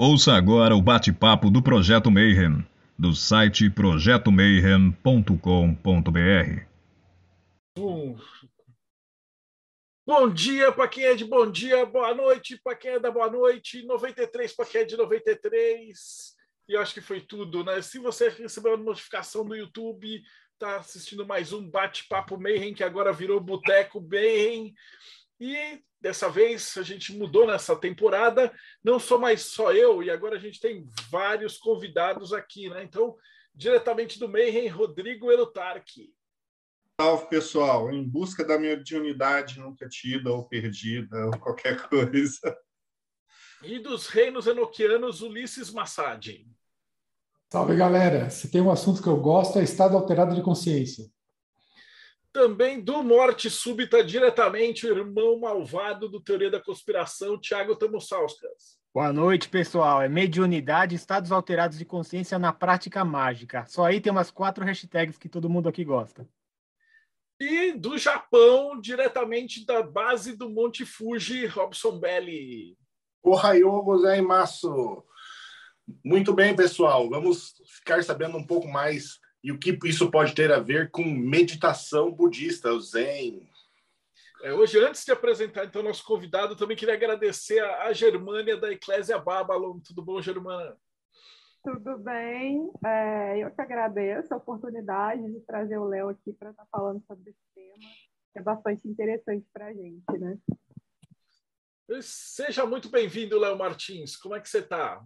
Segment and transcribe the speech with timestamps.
[0.00, 2.64] Ouça agora o bate-papo do Projeto Mayhem,
[2.96, 6.62] do site projetomayhem.com.br.
[10.06, 13.28] Bom dia para quem é de bom dia, boa noite para quem é da boa
[13.28, 16.32] noite, 93 para quem é de 93.
[16.68, 17.82] E eu acho que foi tudo, né?
[17.82, 20.22] Se você recebeu a notificação do YouTube,
[20.60, 24.72] tá assistindo mais um bate-papo Mayhem, que agora virou Boteco Mayhem.
[25.40, 28.52] E dessa vez a gente mudou nessa temporada,
[28.82, 32.82] não sou mais só eu, e agora a gente tem vários convidados aqui, né?
[32.82, 33.16] Então,
[33.54, 36.12] diretamente do Mayhem, Rodrigo Elutarque.
[37.00, 37.92] Salve, pessoal.
[37.92, 42.56] Em busca da mediunidade nunca tida ou perdida, ou qualquer coisa.
[43.62, 46.46] E dos reinos enoquianos, Ulisses Massad.
[47.52, 48.30] Salve, galera.
[48.30, 51.04] Se tem um assunto que eu gosto, é estado alterado de consciência.
[52.32, 58.78] Também do Morte Súbita, diretamente, o irmão malvado do Teoria da Conspiração, Tiago Tamussauskas.
[58.94, 60.02] Boa noite, pessoal.
[60.02, 63.64] É mediunidade, estados alterados de consciência na prática mágica.
[63.66, 66.28] Só aí tem umas quatro hashtags que todo mundo aqui gosta.
[67.40, 72.76] E do Japão, diretamente da base do Monte Fuji, Robson Belli.
[73.22, 75.04] Ohayou gozaimasu.
[76.04, 77.08] Muito bem, pessoal.
[77.08, 81.04] Vamos ficar sabendo um pouco mais e o que isso pode ter a ver com
[81.04, 83.48] meditação budista, o Zen.
[84.42, 88.72] É, hoje, antes de apresentar então nosso convidado, também queria agradecer a, a Germânia da
[88.72, 89.80] Eclésia Babylon.
[89.80, 90.76] Tudo bom, Germana?
[91.62, 92.70] Tudo bem.
[92.84, 97.02] É, eu que agradeço a oportunidade de trazer o Léo aqui para estar tá falando
[97.04, 97.90] sobre esse tema,
[98.32, 100.38] que é bastante interessante para a gente, né?
[102.00, 104.16] Seja muito bem-vindo, Léo Martins.
[104.16, 105.04] Como é que você está?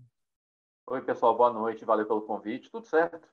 [0.89, 3.29] Oi, pessoal, boa noite, valeu pelo convite, tudo certo.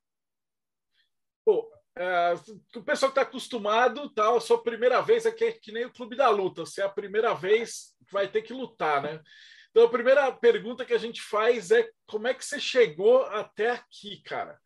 [1.98, 2.34] É,
[2.76, 5.92] o pessoal que está acostumado, tá, a sua primeira vez aqui é que nem o
[5.92, 9.22] Clube da Luta, se é a primeira vez, vai ter que lutar, né?
[9.70, 13.72] Então, a primeira pergunta que a gente faz é como é que você chegou até
[13.72, 14.58] aqui, cara?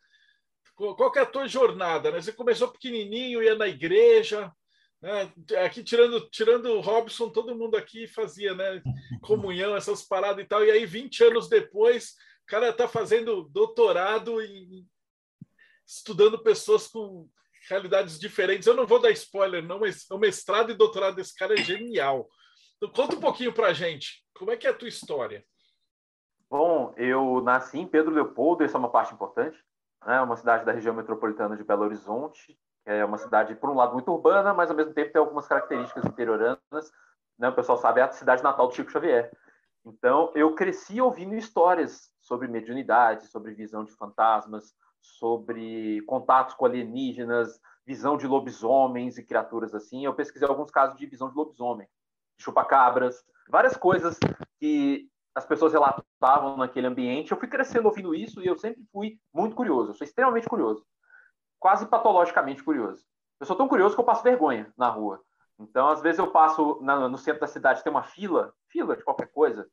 [0.75, 2.11] Qual que é a tua jornada?
[2.11, 2.21] Né?
[2.21, 4.51] Você começou pequenininho, ia na igreja,
[5.01, 5.31] né?
[5.63, 8.81] aqui tirando, tirando o Robson, todo mundo aqui fazia né?
[9.21, 14.41] comunhão, essas paradas e tal, e aí 20 anos depois o cara está fazendo doutorado
[14.41, 14.85] em
[15.85, 17.27] estudando pessoas com
[17.69, 18.67] realidades diferentes.
[18.67, 22.27] Eu não vou dar spoiler, não, mas o mestrado e doutorado desse cara é genial.
[22.77, 24.23] Então, conta um pouquinho para a gente.
[24.37, 25.45] Como é que é a tua história?
[26.49, 29.57] Bom, eu nasci em Pedro Leopoldo, essa é uma parte importante.
[30.03, 30.21] É né?
[30.21, 32.57] uma cidade da região metropolitana de Belo Horizonte.
[32.85, 36.05] É uma cidade, por um lado, muito urbana, mas ao mesmo tempo tem algumas características
[36.05, 36.91] interioranas.
[37.39, 37.49] Né?
[37.49, 39.31] O pessoal sabe, é a cidade natal do Chico Xavier.
[39.85, 47.59] Então, eu cresci ouvindo histórias sobre mediunidade, sobre visão de fantasmas, sobre contatos com alienígenas,
[47.85, 50.05] visão de lobisomens e criaturas assim.
[50.05, 51.87] Eu pesquisei alguns casos de visão de lobisomem,
[52.37, 54.17] chupacabras, várias coisas
[54.59, 57.31] que as pessoas relatavam naquele ambiente.
[57.31, 59.91] Eu fui crescendo ouvindo isso e eu sempre fui muito curioso.
[59.91, 60.85] Eu sou extremamente curioso,
[61.59, 63.05] quase patologicamente curioso.
[63.39, 65.21] Eu sou tão curioso que eu passo vergonha na rua.
[65.59, 69.03] Então, às vezes eu passo na, no centro da cidade, tem uma fila, fila de
[69.03, 69.67] qualquer coisa.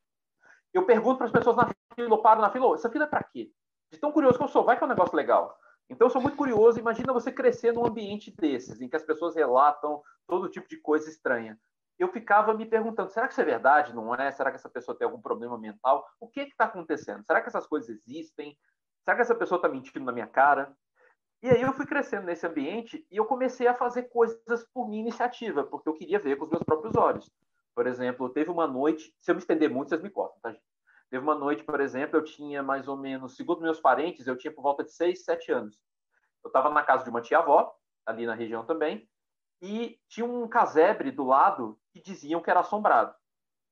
[0.75, 3.23] Eu pergunto para as pessoas na fila, eu paro na fila, essa fila é para
[3.23, 3.51] quê?
[3.93, 5.57] De tão curioso que eu sou, vai que é um negócio legal.
[5.89, 6.79] Então, eu sou muito curioso.
[6.79, 11.09] Imagina você crescer num ambiente desses, em que as pessoas relatam todo tipo de coisa
[11.11, 11.59] estranha.
[11.99, 13.95] Eu ficava me perguntando: será que isso é verdade?
[13.95, 14.31] Não é?
[14.31, 16.07] Será que essa pessoa tem algum problema mental?
[16.21, 17.25] O que está acontecendo?
[17.25, 18.57] Será que essas coisas existem?
[19.05, 20.75] Será que essa pessoa está mentindo na minha cara?
[21.43, 25.01] E aí eu fui crescendo nesse ambiente e eu comecei a fazer coisas por minha
[25.01, 27.31] iniciativa, porque eu queria ver com os meus próprios olhos.
[27.75, 30.70] Por exemplo, teve uma noite, se eu me estender muito, vocês me cortam, tá, gente?
[31.11, 34.55] Teve uma noite, por exemplo, eu tinha mais ou menos, segundo meus parentes, eu tinha
[34.55, 35.77] por volta de 6, 7 anos.
[36.45, 37.75] Eu estava na casa de uma tia-avó,
[38.07, 39.09] ali na região também,
[39.61, 43.15] e tinha um casebre do lado que diziam que era assombrado.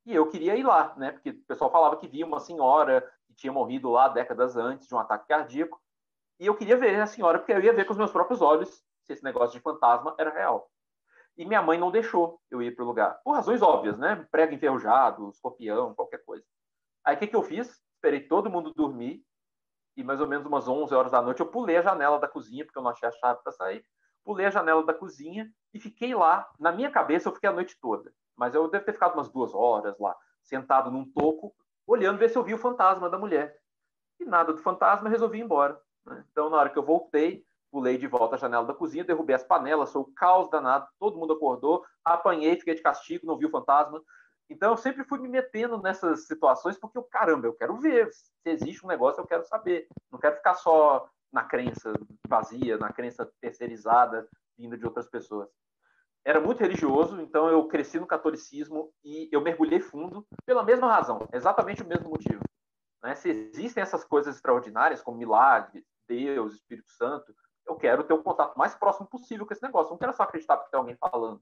[0.05, 1.13] E eu queria ir lá, né?
[1.13, 4.95] Porque o pessoal falava que via uma senhora que tinha morrido lá décadas antes de
[4.95, 5.81] um ataque cardíaco.
[6.41, 8.83] E eu queria ver a senhora, porque eu ia ver com os meus próprios olhos
[9.03, 10.71] se esse negócio de fantasma era real.
[11.37, 13.21] E minha mãe não deixou eu ir para o lugar.
[13.23, 14.27] Por razões óbvias, né?
[14.31, 16.45] Prego enferrujado, escorpião, qualquer coisa.
[17.09, 17.83] Aí o que, que eu fiz?
[17.95, 19.25] Esperei todo mundo dormir
[19.97, 22.67] e mais ou menos umas 11 horas da noite eu pulei a janela da cozinha,
[22.67, 23.83] porque eu não achei a chave para sair.
[24.23, 26.47] Pulei a janela da cozinha e fiquei lá.
[26.61, 29.55] Na minha cabeça eu fiquei a noite toda, mas eu devo ter ficado umas duas
[29.55, 31.55] horas lá, sentado num toco,
[31.87, 33.59] olhando ver se eu vi o fantasma da mulher.
[34.21, 35.81] E nada do fantasma, resolvi ir embora.
[36.05, 36.23] Né?
[36.31, 39.45] Então, na hora que eu voltei, pulei de volta a janela da cozinha, derrubei as
[39.45, 43.51] panelas, sou o caos danado, todo mundo acordou, apanhei, fiquei de castigo, não vi o
[43.51, 43.99] fantasma.
[44.51, 48.31] Então, eu sempre fui me metendo nessas situações porque, eu, caramba, eu quero ver se
[48.47, 49.87] existe um negócio, eu quero saber.
[50.11, 51.93] Não quero ficar só na crença
[52.27, 55.49] vazia, na crença terceirizada, vinda de outras pessoas.
[56.25, 61.27] Era muito religioso, então eu cresci no catolicismo e eu mergulhei fundo pela mesma razão,
[61.33, 62.43] exatamente o mesmo motivo.
[63.03, 63.15] Né?
[63.15, 67.35] Se existem essas coisas extraordinárias, como milagres, Deus, Espírito Santo,
[67.67, 69.89] eu quero ter o um contato mais próximo possível com esse negócio.
[69.89, 71.41] Eu não quero só acreditar porque tem alguém falando.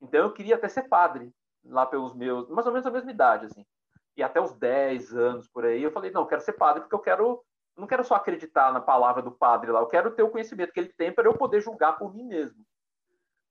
[0.00, 1.32] Então eu queria até ser padre,
[1.64, 3.64] lá pelos meus, mais ou menos a mesma idade, assim.
[4.16, 6.94] E até os 10 anos por aí, eu falei, não, eu quero ser padre porque
[6.94, 7.44] eu quero,
[7.76, 10.80] não quero só acreditar na palavra do padre lá, eu quero ter o conhecimento que
[10.80, 12.64] ele tem para eu poder julgar por mim mesmo.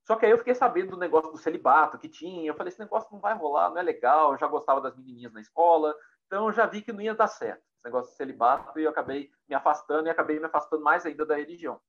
[0.05, 2.79] Só que aí eu fiquei sabendo do negócio do celibato que tinha, eu falei, esse
[2.79, 5.93] negócio não vai rolar, não é legal, eu já gostava das menininhas na escola,
[6.25, 8.89] então eu já vi que não ia dar certo, esse negócio de celibato, e eu
[8.89, 11.79] acabei me afastando e acabei me afastando mais ainda da religião.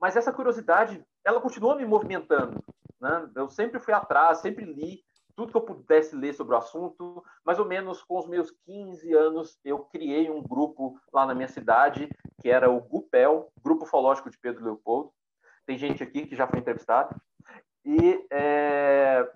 [0.00, 2.62] Mas essa curiosidade, ela continua me movimentando.
[3.00, 3.30] Né?
[3.36, 5.04] Eu sempre fui atrás, sempre li
[5.40, 7.24] tudo que eu pudesse ler sobre o assunto.
[7.44, 11.48] Mais ou menos com os meus 15 anos, eu criei um grupo lá na minha
[11.48, 12.10] cidade,
[12.42, 15.10] que era o GUPEL, Grupo Ufológico de Pedro Leopoldo.
[15.64, 17.16] Tem gente aqui que já foi entrevistada.
[17.86, 19.26] E é...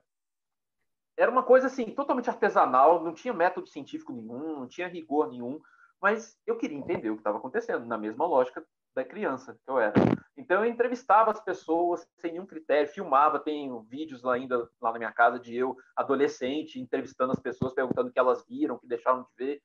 [1.17, 5.59] era uma coisa assim, totalmente artesanal, não tinha método científico nenhum, não tinha rigor nenhum,
[6.03, 8.63] mas eu queria entender o que estava acontecendo, na mesma lógica
[8.95, 9.95] da criança que eu era.
[10.45, 14.99] Então eu entrevistava as pessoas sem nenhum critério, filmava, tenho vídeos lá ainda lá na
[14.99, 18.87] minha casa de eu, adolescente, entrevistando as pessoas, perguntando o que elas viram, o que
[18.87, 19.63] deixaram de ver.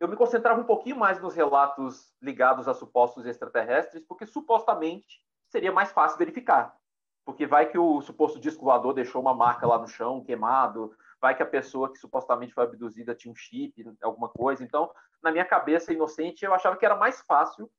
[0.00, 5.70] Eu me concentrava um pouquinho mais nos relatos ligados a supostos extraterrestres, porque supostamente seria
[5.70, 6.76] mais fácil verificar.
[7.24, 11.36] Porque vai que o suposto disco voador deixou uma marca lá no chão, queimado, vai
[11.36, 14.64] que a pessoa que supostamente foi abduzida tinha um chip, alguma coisa.
[14.64, 14.90] Então,
[15.22, 17.70] na minha cabeça inocente, eu achava que era mais fácil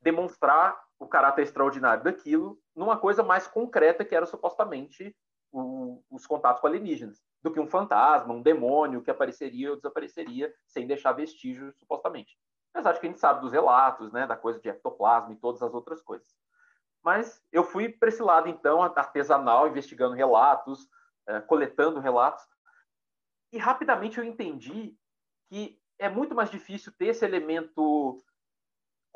[0.00, 5.14] demonstrar o caráter extraordinário daquilo numa coisa mais concreta que era supostamente
[5.52, 10.52] o, os contatos com alienígenas, do que um fantasma, um demônio que apareceria ou desapareceria
[10.66, 12.36] sem deixar vestígios, supostamente.
[12.74, 15.62] Mas acho que a gente sabe dos relatos, né, da coisa de ectoplasma e todas
[15.62, 16.28] as outras coisas.
[17.02, 20.86] Mas eu fui para esse lado, então, artesanal, investigando relatos,
[21.26, 22.44] é, coletando relatos,
[23.52, 24.94] e rapidamente eu entendi
[25.48, 28.18] que é muito mais difícil ter esse elemento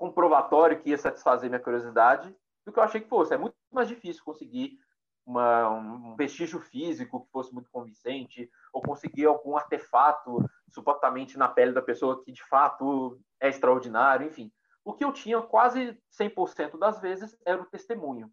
[0.02, 2.34] comprovatório que ia satisfazer minha curiosidade
[2.66, 3.32] do que eu achei que fosse.
[3.32, 4.76] É muito mais difícil conseguir
[5.24, 11.70] uma, um vestígio físico que fosse muito convincente, ou conseguir algum artefato supostamente na pele
[11.70, 14.50] da pessoa que de fato é extraordinário, enfim.
[14.84, 18.28] O que eu tinha quase 100% das vezes era o testemunho.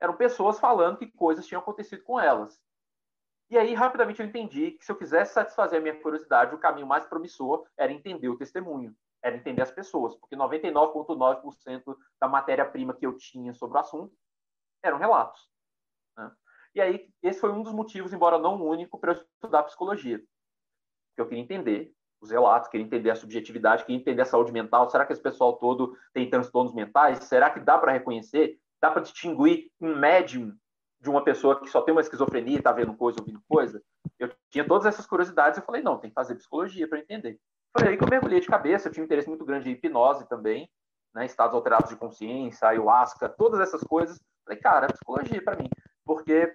[0.00, 2.58] Eram pessoas falando que coisas tinham acontecido com elas.
[3.48, 6.86] E aí, rapidamente, eu entendi que se eu quisesse satisfazer a minha curiosidade, o caminho
[6.86, 8.92] mais promissor era entender o testemunho
[9.22, 14.14] era entender as pessoas, porque 99,9% da matéria-prima que eu tinha sobre o assunto
[14.82, 15.48] eram relatos.
[16.16, 16.30] Né?
[16.74, 20.18] E aí, esse foi um dos motivos, embora não o único, para eu estudar psicologia.
[20.18, 24.88] Porque eu queria entender os relatos, queria entender a subjetividade, queria entender a saúde mental.
[24.88, 27.24] Será que esse pessoal todo tem transtornos mentais?
[27.24, 28.58] Será que dá para reconhecer?
[28.80, 30.56] Dá para distinguir um médium
[31.00, 33.82] de uma pessoa que só tem uma esquizofrenia, está vendo coisa, ouvindo coisa?
[34.18, 35.58] Eu tinha todas essas curiosidades.
[35.58, 37.40] Eu falei, não, tem que fazer psicologia para entender.
[37.76, 40.28] Foi aí que eu mergulhei de cabeça, eu tinha um interesse muito grande em hipnose
[40.28, 40.70] também,
[41.14, 44.20] né, estados alterados de consciência, ayahuasca, todas essas coisas.
[44.44, 45.68] Falei, cara, é psicologia para mim,
[46.04, 46.52] porque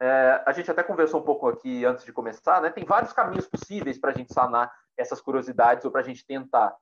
[0.00, 2.70] é, a gente até conversou um pouco aqui antes de começar, né?
[2.70, 6.76] Tem vários caminhos possíveis para a gente sanar essas curiosidades ou para a gente tentar.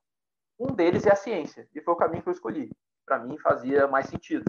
[0.59, 2.71] Um deles é a ciência, e foi o caminho que eu escolhi.
[3.05, 4.45] Para mim fazia mais sentido.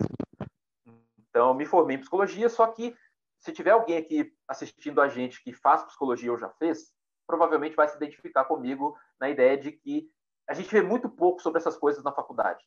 [1.29, 2.95] Então, me formei em psicologia, só que
[3.39, 6.91] se tiver alguém aqui assistindo a gente que faz psicologia ou já fez,
[7.27, 10.09] provavelmente vai se identificar comigo na ideia de que
[10.47, 12.63] a gente vê muito pouco sobre essas coisas na faculdade.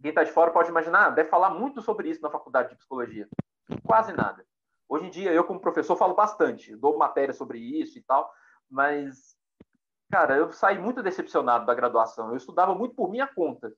[0.00, 3.28] Quem está de fora pode imaginar, deve falar muito sobre isso na faculdade de psicologia.
[3.84, 4.46] Quase nada.
[4.88, 8.32] Hoje em dia, eu, como professor, falo bastante, dou matéria sobre isso e tal,
[8.70, 9.36] mas,
[10.10, 12.30] cara, eu saí muito decepcionado da graduação.
[12.30, 13.72] Eu estudava muito por minha conta.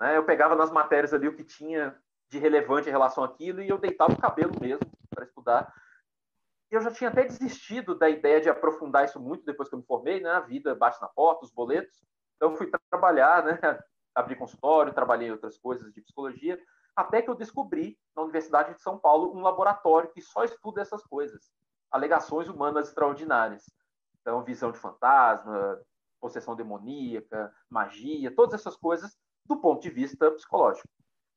[0.00, 0.16] Né?
[0.16, 1.96] Eu pegava nas matérias ali o que tinha
[2.28, 5.72] de relevante em relação àquilo e eu deitava o cabelo mesmo para estudar
[6.74, 9.84] eu já tinha até desistido da ideia de aprofundar isso muito depois que eu me
[9.84, 10.30] formei, né?
[10.30, 12.02] A vida bate na porta, os boletos.
[12.36, 13.58] Então, fui trabalhar, né?
[14.14, 16.58] Abri consultório, trabalhei em outras coisas de psicologia,
[16.94, 21.02] até que eu descobri, na Universidade de São Paulo, um laboratório que só estuda essas
[21.02, 21.50] coisas.
[21.90, 23.64] Alegações humanas extraordinárias.
[24.20, 25.80] Então, visão de fantasma,
[26.20, 30.88] possessão demoníaca, magia, todas essas coisas do ponto de vista psicológico.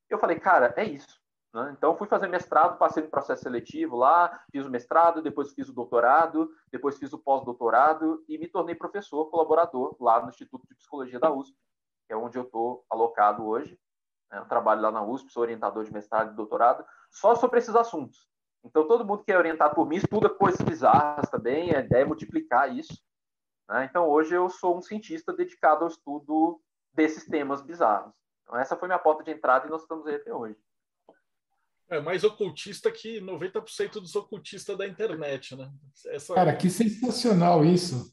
[0.09, 1.19] Eu falei, cara, é isso.
[1.55, 1.73] Né?
[1.77, 5.73] Então, fui fazer mestrado, passei no processo seletivo lá, fiz o mestrado, depois fiz o
[5.73, 11.17] doutorado, depois fiz o pós-doutorado e me tornei professor colaborador lá no Instituto de Psicologia
[11.17, 11.57] da USP,
[12.05, 13.79] que é onde eu estou alocado hoje.
[14.29, 14.37] Né?
[14.37, 18.27] Eu trabalho lá na USP, sou orientador de mestrado e doutorado, só sobre esses assuntos.
[18.61, 22.05] Então, todo mundo que é orientado por mim estuda coisas bizarras também, a ideia é
[22.05, 23.01] multiplicar isso.
[23.69, 23.85] Né?
[23.85, 26.59] Então, hoje eu sou um cientista dedicado ao estudo
[26.93, 28.13] desses temas bizarros.
[28.43, 30.64] Então, essa foi minha porta de entrada e nós estamos aí até hoje.
[31.89, 35.71] É mais ocultista que 90% dos ocultistas da internet, né?
[36.07, 36.33] Essa...
[36.33, 38.11] Cara, que sensacional isso.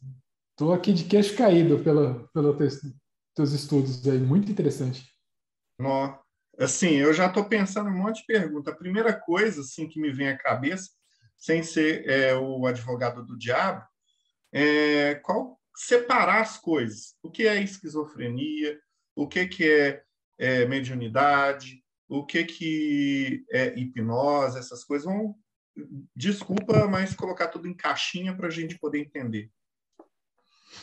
[0.50, 2.54] Estou aqui de queixo caído pelo, pelo
[3.34, 5.10] teus estudos aí, muito interessante.
[5.78, 6.18] Nó.
[6.58, 8.70] Assim, eu já estou pensando em um monte de pergunta.
[8.70, 10.90] A primeira coisa assim, que me vem à cabeça,
[11.38, 13.82] sem ser é, o advogado do diabo,
[14.52, 17.14] é qual separar as coisas.
[17.22, 18.78] O que é esquizofrenia?
[19.16, 20.02] O que, que é,
[20.38, 21.82] é mediunidade?
[22.12, 24.59] O que, que é hipnose?
[24.59, 25.35] Essas coisas vão
[26.14, 29.50] desculpa, mas colocar tudo em caixinha para a gente poder entender.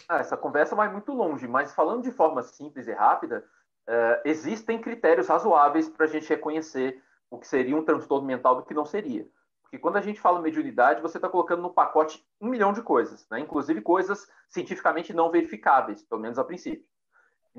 [0.08, 3.46] Ah, essa conversa vai muito longe, mas falando de forma simples e rápida,
[3.88, 8.66] uh, existem critérios razoáveis para a gente reconhecer o que seria um transtorno mental do
[8.66, 9.28] que não seria.
[9.62, 13.28] Porque quando a gente fala mediunidade, você está colocando no pacote um milhão de coisas,
[13.30, 13.40] né?
[13.40, 16.89] inclusive coisas cientificamente não verificáveis, pelo menos a princípio.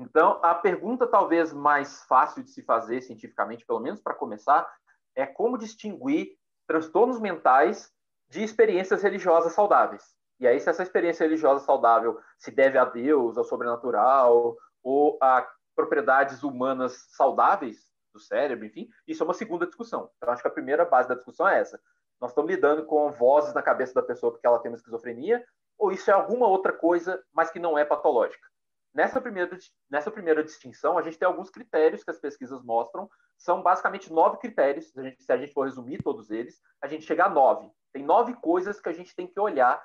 [0.01, 4.67] Então, a pergunta talvez mais fácil de se fazer cientificamente, pelo menos para começar,
[5.15, 6.35] é como distinguir
[6.67, 7.91] transtornos mentais
[8.27, 10.03] de experiências religiosas saudáveis.
[10.39, 15.47] E aí, se essa experiência religiosa saudável se deve a Deus, ao sobrenatural, ou a
[15.75, 20.09] propriedades humanas saudáveis do cérebro, enfim, isso é uma segunda discussão.
[20.17, 21.79] Então, acho que a primeira base da discussão é essa.
[22.19, 25.45] Nós estamos lidando com vozes na cabeça da pessoa porque ela tem uma esquizofrenia,
[25.77, 28.50] ou isso é alguma outra coisa, mas que não é patológica.
[28.93, 29.57] Nessa primeira,
[29.89, 33.09] nessa primeira distinção, a gente tem alguns critérios que as pesquisas mostram.
[33.37, 34.91] São basicamente nove critérios.
[34.91, 37.69] Se a gente, se a gente for resumir todos eles, a gente chega a nove.
[37.93, 39.81] Tem nove coisas que a gente tem que olhar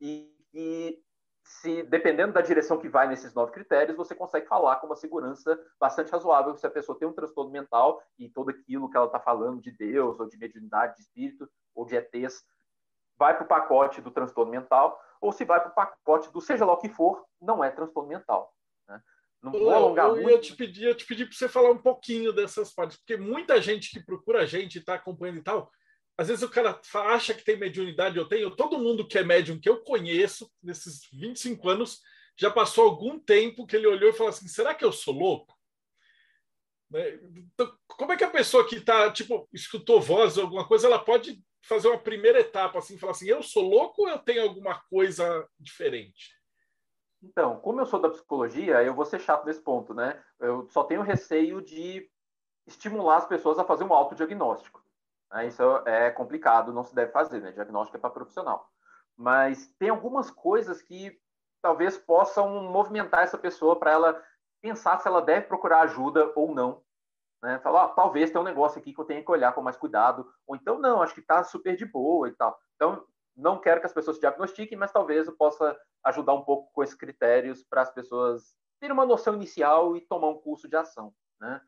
[0.00, 1.00] e, e
[1.44, 5.58] se dependendo da direção que vai nesses nove critérios, você consegue falar com uma segurança
[5.80, 9.18] bastante razoável se a pessoa tem um transtorno mental e todo aquilo que ela está
[9.18, 12.44] falando de Deus, ou de mediunidade, de espírito, ou de ETs,
[13.16, 16.64] vai para o pacote do transtorno mental, ou se vai para o pacote do seja
[16.64, 18.54] lá o que for, não é transtorno mental.
[18.88, 19.00] Né?
[19.42, 20.30] Não vou alongar eu, muito.
[20.30, 23.60] Eu te pedi, eu te pedi para você falar um pouquinho dessas partes, porque muita
[23.60, 25.70] gente que procura a gente está acompanhando e tal,
[26.18, 28.54] às vezes o cara acha que tem mediunidade, eu tenho.
[28.54, 32.00] Todo mundo que é médium que eu conheço, nesses 25 anos,
[32.36, 35.56] já passou algum tempo que ele olhou e falou assim: será que eu sou louco?
[36.90, 37.20] Né?
[37.54, 40.98] Então, como é que a pessoa que está, tipo, escutou voz ou alguma coisa, ela
[40.98, 44.80] pode fazer uma primeira etapa, assim, falar assim, eu sou louco ou eu tenho alguma
[44.88, 46.36] coisa diferente?
[47.22, 50.22] Então, como eu sou da psicologia, eu vou ser chato nesse ponto, né?
[50.38, 52.08] Eu só tenho receio de
[52.66, 54.84] estimular as pessoas a fazer um autodiagnóstico.
[55.32, 55.48] Né?
[55.48, 57.52] Isso é complicado, não se deve fazer, né?
[57.52, 58.70] Diagnóstico é para profissional.
[59.16, 61.20] Mas tem algumas coisas que
[61.60, 64.24] talvez possam movimentar essa pessoa para ela
[64.60, 66.82] pensar se ela deve procurar ajuda ou não
[67.42, 67.58] né?
[67.60, 70.30] Falar, ah, talvez tenha um negócio aqui que eu tenha que olhar com mais cuidado,
[70.46, 72.58] ou então não, acho que está super de boa e tal.
[72.74, 73.04] Então,
[73.36, 76.82] não quero que as pessoas se diagnostiquem, mas talvez eu possa ajudar um pouco com
[76.82, 81.14] esses critérios para as pessoas terem uma noção inicial e tomar um curso de ação.
[81.40, 81.60] Né?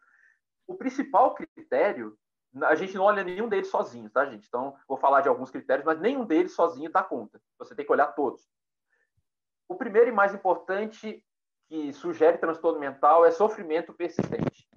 [0.66, 2.16] O principal critério,
[2.62, 4.46] a gente não olha nenhum deles sozinho, tá, gente?
[4.48, 7.40] Então, vou falar de alguns critérios, mas nenhum deles sozinho dá conta.
[7.58, 8.48] Você tem que olhar todos.
[9.68, 11.24] O primeiro e mais importante
[11.68, 14.68] que sugere transtorno mental é sofrimento persistente.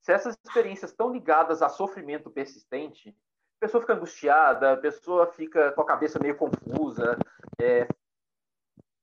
[0.00, 3.10] Se essas experiências estão ligadas a sofrimento persistente,
[3.58, 7.18] a pessoa fica angustiada, a pessoa fica com a cabeça meio confusa,
[7.60, 7.86] é,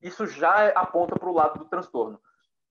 [0.02, 2.20] isso já aponta para o lado do transtorno.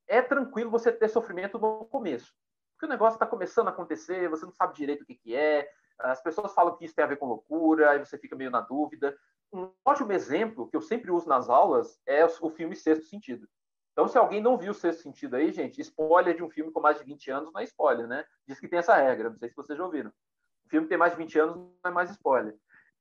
[0.08, 2.34] É tranquilo você ter sofrimento no começo,
[2.72, 5.68] porque o negócio está começando a acontecer, você não sabe direito o que, que é,
[5.98, 8.60] as pessoas falam que isso tem a ver com loucura, aí você fica meio na
[8.60, 9.16] dúvida.
[9.52, 13.48] Um ótimo exemplo que eu sempre uso nas aulas é o filme Sexto Sentido.
[13.96, 16.80] Então, se alguém não viu o sexto sentido aí, gente, spoiler de um filme com
[16.80, 18.26] mais de 20 anos não é spoiler, né?
[18.46, 20.10] Diz que tem essa regra, não sei se vocês já ouviram.
[20.66, 22.54] O filme tem mais de 20 anos não é mais spoiler.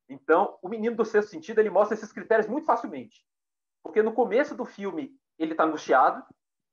[0.08, 3.28] Então, o menino do sexto sentido, ele mostra esses critérios muito facilmente.
[3.84, 6.24] Porque no começo do filme, ele está angustiado,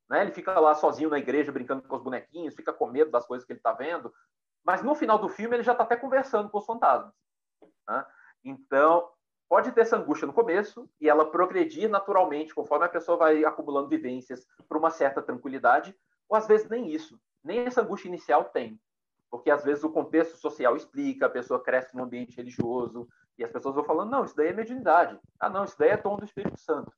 [0.09, 0.23] né?
[0.23, 3.45] Ele fica lá sozinho na igreja brincando com os bonequinhos, fica com medo das coisas
[3.45, 4.15] que ele está vendo.
[4.63, 7.13] Mas no final do filme, ele já está até conversando com os fantasmas.
[7.89, 8.07] Né?
[8.45, 9.11] Então,
[9.49, 13.89] pode ter essa angústia no começo e ela progredir naturalmente conforme a pessoa vai acumulando
[13.89, 15.95] vivências para uma certa tranquilidade,
[16.29, 18.81] ou às vezes nem isso, nem essa angústia inicial tem.
[19.31, 23.09] Porque às vezes o contexto social explica, a pessoa cresce num ambiente religioso
[23.39, 25.19] e as pessoas vão falando: não, isso daí é mediunidade.
[25.41, 26.93] Ah, não, isso daí é tom do Espírito Santo.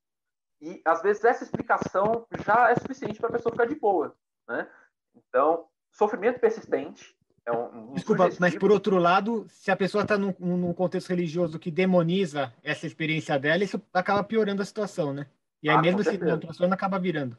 [0.60, 4.16] E às vezes essa explicação já é suficiente para a pessoa ficar de boa.
[4.48, 4.68] Né?
[5.14, 10.16] Então, sofrimento persistente, é um, um Desculpa, mas por outro lado, se a pessoa está
[10.16, 15.26] num, num, contexto religioso que demoniza essa experiência dela, isso acaba piorando a situação, né?
[15.62, 17.36] E aí, ah, mesmo se transtorno acaba virando.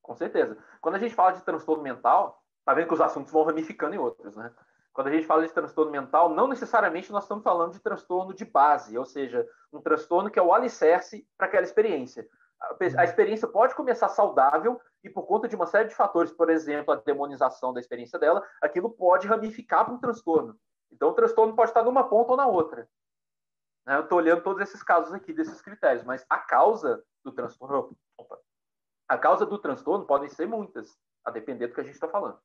[0.00, 0.56] Com certeza.
[0.80, 3.98] Quando a gente fala de transtorno mental, tá vendo que os assuntos vão ramificando em
[3.98, 4.50] outros, né?
[4.92, 8.44] Quando a gente fala de transtorno mental, não necessariamente nós estamos falando de transtorno de
[8.44, 12.28] base, ou seja, um transtorno que é o alicerce para aquela experiência
[12.96, 16.92] a experiência pode começar saudável e por conta de uma série de fatores, por exemplo,
[16.92, 20.58] a demonização da experiência dela, aquilo pode ramificar para um transtorno.
[20.90, 22.88] Então, o transtorno pode estar numa ponta ou na outra.
[23.86, 23.96] Né?
[23.96, 28.38] Eu estou olhando todos esses casos aqui, desses critérios, mas a causa do transtorno, opa,
[29.08, 32.38] a causa do transtorno podem ser muitas, a depender do que a gente está falando.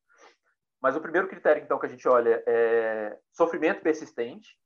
[0.82, 4.58] Mas o primeiro critério, então, que a gente olha é sofrimento persistente.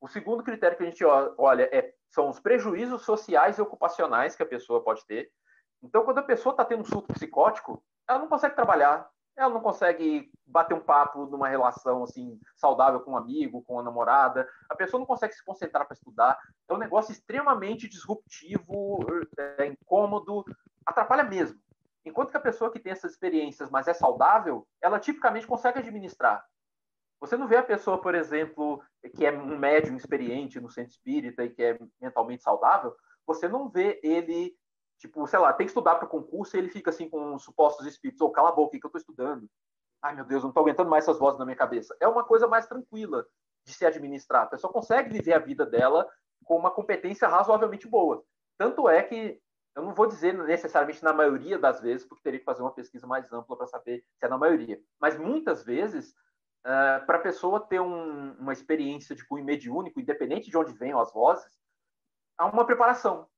[0.00, 4.42] O segundo critério que a gente olha é, são os prejuízos sociais e ocupacionais que
[4.42, 5.30] a pessoa pode ter.
[5.82, 9.60] Então, quando a pessoa está tendo um surto psicótico, ela não consegue trabalhar, ela não
[9.60, 14.48] consegue bater um papo numa relação assim saudável com um amigo, com uma namorada.
[14.70, 16.38] A pessoa não consegue se concentrar para estudar.
[16.68, 18.98] É um negócio extremamente disruptivo,
[19.58, 20.44] é incômodo,
[20.86, 21.60] atrapalha mesmo.
[22.04, 26.46] Enquanto que a pessoa que tem essas experiências, mas é saudável, ela tipicamente consegue administrar.
[27.20, 28.82] Você não vê a pessoa, por exemplo,
[29.16, 32.94] que é um médium experiente no centro espírita e que é mentalmente saudável,
[33.26, 34.56] você não vê ele
[34.98, 37.86] Tipo, sei lá, tem que estudar para o concurso e ele fica assim com supostos
[37.86, 39.48] espíritos, ou oh, cala a boca, que eu estou estudando.
[40.02, 41.94] Ai, meu Deus, não estou aguentando mais essas vozes na minha cabeça.
[42.00, 43.26] É uma coisa mais tranquila
[43.64, 44.44] de se administrar.
[44.44, 46.08] A pessoa consegue viver a vida dela
[46.44, 48.24] com uma competência razoavelmente boa.
[48.56, 49.40] Tanto é que,
[49.74, 53.06] eu não vou dizer necessariamente na maioria das vezes, porque teria que fazer uma pesquisa
[53.06, 56.14] mais ampla para saber se é na maioria, mas muitas vezes,
[56.66, 61.00] uh, para a pessoa ter um, uma experiência de cunho mediúnico, independente de onde venham
[61.00, 61.56] as vozes,
[62.36, 63.28] há uma preparação.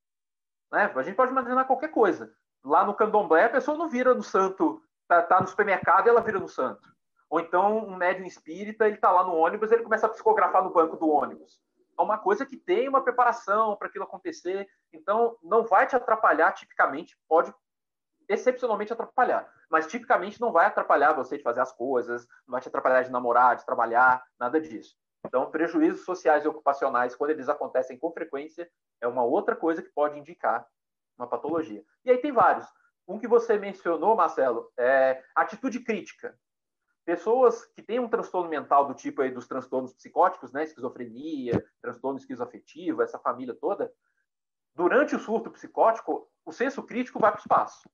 [0.73, 0.90] Né?
[0.94, 2.32] A gente pode imaginar qualquer coisa.
[2.64, 6.23] Lá no candomblé, a pessoa não vira no santo, tá, tá no supermercado e ela
[6.23, 6.88] vira no santo.
[7.30, 10.73] Ou então, um médium espírita, ele está lá no ônibus, ele começa a psicografar no
[10.73, 11.61] banco do ônibus.
[11.99, 14.66] É uma coisa que tem uma preparação para aquilo acontecer.
[14.92, 17.52] Então, não vai te atrapalhar tipicamente, pode
[18.28, 22.68] excepcionalmente atrapalhar, mas tipicamente não vai atrapalhar você de fazer as coisas, não vai te
[22.68, 24.96] atrapalhar de namorar, de trabalhar, nada disso.
[25.26, 28.70] Então, prejuízos sociais e ocupacionais, quando eles acontecem com frequência,
[29.00, 30.66] é uma outra coisa que pode indicar
[31.18, 31.84] uma patologia.
[32.04, 32.66] E aí tem vários.
[33.06, 36.38] Um que você mencionou, Marcelo, é atitude crítica.
[37.04, 42.18] Pessoas que têm um transtorno mental do tipo aí dos transtornos psicóticos, né, esquizofrenia, transtorno
[42.18, 43.90] esquizoafetivo, essa família toda,
[44.75, 47.88] durante o surto psicótico, o senso crítico vai para o espaço.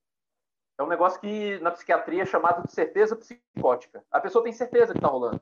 [0.78, 4.04] É um negócio que na psiquiatria é chamado de certeza psicótica.
[4.10, 5.40] A pessoa tem certeza que está rolando.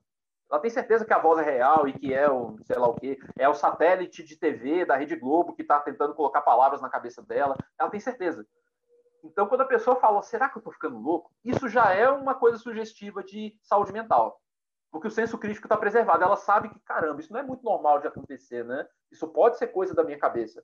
[0.51, 2.95] Ela tem certeza que a voz é real e que é o, sei lá o
[2.95, 6.91] quê, é o satélite de TV da Rede Globo que está tentando colocar palavras na
[6.91, 7.57] cabeça dela.
[7.79, 8.47] Ela tem certeza.
[9.25, 11.33] Então, quando a pessoa fala, será que eu estou ficando louco?
[11.43, 14.43] Isso já é uma coisa sugestiva de saúde mental.
[14.91, 16.23] Porque o senso crítico está preservado.
[16.23, 18.87] Ela sabe que, caramba, isso não é muito normal de acontecer, né?
[19.11, 20.63] Isso pode ser coisa da minha cabeça.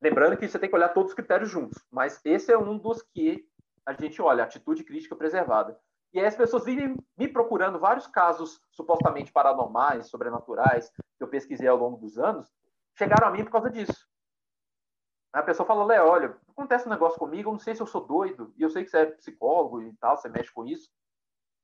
[0.00, 1.84] Lembrando que você tem que olhar todos os critérios juntos.
[1.90, 3.46] Mas esse é um dos que
[3.86, 5.78] a gente olha, atitude crítica preservada.
[6.12, 11.66] E aí as pessoas vivem me procurando vários casos supostamente paranormais, sobrenaturais, que eu pesquisei
[11.66, 12.52] ao longo dos anos,
[12.96, 14.08] chegaram a mim por causa disso.
[15.32, 18.06] A pessoa fala, Léo, olha, acontece um negócio comigo, eu não sei se eu sou
[18.06, 20.88] doido, e eu sei que você é psicólogo e tal, você mexe com isso.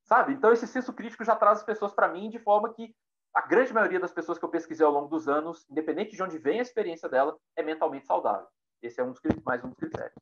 [0.03, 0.33] Sabe?
[0.33, 2.93] Então esse senso crítico já traz as pessoas para mim de forma que
[3.33, 6.37] a grande maioria das pessoas que eu pesquisei ao longo dos anos, independente de onde
[6.37, 8.49] vem a experiência dela, é mentalmente saudável.
[8.83, 10.17] Esse é um dos, mais um dos critérios.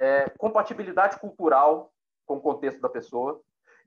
[0.00, 1.92] É, compatibilidade cultural
[2.26, 3.40] com o contexto da pessoa.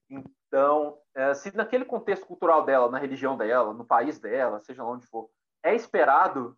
[0.09, 4.91] Então, é, se naquele contexto cultural dela, na religião dela, no país dela, seja lá
[4.91, 5.29] onde for,
[5.63, 6.55] é esperado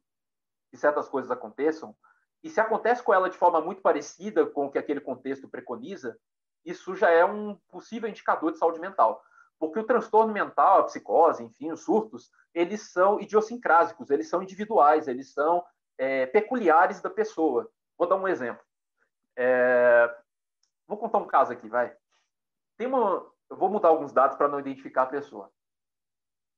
[0.69, 1.95] que certas coisas aconteçam,
[2.43, 6.17] e se acontece com ela de forma muito parecida com o que aquele contexto preconiza,
[6.65, 9.23] isso já é um possível indicador de saúde mental.
[9.59, 15.07] Porque o transtorno mental, a psicose, enfim, os surtos, eles são idiosincrásicos, eles são individuais,
[15.07, 15.63] eles são
[15.97, 17.69] é, peculiares da pessoa.
[17.97, 18.64] Vou dar um exemplo.
[19.37, 20.15] É,
[20.87, 21.95] Vou contar um caso aqui, vai.
[22.77, 25.51] Tem uma, eu vou mudar alguns dados para não identificar a pessoa.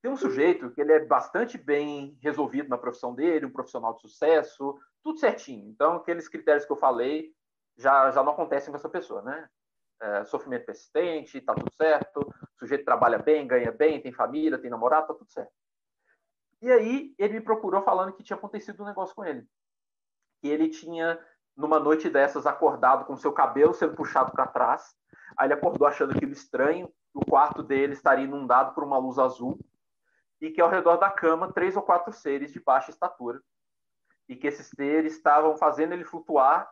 [0.01, 4.01] Tem um sujeito que ele é bastante bem resolvido na profissão dele, um profissional de
[4.01, 5.69] sucesso, tudo certinho.
[5.69, 7.33] Então, aqueles critérios que eu falei
[7.77, 9.49] já, já não acontecem com essa pessoa, né?
[9.99, 12.19] É, sofrimento persistente, tá tudo certo.
[12.19, 15.51] O sujeito trabalha bem, ganha bem, tem família, tem namorado, tá tudo certo.
[16.61, 19.47] E aí, ele me procurou falando que tinha acontecido um negócio com ele.
[20.41, 21.19] Que ele tinha
[21.58, 24.96] numa noite dessas, acordado com seu cabelo sendo puxado para trás.
[25.36, 26.89] Aí ele acordou achando aquilo estranho.
[27.13, 29.60] O quarto dele estaria inundado por uma luz azul
[30.39, 33.41] e que ao redor da cama três ou quatro seres de baixa estatura
[34.30, 36.72] e que esses seres estavam fazendo ele flutuar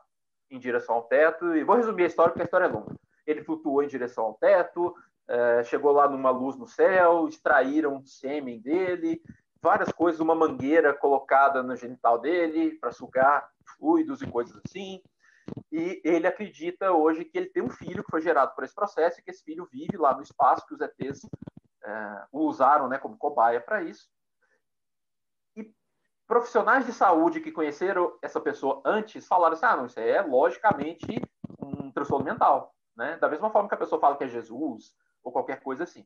[0.52, 1.56] em direção ao teto.
[1.56, 2.95] E vou resumir a história porque a história é longa.
[3.26, 4.95] Ele flutuou em direção ao teto,
[5.28, 9.19] é, chegou lá numa luz no céu, extraíram sêmen dele,
[9.60, 15.01] várias coisas, uma mangueira colocada no genital dele para sugar fluidos e coisas assim.
[15.71, 19.19] E ele acredita hoje que ele tem um filho que foi gerado por esse processo
[19.19, 21.28] e que esse filho vive lá no espaço, que os ETs
[21.84, 24.10] é, usaram né, como cobaia para isso.
[25.56, 25.71] E
[26.28, 31.21] profissionais de saúde que conheceram essa pessoa antes falaram assim: ah, não, isso é logicamente
[31.60, 32.73] um transtorno mental.
[32.95, 33.17] Né?
[33.17, 36.06] Da mesma forma que a pessoa fala que é Jesus ou qualquer coisa assim.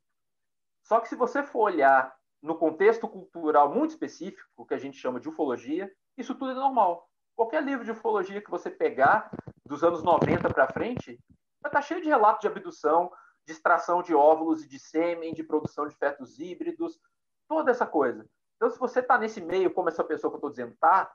[0.83, 5.19] Só que se você for olhar no contexto cultural muito específico, que a gente chama
[5.19, 7.08] de ufologia, isso tudo é normal.
[7.39, 9.31] Qualquer livro de ufologia que você pegar
[9.65, 11.17] dos anos 90 para frente,
[11.61, 13.09] vai estar tá cheio de relatos de abdução,
[13.47, 16.99] de extração de óvulos e de sêmen, de produção de fetos híbridos,
[17.47, 18.27] toda essa coisa.
[18.57, 21.09] Então, se você está nesse meio, como essa pessoa que eu estou dizendo está,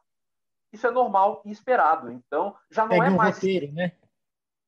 [0.72, 2.10] isso é normal e esperado.
[2.10, 3.34] Então, já não Tem é um mais.
[3.34, 3.92] roteiro, né?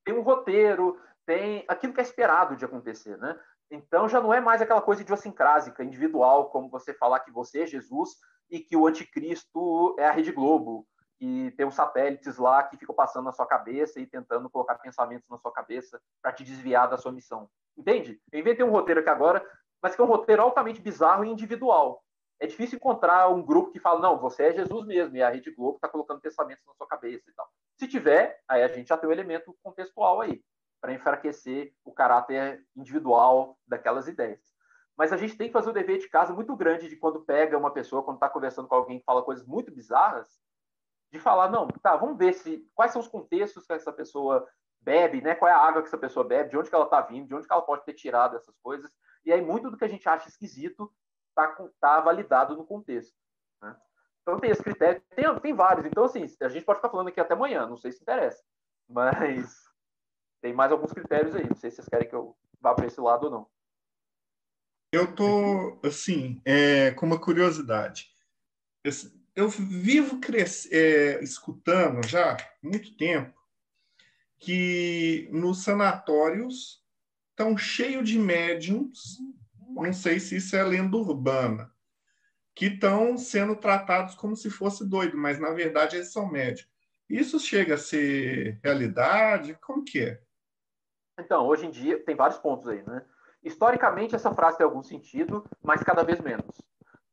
[0.05, 3.35] Tem um roteiro, tem aquilo que é esperado de acontecer, né?
[3.71, 7.67] Então, já não é mais aquela coisa idiosincrásica, individual, como você falar que você é
[7.67, 8.11] Jesus
[8.51, 10.87] e que o anticristo é a Rede Globo,
[11.21, 15.29] e tem uns satélites lá que ficam passando na sua cabeça e tentando colocar pensamentos
[15.29, 17.49] na sua cabeça para te desviar da sua missão.
[17.77, 18.21] Entende?
[18.31, 19.45] Eu inventei um roteiro aqui agora,
[19.83, 22.03] mas que é um roteiro altamente bizarro e individual.
[22.39, 25.51] É difícil encontrar um grupo que fala, não, você é Jesus mesmo, e a Rede
[25.51, 27.49] Globo está colocando pensamentos na sua cabeça e tal.
[27.79, 30.43] Se tiver, aí a gente já tem um elemento contextual aí,
[30.81, 34.55] para enfraquecer o caráter individual daquelas ideias.
[34.97, 37.57] Mas a gente tem que fazer o dever de casa muito grande de quando pega
[37.57, 40.29] uma pessoa, quando está conversando com alguém que fala coisas muito bizarras,
[41.17, 44.47] de falar, não, tá, vamos ver se quais são os contextos que essa pessoa
[44.81, 45.35] bebe, né?
[45.35, 47.35] Qual é a água que essa pessoa bebe, de onde que ela está vindo, de
[47.35, 48.91] onde que ela pode ter tirado essas coisas.
[49.25, 50.93] E aí muito do que a gente acha esquisito
[51.31, 51.49] está
[51.81, 53.15] tá validado no contexto.
[53.61, 53.77] Né?
[54.23, 55.85] Então tem esse critério, tem, tem vários.
[55.87, 58.43] Então, assim, a gente pode ficar falando aqui até amanhã, não sei se interessa.
[58.89, 59.65] Mas
[60.41, 61.49] tem mais alguns critérios aí.
[61.49, 63.51] Não sei se vocês querem que eu vá para esse lado ou não.
[64.93, 68.09] Eu tô, assim, é, com uma curiosidade
[69.37, 70.67] eu vivo cres...
[70.73, 73.37] é, escutando já há muito tempo
[74.39, 76.83] que nos sanatórios
[77.31, 79.19] estão cheios de médiums,
[79.69, 81.71] não sei se isso é lenda urbana,
[82.55, 86.75] que estão sendo tratados como se fosse doido, mas na verdade eles são médicos.
[87.09, 89.55] Isso chega a ser realidade?
[89.61, 90.21] Como que é?
[91.21, 93.05] Então, hoje em dia, tem vários pontos aí, né?
[93.43, 96.67] Historicamente, essa frase tem algum sentido, mas cada vez menos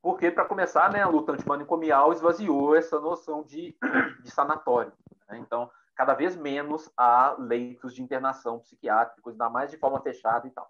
[0.03, 3.73] porque, para começar, né, a luta antimanicomial esvaziou essa noção de,
[4.21, 4.91] de sanatório.
[5.29, 5.37] Né?
[5.37, 10.51] Então, cada vez menos há leitos de internação psiquiátrica, ainda mais de forma fechada e
[10.51, 10.69] tal.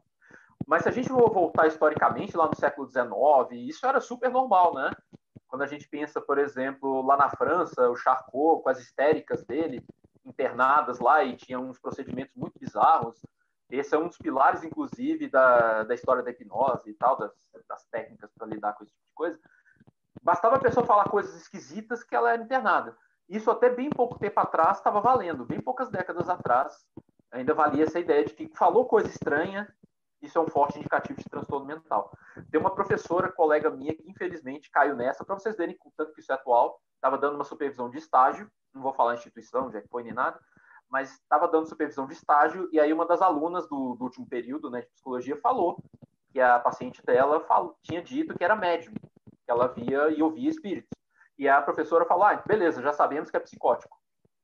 [0.68, 4.92] Mas se a gente voltar historicamente, lá no século XIX, isso era super normal, né?
[5.48, 9.84] Quando a gente pensa, por exemplo, lá na França, o Charcot, com as histéricas dele,
[10.24, 13.20] internadas lá e tinha uns procedimentos muito bizarros,
[13.70, 17.32] esse é um dos pilares, inclusive, da, da história da hipnose e tal, das,
[17.68, 19.40] das técnicas para lidar com esse tipo de coisa.
[20.22, 22.96] Bastava a pessoa falar coisas esquisitas que ela era internada.
[23.28, 26.86] Isso até bem pouco tempo atrás estava valendo, bem poucas décadas atrás
[27.34, 29.68] ainda valia essa ideia de que falou coisa estranha,
[30.22, 32.16] isso é um forte indicativo de transtorno mental.
[32.50, 36.32] Tem uma professora, colega minha, que infelizmente caiu nessa, para vocês verem tanto que isso
[36.32, 40.04] é atual, estava dando uma supervisão de estágio, não vou falar instituição, já que foi
[40.04, 40.40] nem nada,
[40.94, 44.70] mas estava dando supervisão de estágio, e aí uma das alunas do, do último período
[44.70, 45.84] né, de psicologia falou
[46.32, 50.52] que a paciente dela falou, tinha dito que era médium, que ela via e ouvia
[50.52, 50.92] espíritos.
[51.36, 53.98] E a professora falou: ah, beleza, já sabemos que é psicótico.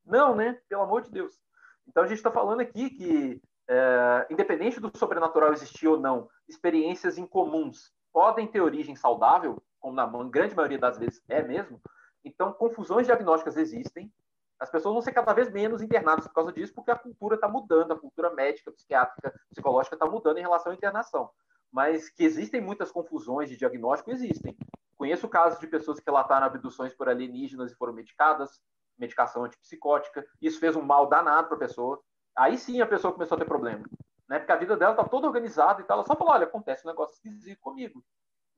[0.04, 0.58] Não, né?
[0.68, 1.40] Pelo amor de Deus.
[1.86, 7.16] Então a gente está falando aqui que, é, independente do sobrenatural existir ou não, experiências
[7.16, 11.80] incomuns podem ter origem saudável, como na grande maioria das vezes é mesmo.
[12.24, 14.12] Então, confusões diagnósticas existem,
[14.60, 17.48] as pessoas vão ser cada vez menos internadas por causa disso, porque a cultura está
[17.48, 21.30] mudando, a cultura médica, psiquiátrica, psicológica está mudando em relação à internação.
[21.72, 24.54] Mas que existem muitas confusões de diagnóstico, existem.
[24.98, 28.60] Conheço casos de pessoas que relataram abduções por alienígenas e foram medicadas,
[28.98, 30.26] medicação antipsicótica.
[30.42, 31.98] Isso fez um mal danado para a pessoa.
[32.36, 33.84] Aí sim a pessoa começou a ter problema.
[34.28, 34.38] Né?
[34.38, 35.96] Porque a vida dela está toda organizada e tal.
[35.98, 38.04] Ela só falou: olha, acontece um negócio esquisito comigo.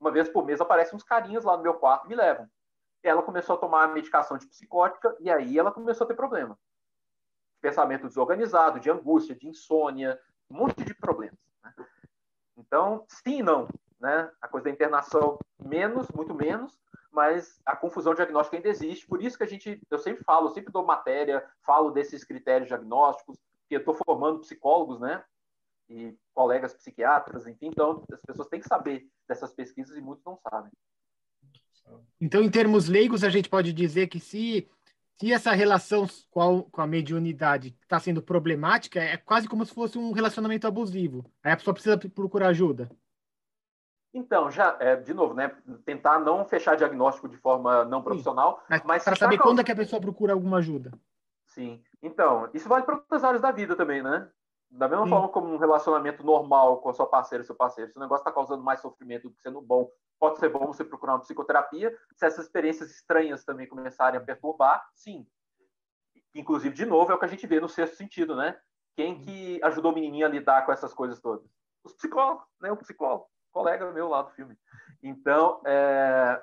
[0.01, 2.49] Uma vez por mês aparecem uns carinhas lá no meu quarto e me levam
[3.03, 6.57] ela começou a tomar medicação de psicótica e aí ela começou a ter problema.
[7.61, 11.37] Pensamento desorganizado, de angústia, de insônia, um monte de problemas.
[11.61, 11.73] Né?
[12.57, 13.67] Então, sim e não.
[13.99, 14.31] Né?
[14.41, 16.79] A coisa da internação, menos, muito menos,
[17.11, 19.05] mas a confusão diagnóstica ainda existe.
[19.05, 23.37] Por isso que a gente, eu sempre falo, sempre dou matéria, falo desses critérios diagnósticos,
[23.67, 25.23] que eu estou formando psicólogos, né?
[25.89, 27.67] E colegas psiquiatras, enfim.
[27.67, 30.71] Então, as pessoas têm que saber dessas pesquisas e muitos não sabem.
[32.19, 34.67] Então, em termos leigos, a gente pode dizer que se,
[35.19, 39.73] se essa relação com a, com a mediunidade está sendo problemática, é quase como se
[39.73, 41.25] fosse um relacionamento abusivo.
[41.43, 42.89] Aí a pessoa precisa procurar ajuda.
[44.13, 45.51] Então, já, é, de novo, né?
[45.83, 49.63] Tentar não fechar diagnóstico de forma não profissional, Sim, mas, mas para saber quando é
[49.63, 50.91] que a pessoa procura alguma ajuda.
[51.47, 51.83] Sim.
[52.01, 54.29] Então, isso vale para outras áreas da vida também, né?
[54.69, 55.09] Da mesma Sim.
[55.09, 58.31] forma como um relacionamento normal com a sua parceira, seu parceiro, se o negócio está
[58.31, 59.89] causando mais sofrimento do que sendo bom,
[60.23, 61.93] pode ser bom você procurar uma psicoterapia.
[62.15, 65.27] Se essas experiências estranhas também começarem a perturbar, sim.
[66.33, 68.57] Inclusive, de novo, é o que a gente vê no sexto sentido, né?
[68.95, 71.45] Quem que ajudou o menininho a lidar com essas coisas todas?
[71.83, 72.71] Os psicólogos, né?
[72.71, 73.27] O psicólogo.
[73.51, 74.57] colega meu lá do filme.
[75.01, 76.41] Então, é,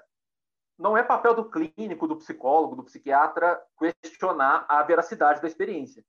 [0.79, 6.05] não é papel do clínico, do psicólogo, do psiquiatra questionar a veracidade da experiência.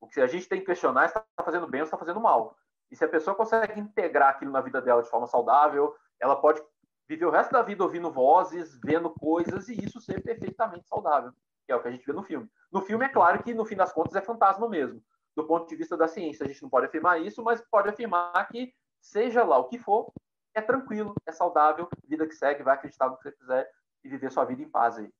[0.00, 2.20] O que a gente tem que questionar é se está fazendo bem ou está fazendo
[2.20, 2.56] mal.
[2.90, 6.62] E se a pessoa consegue integrar aquilo na vida dela de forma saudável, ela pode
[7.10, 11.32] viver o resto da vida ouvindo vozes, vendo coisas e isso ser perfeitamente saudável,
[11.66, 12.48] que é o que a gente vê no filme.
[12.70, 15.02] No filme, é claro que no fim das contas é fantasma mesmo.
[15.34, 18.46] Do ponto de vista da ciência, a gente não pode afirmar isso, mas pode afirmar
[18.46, 20.12] que, seja lá o que for,
[20.54, 23.68] é tranquilo, é saudável, vida que segue, vai acreditar no que você quiser
[24.04, 25.12] e viver sua vida em paz aí.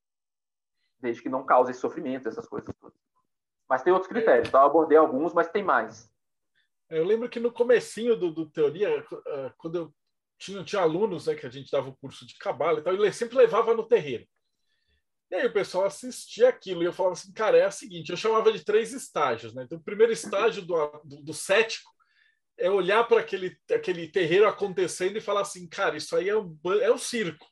[0.97, 2.97] Desde que não cause sofrimento, essas coisas todas.
[3.67, 4.59] Mas tem outros critérios, tá?
[4.59, 6.09] Eu abordei alguns, mas tem mais.
[6.89, 9.93] Eu lembro que no comecinho do, do Teoria, eh, quando eu
[10.41, 13.13] tinha, tinha alunos né, que a gente dava o curso de cabala e tal, ele
[13.13, 14.27] sempre levava no terreiro.
[15.29, 18.17] E aí o pessoal assistia aquilo e eu falava assim, cara, é o seguinte, eu
[18.17, 19.63] chamava de três estágios, né?
[19.63, 20.75] Então o primeiro estágio do,
[21.05, 21.89] do, do cético
[22.57, 26.57] é olhar para aquele, aquele terreiro acontecendo e falar assim, cara, isso aí é um,
[26.81, 27.45] é um circo.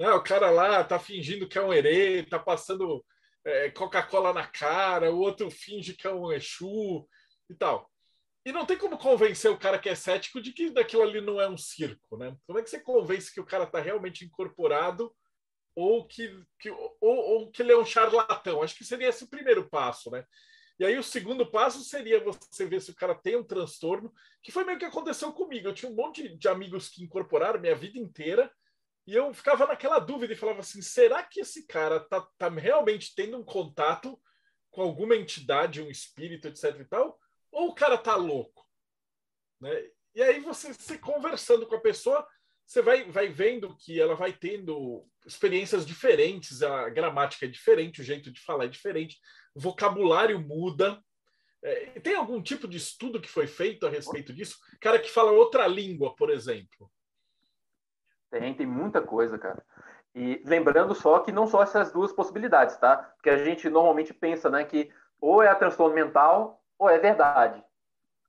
[0.00, 0.10] Né?
[0.12, 3.04] O cara lá tá fingindo que é um herê, tá passando
[3.44, 7.06] é, Coca-Cola na cara, o outro finge que é um Exu
[7.50, 7.90] e tal.
[8.44, 11.40] E não tem como convencer o cara que é cético de que daquilo ali não
[11.40, 12.36] é um circo, né?
[12.46, 15.14] Como é que você convence que o cara está realmente incorporado
[15.74, 16.28] ou que,
[16.58, 18.62] que, ou, ou que ele é um charlatão?
[18.62, 20.24] Acho que seria esse o primeiro passo, né?
[20.78, 24.52] E aí o segundo passo seria você ver se o cara tem um transtorno, que
[24.52, 25.68] foi meio que aconteceu comigo.
[25.68, 28.52] Eu tinha um monte de amigos que incorporaram minha vida inteira,
[29.06, 33.14] e eu ficava naquela dúvida e falava assim: será que esse cara tá, tá realmente
[33.14, 34.20] tendo um contato
[34.70, 37.18] com alguma entidade, um espírito, etc e tal?
[37.54, 38.66] Ou o cara tá louco?
[39.60, 39.70] Né?
[40.12, 42.26] E aí você se conversando com a pessoa,
[42.66, 48.04] você vai, vai vendo que ela vai tendo experiências diferentes, a gramática é diferente, o
[48.04, 49.18] jeito de falar é diferente,
[49.54, 51.00] o vocabulário muda.
[51.62, 54.58] É, tem algum tipo de estudo que foi feito a respeito disso?
[54.80, 56.90] Cara que fala outra língua, por exemplo.
[58.30, 59.64] Tem, tem muita coisa, cara.
[60.12, 62.96] E lembrando só que não só essas duas possibilidades, tá?
[62.96, 67.62] Porque a gente normalmente pensa, né, que ou é a transtorno mental ou é verdade.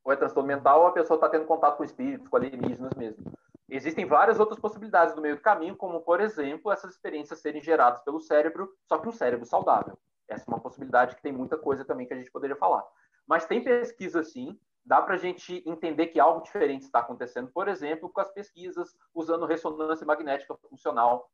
[0.04, 3.34] Ou é transtorno mental ou a pessoa está tendo contato com espíritos, com alienígenas mesmo.
[3.68, 8.02] Existem várias outras possibilidades no meio do caminho, como, por exemplo, essas experiências serem geradas
[8.04, 9.98] pelo cérebro, só que um cérebro saudável.
[10.28, 12.86] Essa é uma possibilidade que tem muita coisa também que a gente poderia falar.
[13.26, 17.68] Mas tem pesquisa, sim, dá para a gente entender que algo diferente está acontecendo, por
[17.68, 21.32] exemplo, com as pesquisas usando ressonância magnética funcional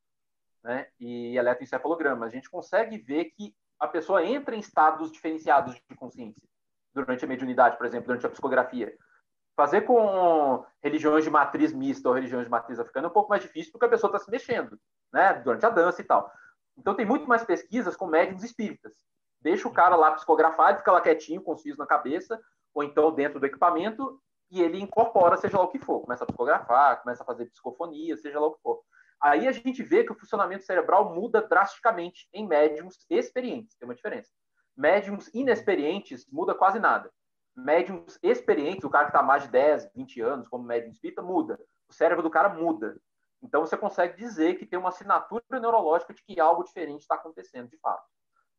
[0.64, 2.26] né, e eletroencefalograma.
[2.26, 6.42] A gente consegue ver que a pessoa entra em estados diferenciados de consciência
[6.94, 8.96] durante a mediunidade, por exemplo, durante a psicografia.
[9.56, 13.42] Fazer com religiões de matriz mista ou religiões de matriz africana é um pouco mais
[13.42, 14.80] difícil porque a pessoa está se mexendo,
[15.12, 16.32] né, durante a dança e tal.
[16.78, 18.94] Então tem muito mais pesquisas com médiums espíritas.
[19.42, 22.40] Deixa o cara lá psicografar, fica lá quietinho, com os fios na cabeça,
[22.74, 26.02] ou então dentro do equipamento, e ele incorpora, seja lá o que for.
[26.02, 28.82] Começa a psicografar, começa a fazer psicofonia, seja lá o que for.
[29.22, 33.76] Aí a gente vê que o funcionamento cerebral muda drasticamente em médiums experientes.
[33.78, 34.32] Tem uma diferença.
[34.76, 37.12] Médiums inexperientes muda quase nada.
[37.56, 41.60] Médiums experientes, o cara que está mais de 10, 20 anos como médium espírita, muda.
[41.90, 42.98] O cérebro do cara muda.
[43.42, 47.70] Então você consegue dizer que tem uma assinatura neurológica de que algo diferente está acontecendo
[47.70, 48.08] de fato.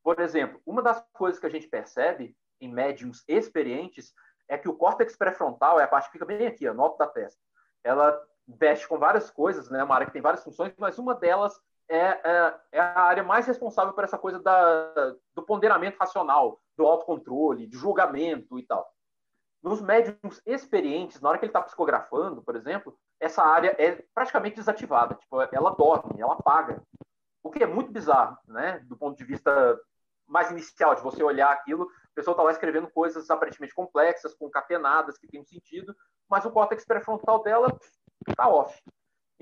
[0.03, 4.13] Por exemplo, uma das coisas que a gente percebe em médiums experientes
[4.49, 7.07] é que o córtex pré-frontal é a parte que fica bem aqui, no alto da
[7.07, 7.41] testa.
[7.83, 9.83] Ela veste com várias coisas, né?
[9.83, 11.59] Uma área que tem várias funções, mas uma delas
[11.93, 16.87] é, é, é, a área mais responsável por essa coisa da, do ponderamento racional, do
[16.87, 18.91] autocontrole, de julgamento e tal.
[19.63, 24.57] Nos médiums experientes, na hora que ele está psicografando, por exemplo, essa área é praticamente
[24.57, 25.15] desativada.
[25.17, 26.83] Tipo, ela dorme, ela apaga.
[27.43, 28.81] O que é muito bizarro, né?
[28.87, 29.79] Do ponto de vista
[30.27, 35.19] mais inicial, de você olhar aquilo, a pessoa está lá escrevendo coisas aparentemente complexas, concatenadas,
[35.19, 35.95] que tem um sentido,
[36.29, 37.79] mas o córtex pré-frontal dela
[38.27, 38.81] está off.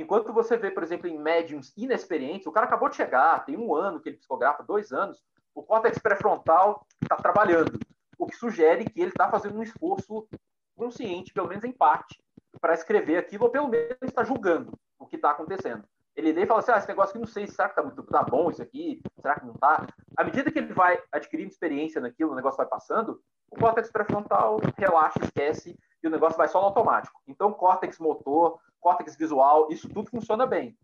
[0.01, 3.75] Enquanto você vê, por exemplo, em médiums inexperientes, o cara acabou de chegar, tem um
[3.75, 5.23] ano que ele psicografa, dois anos,
[5.55, 7.79] o córtex pré-frontal está trabalhando,
[8.19, 10.27] o que sugere que ele está fazendo um esforço
[10.75, 12.19] consciente, pelo menos em parte,
[12.63, 15.85] para escrever aquilo, ou pelo menos está julgando o que está acontecendo.
[16.17, 18.03] Ele lê e fala assim: ah, esse negócio aqui não sei, será que tá, muito,
[18.05, 19.03] tá bom isso aqui?
[19.21, 19.87] Será que não tá?
[20.17, 24.61] À medida que ele vai adquirindo experiência naquilo, o negócio vai passando, o córtex pré-frontal
[24.79, 27.21] relaxa, esquece e o negócio vai só no automático.
[27.29, 30.77] Então, córtex motor, córtex visual, isso tudo funciona bem.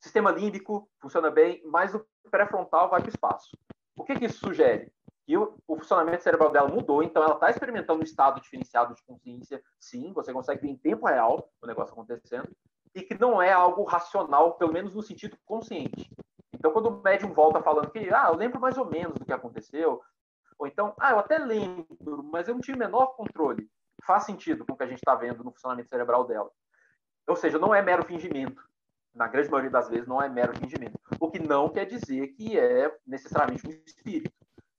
[0.00, 3.56] Sistema límbico funciona bem, mas o pré-frontal vai para o espaço.
[3.96, 4.92] O que, que isso sugere?
[5.24, 9.02] Que o, o, funcionamento cerebral dela mudou, então ela está experimentando um estado diferenciado de
[9.04, 12.50] consciência, sim, você consegue ver em tempo real o negócio acontecendo,
[12.94, 16.10] e que não é algo racional, pelo menos no sentido consciente.
[16.52, 19.32] Então, quando o médium volta falando que, ah, eu lembro mais ou menos do que
[19.32, 20.00] aconteceu,
[20.58, 21.86] ou então, ah, eu até lembro,
[22.24, 23.70] mas eu não tive o menor controle,
[24.04, 26.50] faz sentido com o que a gente está vendo no funcionamento cerebral dela.
[27.26, 28.62] Ou seja, não é mero fingimento.
[29.14, 30.98] Na grande maioria das vezes, não é mero fingimento.
[31.20, 34.32] O que não quer dizer que é necessariamente um espírito.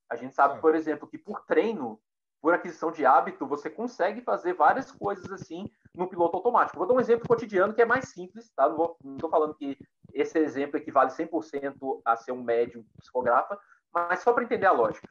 [0.10, 2.00] A gente sabe, por exemplo, que por treino,
[2.42, 6.78] por aquisição de hábito, você consegue fazer várias coisas assim no piloto automático.
[6.78, 8.68] Vou dar um exemplo cotidiano que é mais simples, tá?
[8.68, 9.78] Não estou falando que
[10.14, 13.58] esse exemplo equivale 100% a ser um médium psicografa,
[13.94, 15.08] mas só para entender a lógica.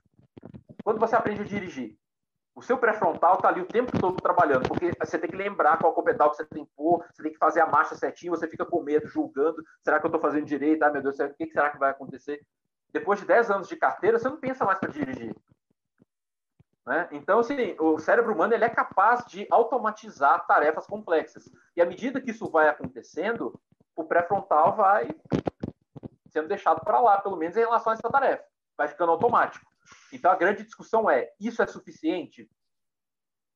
[0.85, 1.97] Quando você aprende a dirigir,
[2.55, 5.93] o seu pré-frontal está ali o tempo todo trabalhando, porque você tem que lembrar qual
[5.97, 8.47] o pedal que você tem que pôr, você tem que fazer a marcha certinho, você
[8.47, 10.83] fica com medo, julgando, será que eu estou fazendo direito?
[10.83, 12.45] Ah, meu Deus, o que será que vai acontecer?
[12.93, 15.35] Depois de 10 anos de carteira, você não pensa mais para dirigir.
[16.85, 17.09] Né?
[17.12, 21.51] Então, assim, o cérebro humano ele é capaz de automatizar tarefas complexas.
[21.75, 23.59] E à medida que isso vai acontecendo,
[23.97, 25.09] o pré-frontal vai
[26.29, 28.45] sendo deixado para lá, pelo menos em relação a essa tarefa.
[28.77, 29.71] Vai ficando automático.
[30.12, 32.49] Então, a grande discussão é: isso é suficiente?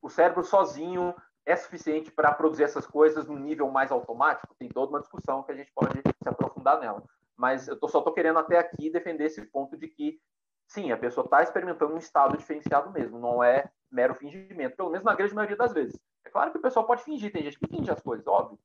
[0.03, 4.55] O cérebro sozinho é suficiente para produzir essas coisas num nível mais automático?
[4.59, 7.03] Tem toda uma discussão que a gente pode se aprofundar nela.
[7.37, 10.19] Mas eu tô, só estou querendo até aqui defender esse ponto de que
[10.67, 15.05] sim, a pessoa está experimentando um estado diferenciado mesmo, não é mero fingimento, pelo menos
[15.05, 15.99] na grande maioria das vezes.
[16.25, 18.59] É claro que o pessoal pode fingir, tem gente que finge as coisas, óbvio,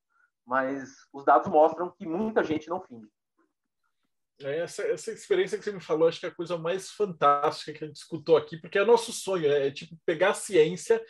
[0.45, 3.07] mas os dados mostram que muita gente não finge.
[4.43, 7.73] É, essa, essa experiência que você me falou, acho que é a coisa mais fantástica
[7.73, 11.01] que a gente escutou aqui, porque é nosso sonho, é, é tipo pegar a ciência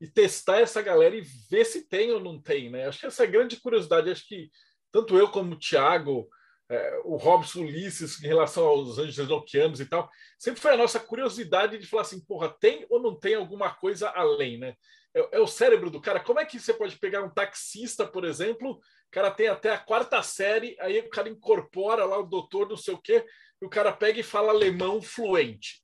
[0.00, 2.86] e testar essa galera e ver se tem ou não tem, né?
[2.86, 4.50] Acho que essa é a grande curiosidade, acho que
[4.92, 6.28] tanto eu como o Thiago,
[6.70, 11.00] é, o Robson Ulisses em relação aos anjos enoquianos e tal, sempre foi a nossa
[11.00, 14.74] curiosidade de falar assim, porra, tem ou não tem alguma coisa além, né?
[15.14, 16.20] É, é, o cérebro do cara.
[16.20, 19.78] Como é que você pode pegar um taxista, por exemplo, o cara tem até a
[19.78, 23.26] quarta série, aí o cara incorpora lá o doutor, não sei o quê,
[23.60, 25.82] e o cara pega e fala alemão fluente.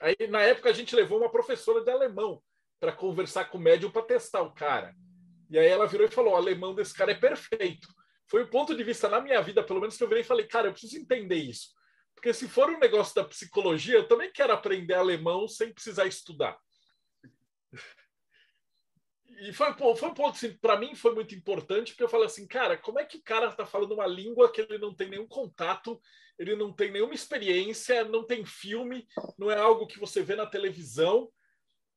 [0.00, 2.40] Aí, na época, a gente levou uma professora de alemão
[2.78, 4.94] para conversar com o médium para testar o cara.
[5.50, 7.88] E aí ela virou e falou: o alemão desse cara é perfeito
[8.28, 10.46] foi o ponto de vista na minha vida, pelo menos, que eu virei e falei,
[10.46, 11.68] cara, eu preciso entender isso.
[12.14, 16.58] Porque se for um negócio da psicologia, eu também quero aprender alemão sem precisar estudar.
[19.40, 22.46] E foi, foi um ponto, assim, para mim foi muito importante, porque eu falei assim,
[22.46, 25.26] cara, como é que o cara está falando uma língua que ele não tem nenhum
[25.26, 26.00] contato,
[26.38, 29.06] ele não tem nenhuma experiência, não tem filme,
[29.38, 31.30] não é algo que você vê na televisão,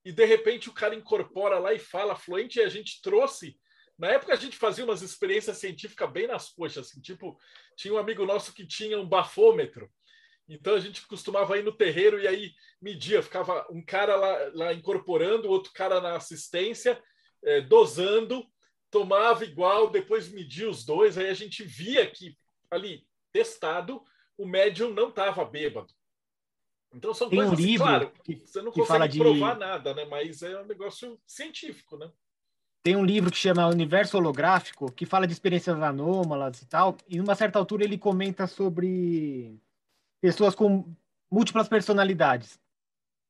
[0.06, 3.60] e de repente o cara incorpora lá e fala fluente, e a gente trouxe
[4.01, 7.38] na época a gente fazia umas experiências científicas bem nas coxas, assim, tipo,
[7.77, 9.88] tinha um amigo nosso que tinha um bafômetro.
[10.49, 12.51] Então a gente costumava ir no terreiro e aí
[12.82, 16.99] media, ficava um cara lá, lá incorporando, outro cara na assistência,
[17.43, 18.45] é, dosando,
[18.89, 22.38] tomava igual, depois media os dois, aí a gente via que
[22.69, 24.04] ali, testado,
[24.38, 25.93] o médium não estava bêbado.
[26.93, 29.19] Então são Tem coisas, um livro claro, que, você não consegue fala de...
[29.19, 30.06] provar nada, né?
[30.06, 32.12] Mas é um negócio científico, né?
[32.84, 37.17] tem um livro que chama Universo Holográfico, que fala de experiências anômalas e tal, e
[37.17, 39.60] numa certa altura ele comenta sobre
[40.19, 40.86] pessoas com
[41.30, 42.60] múltiplas personalidades.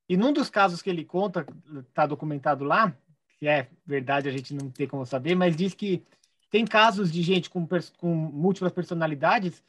[0.07, 1.45] E num dos casos que ele conta,
[1.87, 2.95] está documentado lá,
[3.41, 6.05] que é verdade, a gente não tem como saber, mas diz que
[6.51, 9.63] tem casos de gente com, com múltiplas personalidades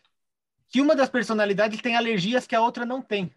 [0.68, 3.35] que uma das personalidades tem alergias que a outra não tem.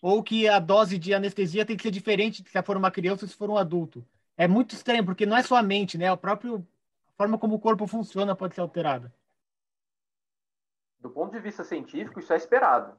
[0.00, 3.28] Ou que a dose de anestesia tem que ser diferente se for uma criança ou
[3.28, 4.02] se for um adulto
[4.36, 6.08] é muito estranho, porque não é só a mente, né?
[6.08, 6.60] A própria
[7.16, 9.12] forma como o corpo funciona pode ser alterada.
[10.98, 12.96] Do ponto de vista científico, isso é esperado.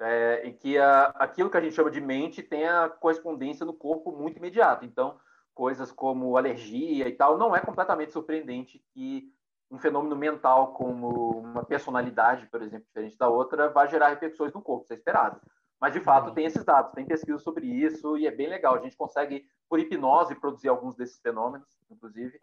[0.00, 3.72] É, e que a, aquilo que a gente chama de mente tem a correspondência no
[3.72, 4.84] corpo muito imediata.
[4.84, 5.18] Então,
[5.58, 9.28] coisas como alergia e tal, não é completamente surpreendente que
[9.68, 14.62] um fenômeno mental como uma personalidade, por exemplo, diferente da outra, vai gerar repercussões no
[14.62, 15.40] corpo, isso é esperado.
[15.80, 16.34] Mas, de fato, uhum.
[16.34, 18.76] tem esses dados, tem pesquisa sobre isso e é bem legal.
[18.76, 22.38] A gente consegue, por hipnose, produzir alguns desses fenômenos, inclusive.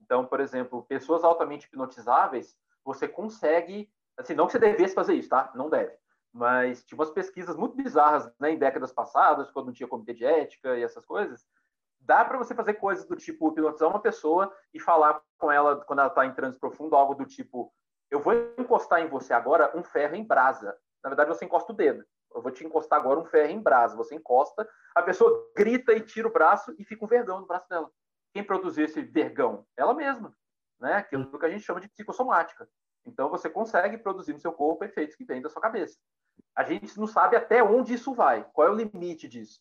[0.00, 5.28] Então, por exemplo, pessoas altamente hipnotizáveis, você consegue, assim, não que você devesse fazer isso,
[5.28, 5.52] tá?
[5.54, 5.92] Não deve.
[6.32, 10.24] Mas tinha umas pesquisas muito bizarras né, em décadas passadas, quando não tinha comitê de
[10.24, 11.46] ética e essas coisas.
[12.04, 16.00] Dá para você fazer coisas do tipo hipnotizar uma pessoa e falar com ela quando
[16.00, 17.72] ela está em transe profundo, algo do tipo:
[18.10, 20.76] eu vou encostar em você agora um ferro em brasa.
[21.02, 23.96] Na verdade, você encosta o dedo eu vou te encostar agora um ferro em brasa.
[23.96, 27.68] Você encosta, a pessoa grita e tira o braço e fica um vergão no braço
[27.68, 27.90] dela.
[28.32, 29.64] Quem produziu esse vergão?
[29.76, 30.36] Ela mesma.
[30.80, 30.94] Né?
[30.94, 32.68] Aquilo que a gente chama de psicossomática.
[33.06, 35.96] Então você consegue produzir no seu corpo efeitos que vêm da sua cabeça.
[36.56, 39.60] A gente não sabe até onde isso vai, qual é o limite disso.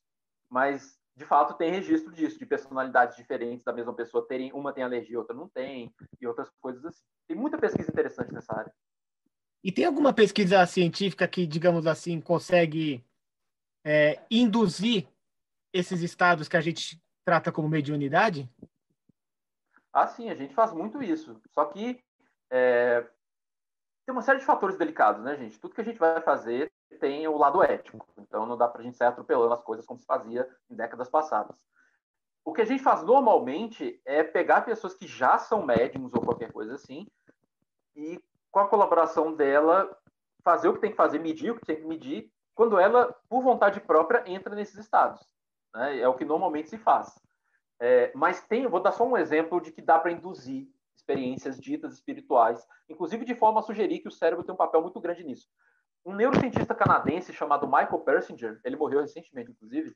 [0.49, 4.83] Mas de fato tem registro disso, de personalidades diferentes da mesma pessoa terem, uma tem
[4.83, 7.03] alergia, outra não tem, e outras coisas assim.
[7.27, 8.73] Tem muita pesquisa interessante nessa área.
[9.63, 13.05] E tem alguma pesquisa científica que, digamos assim, consegue
[13.85, 15.07] é, induzir
[15.71, 18.49] esses estados que a gente trata como mediunidade?
[19.93, 21.39] Ah, sim, a gente faz muito isso.
[21.51, 22.03] Só que
[22.51, 23.01] é,
[24.05, 25.59] tem uma série de fatores delicados, né, gente?
[25.59, 28.07] Tudo que a gente vai fazer tem o lado ético.
[28.17, 31.09] Então não dá para a gente sair atropelando as coisas como se fazia em décadas
[31.09, 31.57] passadas.
[32.45, 36.51] O que a gente faz normalmente é pegar pessoas que já são médiums ou qualquer
[36.51, 37.07] coisa assim
[37.95, 38.19] e
[38.51, 39.97] com a colaboração dela
[40.43, 43.41] fazer o que tem que fazer, medir o que tem que medir, quando ela, por
[43.41, 45.21] vontade própria, entra nesses estados.
[45.73, 45.99] Né?
[45.99, 47.17] É o que normalmente se faz.
[47.79, 51.93] É, mas tem, vou dar só um exemplo de que dá para induzir experiências ditas
[51.93, 55.49] espirituais, inclusive de forma a sugerir que o cérebro tem um papel muito grande nisso.
[56.05, 59.95] Um neurocientista canadense chamado Michael Persinger, ele morreu recentemente, inclusive,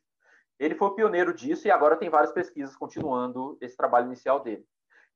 [0.59, 4.65] ele foi o pioneiro disso e agora tem várias pesquisas continuando esse trabalho inicial dele.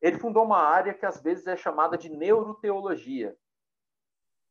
[0.02, 3.36] Ele fundou uma área que às vezes é chamada de neuroteologia,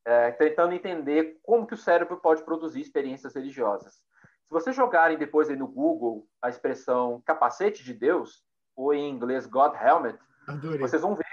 [0.05, 3.95] é, tentando entender como que o cérebro pode produzir experiências religiosas.
[3.95, 9.47] Se vocês jogarem depois aí no Google a expressão capacete de Deus, ou em inglês
[9.47, 10.19] God Helmet,
[10.81, 11.25] vocês vão ver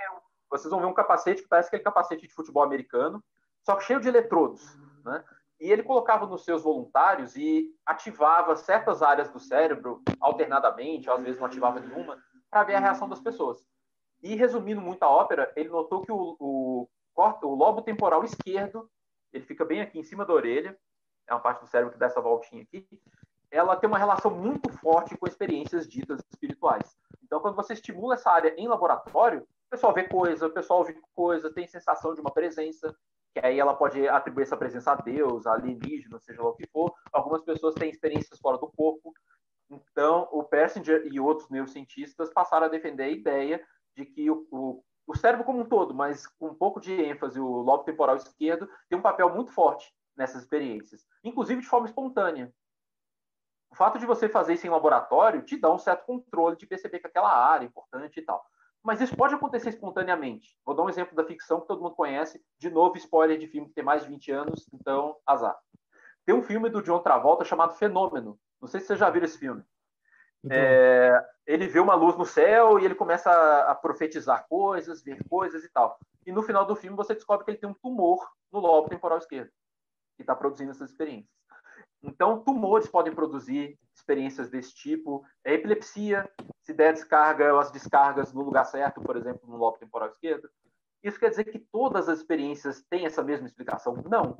[0.50, 3.22] vocês vão ver um capacete que parece aquele capacete de futebol americano,
[3.66, 4.78] só que cheio de eletrodos,
[5.08, 5.24] né?
[5.60, 11.40] E ele colocava nos seus voluntários e ativava certas áreas do cérebro alternadamente, às vezes
[11.40, 13.66] não ativava nenhuma, para ver a reação das pessoas.
[14.22, 16.90] E resumindo muito a ópera, ele notou que o, o
[17.42, 18.90] o lobo temporal esquerdo,
[19.34, 20.78] ele fica bem aqui em cima da orelha,
[21.28, 22.88] é uma parte do cérebro que dá essa voltinha aqui,
[23.50, 26.96] ela tem uma relação muito forte com experiências ditas espirituais.
[27.24, 30.98] Então, quando você estimula essa área em laboratório, o pessoal vê coisa, o pessoal ouve
[31.16, 32.96] coisa, tem sensação de uma presença,
[33.40, 36.68] que aí ela pode atribuir essa presença a Deus, a alienígena, seja lá o que
[36.68, 36.94] for.
[37.12, 39.14] Algumas pessoas têm experiências fora do corpo.
[39.70, 43.64] Então, o Persinger e outros neurocientistas passaram a defender a ideia
[43.96, 47.40] de que o, o o cérebro como um todo, mas com um pouco de ênfase,
[47.40, 52.54] o lobo temporal esquerdo tem um papel muito forte nessas experiências, inclusive de forma espontânea.
[53.72, 57.00] O fato de você fazer isso em laboratório te dá um certo controle de perceber
[57.00, 58.46] que aquela área é importante e tal.
[58.88, 60.58] Mas isso pode acontecer espontaneamente.
[60.66, 62.42] Vou dar um exemplo da ficção que todo mundo conhece.
[62.58, 65.60] De novo, spoiler de filme que tem mais de 20 anos, então azar.
[66.26, 68.40] Tem um filme do John Travolta chamado Fenômeno.
[68.62, 69.62] Não sei se vocês já viram esse filme.
[70.50, 75.22] É, ele vê uma luz no céu e ele começa a, a, profetizar coisas, ver
[75.28, 76.00] coisas e tal.
[76.26, 79.18] E no final do filme você descobre que ele tem um tumor no lobo temporal
[79.18, 79.52] esquerdo,
[80.16, 81.36] que está produzindo essas experiências.
[82.02, 85.26] Então, tumores podem produzir experiências desse tipo.
[85.46, 86.32] A epilepsia,
[86.68, 90.50] se der descarga, as descargas no lugar certo, por exemplo, no lobo temporal esquerdo.
[91.02, 93.96] Isso quer dizer que todas as experiências têm essa mesma explicação?
[94.10, 94.38] Não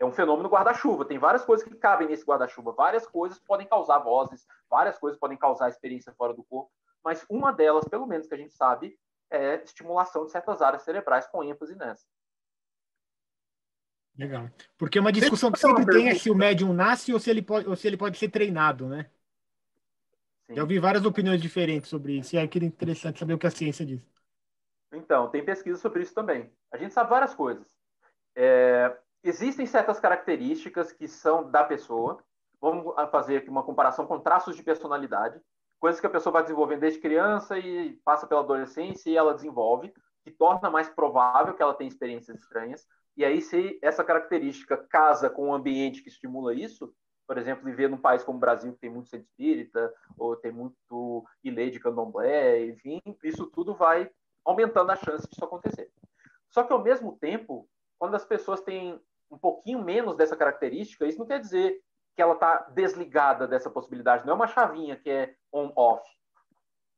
[0.00, 1.04] é um fenômeno guarda-chuva.
[1.04, 2.72] Tem várias coisas que cabem nesse guarda-chuva.
[2.72, 6.72] Várias coisas podem causar vozes, várias coisas podem causar experiência fora do corpo,
[7.04, 8.98] mas uma delas, pelo menos que a gente sabe,
[9.30, 12.04] é estimulação de certas áreas cerebrais com ênfase nessa.
[14.18, 14.50] Legal.
[14.76, 17.68] Porque uma discussão que sempre tem é se o médium nasce ou se ele pode,
[17.68, 19.08] ou se ele pode ser treinado, né?
[20.50, 20.56] Sim.
[20.56, 23.86] Já ouvi várias opiniões diferentes sobre isso, e é interessante saber o que a ciência
[23.86, 24.00] diz.
[24.92, 26.52] Então, tem pesquisa sobre isso também.
[26.72, 27.68] A gente sabe várias coisas.
[28.34, 32.18] É, existem certas características que são da pessoa.
[32.60, 35.40] Vamos fazer aqui uma comparação com traços de personalidade,
[35.78, 39.94] coisas que a pessoa vai desenvolvendo desde criança e passa pela adolescência e ela desenvolve,
[40.24, 42.84] que torna mais provável que ela tenha experiências estranhas.
[43.16, 46.92] E aí, se essa característica casa com o um ambiente que estimula isso,
[47.30, 50.50] por exemplo, viver num país como o Brasil, que tem muito centro espírita, ou tem
[50.50, 54.10] muito ilê de candomblé, enfim, isso tudo vai
[54.44, 55.92] aumentando a chance disso acontecer.
[56.48, 57.70] Só que, ao mesmo tempo,
[58.00, 59.00] quando as pessoas têm
[59.30, 61.80] um pouquinho menos dessa característica, isso não quer dizer
[62.16, 64.26] que ela está desligada dessa possibilidade.
[64.26, 66.02] Não é uma chavinha que é on-off.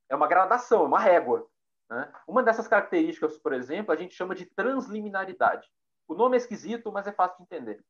[0.08, 1.46] É uma gradação, é uma régua.
[1.90, 2.10] Né?
[2.26, 5.68] Uma dessas características, por exemplo, a gente chama de transliminaridade.
[6.08, 7.84] O nome é esquisito, mas é fácil de entender.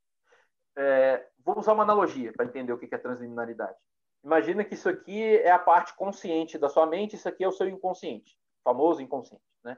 [0.77, 3.77] É, vou usar uma analogia para entender o que é transliminaridade.
[4.25, 7.53] Imagina que isso aqui é a parte consciente da sua mente, isso aqui é o
[7.53, 9.43] seu inconsciente, famoso inconsciente.
[9.65, 9.77] Né?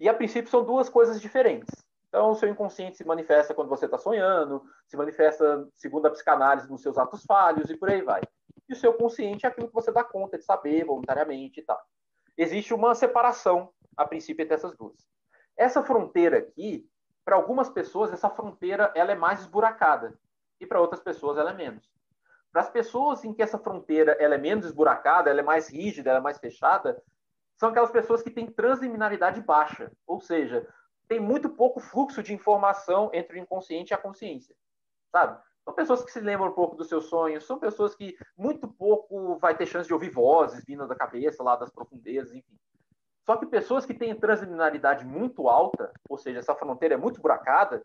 [0.00, 1.74] E a princípio são duas coisas diferentes.
[2.08, 6.70] Então, o seu inconsciente se manifesta quando você está sonhando, se manifesta, segundo a psicanálise,
[6.70, 8.22] nos seus atos falhos e por aí vai.
[8.66, 11.78] E o seu consciente é aquilo que você dá conta de saber voluntariamente e tal.
[12.36, 15.06] Existe uma separação, a princípio, entre essas duas.
[15.56, 16.88] Essa fronteira aqui,
[17.28, 20.18] para algumas pessoas, essa fronteira ela é mais esburacada
[20.58, 21.92] e para outras pessoas ela é menos.
[22.50, 26.08] Para as pessoas em que essa fronteira ela é menos esburacada, ela é mais rígida,
[26.08, 27.02] ela é mais fechada,
[27.54, 30.66] são aquelas pessoas que têm transliminaridade baixa, ou seja,
[31.06, 34.56] tem muito pouco fluxo de informação entre o inconsciente e a consciência,
[35.12, 35.38] sabe?
[35.66, 39.36] São pessoas que se lembram um pouco dos seus sonhos, são pessoas que muito pouco
[39.36, 42.58] vai ter chance de ouvir vozes vindo da cabeça, lá das profundezas, enfim.
[43.28, 47.84] Só que pessoas que têm transliminaridade muito alta, ou seja, essa fronteira é muito buracada,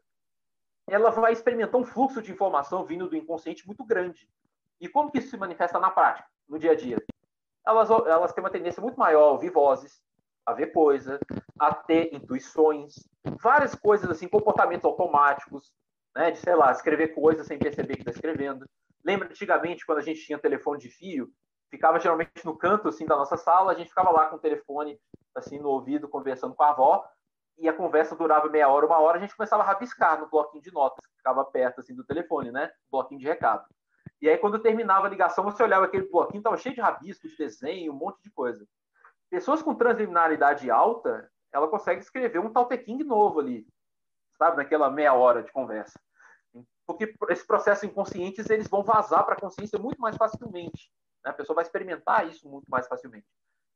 [0.90, 4.26] ela vai experimentar um fluxo de informação vindo do inconsciente muito grande.
[4.80, 6.96] E como que isso se manifesta na prática, no dia a dia?
[7.68, 10.02] Elas, elas têm uma tendência muito maior a ouvir vozes,
[10.46, 11.20] a ver coisa,
[11.60, 12.94] a ter intuições,
[13.42, 15.74] várias coisas assim, comportamentos automáticos,
[16.16, 18.66] né, de sei lá, escrever coisas sem perceber que está escrevendo.
[19.04, 21.30] Lembra antigamente quando a gente tinha telefone de fio,
[21.70, 24.98] ficava geralmente no canto assim da nossa sala, a gente ficava lá com o telefone
[25.36, 27.06] assim no ouvido conversando com a avó
[27.58, 30.64] e a conversa durava meia hora, uma hora, a gente começava a rabiscar no bloquinho
[30.64, 32.72] de notas que ficava perto assim do telefone, né?
[32.92, 33.66] Bloquinho de recado.
[34.22, 37.38] E aí quando terminava a ligação, você olhava aquele bloquinho, estava cheio de rabisco, de
[37.38, 38.66] desenho, um monte de coisa.
[39.30, 43.68] Pessoas com transliminaridade alta, ela consegue escrever um talteking novo ali,
[44.38, 46.00] sabe, naquela meia hora de conversa.
[46.86, 50.92] Porque esses processos inconscientes, eles vão vazar para a consciência muito mais facilmente.
[51.24, 51.32] Né?
[51.32, 53.28] A pessoa vai experimentar isso muito mais facilmente.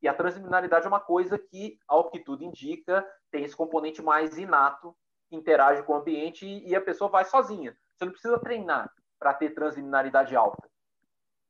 [0.01, 4.37] E a transliminaridade é uma coisa que, ao que tudo indica, tem esse componente mais
[4.37, 4.95] inato,
[5.29, 7.75] que interage com o ambiente e a pessoa vai sozinha.
[7.95, 10.69] Você não precisa treinar para ter transliminaridade alta.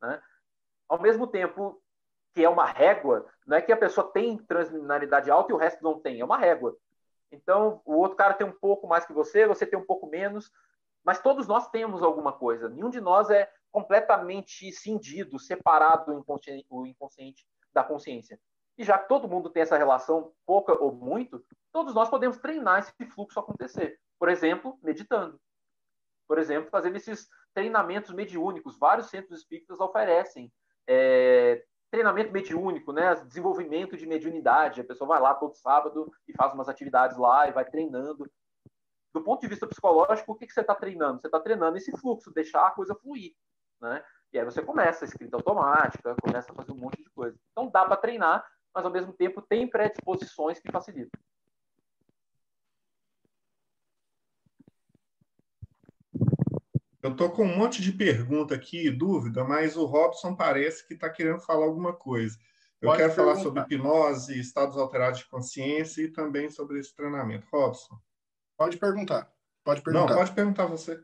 [0.02, 0.22] Né?
[0.88, 1.82] Ao mesmo tempo
[2.34, 5.84] que é uma régua, não é que a pessoa tem transliminaridade alta e o resto
[5.84, 6.78] não tem, é uma régua.
[7.32, 10.52] Então, o outro cara tem um pouco mais que você, você tem um pouco menos,
[11.04, 12.70] mas todos nós temos alguma coisa.
[12.70, 17.46] Nenhum de nós é completamente cindido, separado o inconsciente, o inconsciente
[17.78, 18.40] da consciência.
[18.76, 22.80] E já que todo mundo tem essa relação, pouca ou muito, todos nós podemos treinar
[22.80, 24.00] esse fluxo acontecer.
[24.20, 25.40] Por exemplo, meditando.
[26.28, 28.78] Por exemplo, fazendo esses treinamentos mediúnicos.
[28.78, 30.52] Vários centros espíritas oferecem
[30.88, 33.16] é, treinamento mediúnico, né?
[33.16, 34.82] desenvolvimento de mediunidade.
[34.82, 38.30] A pessoa vai lá todo sábado e faz umas atividades lá e vai treinando.
[39.14, 41.22] Do ponto de vista psicológico, o que, que você está treinando?
[41.22, 43.34] Você está treinando esse fluxo, deixar a coisa fluir.
[43.80, 44.04] Né?
[44.34, 47.38] E aí você começa a escrita automática, começa a fazer um monte de coisa.
[47.52, 51.20] Então dá para treinar, mas ao mesmo tempo tem predisposições que facilitam.
[57.02, 61.10] Eu estou com um monte de pergunta aqui, dúvida, mas o Robson parece que está
[61.10, 62.38] querendo falar alguma coisa.
[62.82, 63.34] Eu Pode quero perguntar.
[63.34, 67.48] falar sobre hipnose, estados alterados de consciência e também sobre esse treinamento.
[67.52, 67.98] Robson.
[68.58, 69.32] Pode perguntar.
[69.64, 70.08] Pode perguntar.
[70.10, 71.02] Não, pode perguntar você.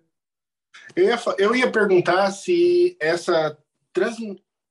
[0.95, 3.57] Eu ia, eu ia perguntar se essa
[3.91, 4.17] trans,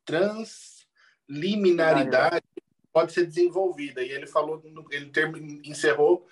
[0.05, 2.45] transliminaridade
[2.93, 4.03] pode ser desenvolvida.
[4.03, 5.11] E ele falou, ele
[5.65, 6.27] encerrou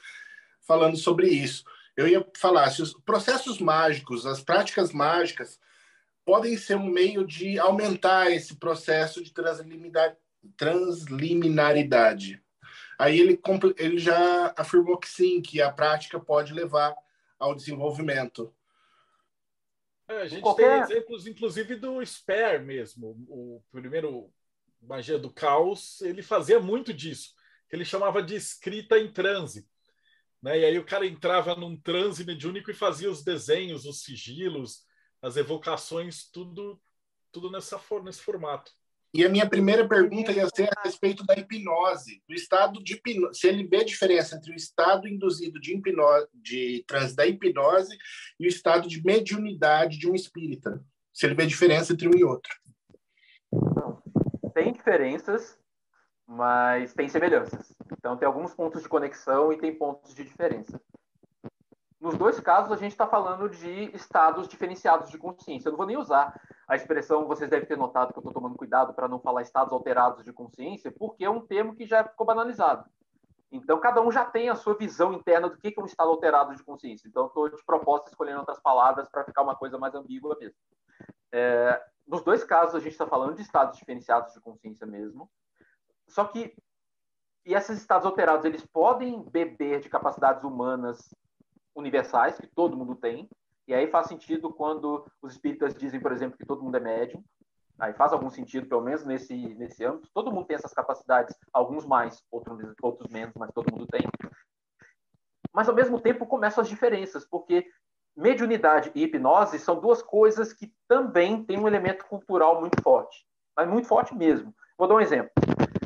[0.61, 1.65] falando sobre isso.
[1.97, 5.59] Eu ia falar se os processos mágicos, as práticas mágicas,
[6.25, 9.33] podem ser um meio de aumentar esse processo de
[10.57, 12.43] transliminaridade.
[12.99, 13.41] Aí ele,
[13.79, 16.95] ele já afirmou que sim, que a prática pode levar
[17.39, 18.53] ao desenvolvimento.
[20.11, 20.87] É, a gente Qualquer...
[20.87, 23.17] tem exemplos, inclusive, do Spare mesmo.
[23.29, 24.29] O primeiro
[24.83, 27.33] Magia do Caos, ele fazia muito disso.
[27.71, 29.69] Ele chamava de escrita em transe.
[30.43, 30.59] Né?
[30.59, 34.85] E aí o cara entrava num transe mediúnico e fazia os desenhos, os sigilos,
[35.23, 36.83] as evocações, tudo,
[37.31, 38.73] tudo nessa, nesse formato.
[39.13, 43.41] E a minha primeira pergunta ia ser a respeito da hipnose, do estado de hipnose.
[43.41, 47.97] Se ele vê a diferença entre o estado induzido de, hipnose, de transe da hipnose
[48.39, 50.81] e o estado de mediunidade de um espírita.
[51.13, 52.55] Se ele vê a diferença entre um e outro.
[54.55, 55.59] Tem diferenças,
[56.27, 57.75] mas tem semelhanças.
[57.93, 60.81] Então, tem alguns pontos de conexão e tem pontos de diferença.
[62.01, 65.69] Nos dois casos, a gente está falando de estados diferenciados de consciência.
[65.69, 68.57] Eu não vou nem usar a expressão, vocês devem ter notado que eu estou tomando
[68.57, 72.27] cuidado para não falar estados alterados de consciência, porque é um termo que já ficou
[72.27, 72.89] banalizado.
[73.53, 76.55] Então, cada um já tem a sua visão interna do que é um estado alterado
[76.55, 77.07] de consciência.
[77.07, 80.57] Então, estou de proposta escolhendo outras palavras para ficar uma coisa mais ambígua mesmo.
[81.33, 85.31] É, nos dois casos, a gente está falando de estados diferenciados de consciência mesmo.
[86.09, 86.57] Só que,
[87.45, 90.99] e esses estados alterados, eles podem beber de capacidades humanas
[91.75, 93.29] universais, que todo mundo tem.
[93.67, 97.23] E aí faz sentido quando os espíritas dizem, por exemplo, que todo mundo é médium.
[97.79, 100.11] Aí faz algum sentido, pelo menos nesse, nesse âmbito.
[100.13, 104.03] Todo mundo tem essas capacidades, alguns mais, outros, outros menos, mas todo mundo tem.
[105.53, 107.67] Mas, ao mesmo tempo, começam as diferenças, porque
[108.17, 113.27] mediunidade e hipnose são duas coisas que também têm um elemento cultural muito forte.
[113.57, 114.55] Mas muito forte mesmo.
[114.77, 115.31] Vou dar um exemplo.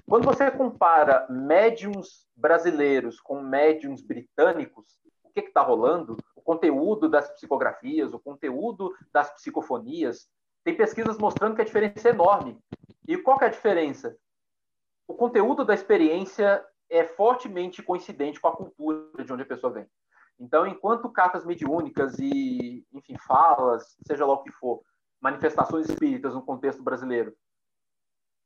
[0.07, 4.99] Quando você compara médiums brasileiros com médiums britânicos,
[5.43, 10.28] que está rolando, o conteúdo das psicografias, o conteúdo das psicofonias.
[10.62, 12.59] Tem pesquisas mostrando que a diferença é enorme.
[13.07, 14.16] E qual é a diferença?
[15.07, 19.87] O conteúdo da experiência é fortemente coincidente com a cultura de onde a pessoa vem.
[20.39, 24.82] Então, enquanto cartas mediúnicas e, enfim, falas, seja lá o que for,
[25.20, 27.35] manifestações espíritas no contexto brasileiro,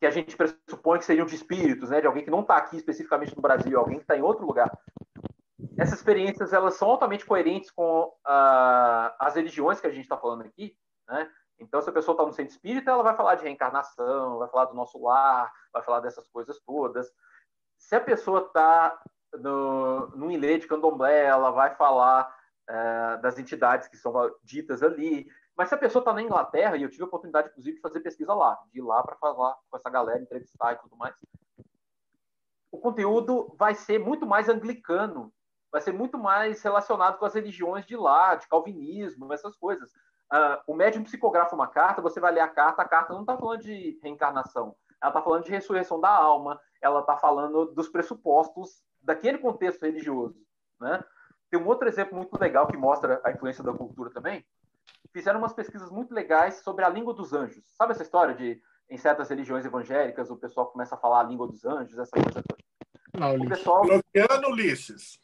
[0.01, 2.77] que a gente pressupõe que seriam de espíritos, né, de alguém que não está aqui
[2.77, 4.71] especificamente no Brasil, alguém que está em outro lugar,
[5.79, 10.43] essas experiências elas são altamente coerentes com uh, as religiões que a gente está falando
[10.43, 10.77] aqui,
[11.09, 11.31] né?
[11.61, 14.67] Então, se a pessoa está no centro espírita, ela vai falar de reencarnação, vai falar
[14.67, 17.11] do nosso lar, vai falar dessas coisas todas.
[17.77, 19.01] se a pessoa está
[19.35, 22.33] no, no ilê de candomblé, ela vai falar
[22.69, 24.13] é, das entidades que são
[24.43, 25.29] ditas ali.
[25.57, 28.01] Mas se a pessoa está na Inglaterra, e eu tive a oportunidade, inclusive, de fazer
[28.01, 31.15] pesquisa lá, de ir lá para falar com essa galera, entrevistar e tudo mais,
[32.71, 35.33] o conteúdo vai ser muito mais anglicano,
[35.71, 39.91] vai ser muito mais relacionado com as religiões de lá, de calvinismo, essas coisas.
[40.33, 43.37] Uh, o médium psicografa uma carta, você vai ler a carta, a carta não está
[43.37, 48.83] falando de reencarnação, ela está falando de ressurreição da alma, ela está falando dos pressupostos
[49.01, 50.39] daquele contexto religioso.
[50.81, 51.03] Né?
[51.51, 54.45] Tem um outro exemplo muito legal que mostra a influência da cultura também.
[55.13, 57.65] Fizeram umas pesquisas muito legais sobre a língua dos anjos.
[57.77, 58.61] Sabe essa história de
[58.91, 62.43] em certas religiões evangélicas o pessoal começa a falar a língua dos anjos, essa coisa
[62.43, 62.63] toda?
[63.15, 63.83] Não, o pessoal...
[63.83, 65.19] Bloqueando Ulisses.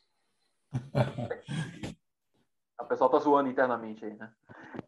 [2.81, 4.33] o pessoal está zoando internamente aí, né?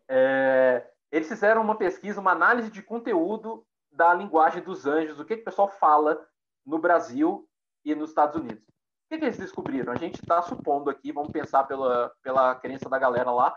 [0.08, 0.88] É...
[1.10, 5.42] eles fizeram uma pesquisa, uma análise de conteúdo da linguagem dos anjos, o que, que
[5.42, 6.26] o pessoal fala
[6.64, 7.48] no Brasil
[7.84, 8.62] e nos Estados Unidos.
[8.62, 9.92] O que, que eles descobriram?
[9.92, 13.56] A gente está supondo aqui, vamos pensar pela, pela crença da galera lá,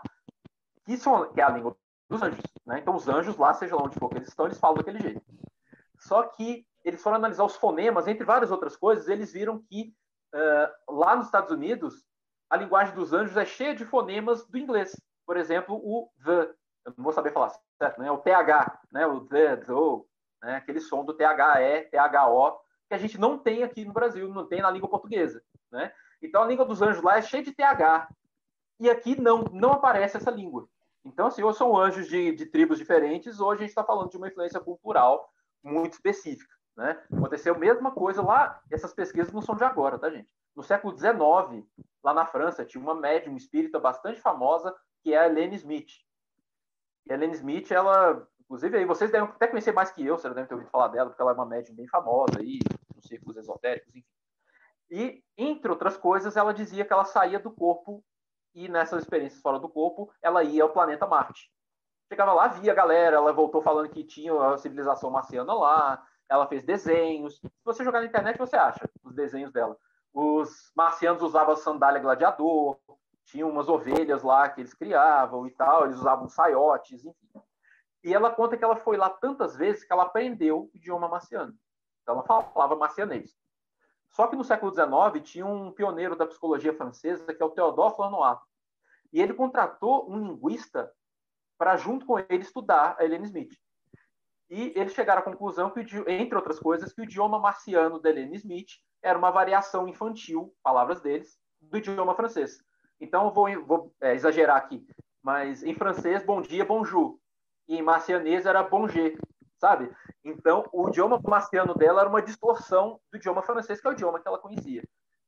[0.84, 1.76] que, são, que é a língua
[2.08, 2.44] dos anjos.
[2.64, 2.78] Né?
[2.78, 5.22] Então, os anjos lá, seja lá onde for que eles estão, eles falam daquele jeito.
[5.98, 9.92] Só que eles foram analisar os fonemas, entre várias outras coisas, eles viram que
[10.34, 12.06] uh, lá nos Estados Unidos,
[12.50, 15.00] a linguagem dos anjos é cheia de fonemas do inglês.
[15.24, 16.52] Por exemplo, o the,
[16.84, 18.10] eu não vou saber falar certo, né?
[18.10, 19.06] o TH, né?
[19.06, 19.72] o the, the,
[20.42, 20.56] né?
[20.56, 21.24] aquele som do THE,
[21.90, 25.40] THO, que a gente não tem aqui no Brasil, não tem na língua portuguesa.
[25.70, 25.92] Né?
[26.20, 28.08] Então, a língua dos anjos lá é cheia de TH.
[28.80, 30.68] E aqui não, não aparece essa língua.
[31.04, 34.16] Então, assim, ou são anjos de, de tribos diferentes, ou a gente está falando de
[34.16, 35.30] uma influência cultural
[35.62, 36.52] muito específica.
[36.76, 37.00] Né?
[37.12, 40.28] Aconteceu a mesma coisa lá, essas pesquisas não são de agora, tá, gente?
[40.54, 41.66] No século XIX,
[42.02, 45.90] lá na França, tinha uma médium espírita bastante famosa, que é a Helene Smith.
[47.06, 50.34] E a Helene Smith, ela, inclusive, aí vocês devem até conhecer mais que eu, vocês
[50.34, 52.58] devem ter ouvido falar dela, porque ela é uma médium bem famosa aí,
[52.94, 54.06] nos círculos esotéricos, enfim.
[54.90, 58.04] E, entre outras coisas, ela dizia que ela saía do corpo
[58.54, 61.50] e nessas experiências fora do corpo, ela ia ao planeta Marte.
[62.08, 66.48] Chegava lá, via a galera, ela voltou falando que tinha a civilização marciana lá, ela
[66.48, 67.38] fez desenhos.
[67.38, 69.78] Se você jogar na internet, você acha os desenhos dela.
[70.12, 72.78] Os marcianos usavam sandália gladiador,
[73.24, 77.30] tinha umas ovelhas lá que eles criavam e tal, eles usavam saiotes, enfim.
[78.02, 81.54] E ela conta que ela foi lá tantas vezes que ela aprendeu o idioma marciano.
[82.02, 83.36] Então ela falava marcianês.
[84.10, 87.94] Só que no século XIX tinha um pioneiro da psicologia francesa, que é o Théodore
[87.94, 88.38] Flanois.
[89.12, 90.92] E ele contratou um linguista
[91.56, 93.52] para, junto com ele, estudar a Helene Smith.
[94.50, 98.36] E eles chegaram à conclusão, que, entre outras coisas, que o idioma marciano da Helene
[98.36, 98.70] Smith
[99.00, 102.58] era uma variação infantil, palavras deles, do idioma francês.
[103.00, 104.84] Então, eu vou, vou é, exagerar aqui,
[105.22, 107.18] mas em francês, bom dia, bonjour.
[107.68, 109.12] E em marcianês era bonjour,
[109.56, 109.88] sabe?
[110.24, 114.18] Então, o idioma marciano dela era uma distorção do idioma francês, que é o idioma
[114.18, 114.82] que ela conhecia.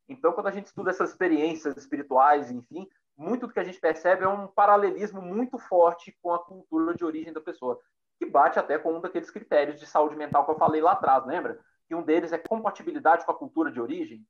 [0.08, 4.24] Então, quando a gente estuda essas experiências espirituais, enfim, muito do que a gente percebe
[4.24, 7.78] é um paralelismo muito forte com a cultura de origem da pessoa
[8.22, 11.26] que bate até com um daqueles critérios de saúde mental que eu falei lá atrás,
[11.26, 11.58] lembra?
[11.88, 14.24] Que um deles é compatibilidade com a cultura de origem.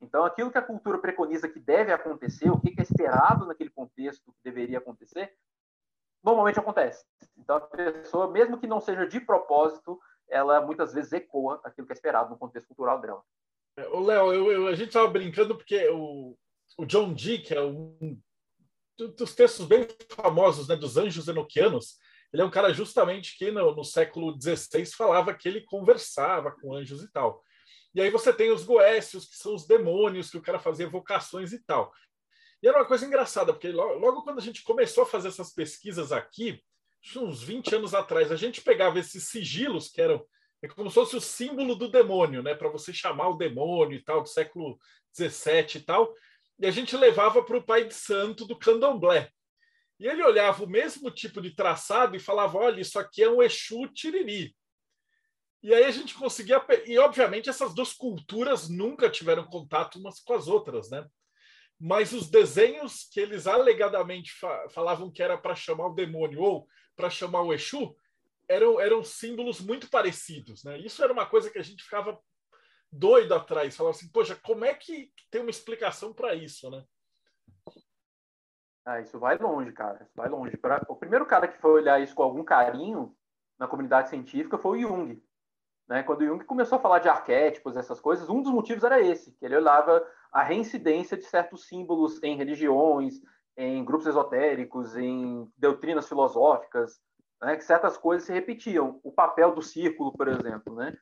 [0.00, 4.32] Então, aquilo que a cultura preconiza que deve acontecer, o que é esperado naquele contexto
[4.32, 5.32] que deveria acontecer,
[6.24, 7.04] normalmente acontece.
[7.36, 11.92] Então, a pessoa, mesmo que não seja de propósito, ela muitas vezes ecoa aquilo que
[11.92, 13.22] é esperado no contexto cultural dela.
[13.76, 16.36] É, o Léo, a gente estava brincando porque o,
[16.78, 18.20] o John Dee, que é um
[18.96, 21.99] dos textos bem famosos né, dos anjos enoquianos,
[22.32, 26.74] ele é um cara justamente que no, no século XVI falava que ele conversava com
[26.74, 27.42] anjos e tal.
[27.94, 31.52] E aí você tem os goécios, que são os demônios, que o cara fazia vocações
[31.52, 31.92] e tal.
[32.62, 35.52] E era uma coisa engraçada, porque logo, logo quando a gente começou a fazer essas
[35.52, 36.62] pesquisas aqui,
[37.16, 40.24] uns 20 anos atrás, a gente pegava esses sigilos, que eram
[40.62, 42.54] é como se fosse o símbolo do demônio, né?
[42.54, 44.78] Para você chamar o demônio e tal, do século
[45.16, 46.14] XVII e tal.
[46.58, 49.30] E a gente levava para o pai de santo do candomblé.
[50.00, 53.42] E ele olhava o mesmo tipo de traçado e falava: olha, isso aqui é um
[53.42, 54.56] Exu Tiriri.
[55.62, 56.64] E aí a gente conseguia.
[56.86, 61.06] E, obviamente, essas duas culturas nunca tiveram contato umas com as outras, né?
[61.78, 64.32] Mas os desenhos que eles alegadamente
[64.70, 67.94] falavam que era para chamar o demônio ou para chamar o Exu
[68.48, 70.78] eram, eram símbolos muito parecidos, né?
[70.78, 72.18] Isso era uma coisa que a gente ficava
[72.90, 73.76] doido atrás.
[73.76, 76.82] Falava assim, poxa, como é que tem uma explicação para isso, né?
[78.84, 80.02] Ah, isso vai longe, cara.
[80.02, 80.56] Isso vai longe.
[80.56, 80.84] Pra...
[80.88, 83.14] O primeiro cara que foi olhar isso com algum carinho
[83.58, 85.22] na comunidade científica foi o Jung.
[85.88, 86.02] Né?
[86.02, 89.32] Quando o Jung começou a falar de arquétipos, essas coisas, um dos motivos era esse,
[89.32, 93.20] que ele olhava a reincidência de certos símbolos em religiões,
[93.56, 97.00] em grupos esotéricos, em doutrinas filosóficas,
[97.42, 97.56] né?
[97.56, 99.00] que certas coisas se repetiam.
[99.02, 100.96] O papel do círculo, por exemplo, né?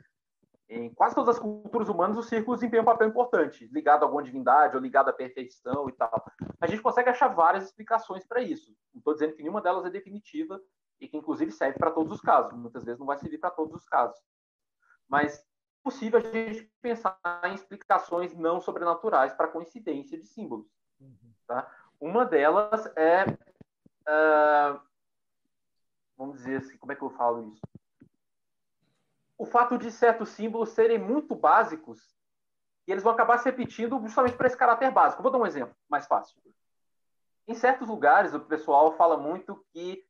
[0.68, 4.22] Em quase todas as culturas humanas, o círculo desempenha um papel importante, ligado a alguma
[4.22, 6.30] divindade ou ligado à perfeição e tal.
[6.60, 8.76] A gente consegue achar várias explicações para isso.
[8.92, 10.60] Não estou dizendo que nenhuma delas é definitiva
[11.00, 12.52] e que, inclusive, serve para todos os casos.
[12.52, 14.18] Muitas vezes não vai servir para todos os casos.
[15.08, 15.42] Mas é
[15.82, 20.66] possível a gente pensar em explicações não sobrenaturais para coincidência de símbolos.
[21.46, 21.66] Tá?
[21.98, 23.24] Uma delas é.
[24.06, 24.80] Uh,
[26.16, 27.60] vamos dizer assim, como é que eu falo isso?
[29.38, 32.18] O fato de certos símbolos serem muito básicos
[32.86, 35.22] e eles vão acabar se repetindo justamente para esse caráter básico.
[35.22, 36.36] Vou dar um exemplo mais fácil.
[37.46, 40.04] Em certos lugares, o pessoal fala muito que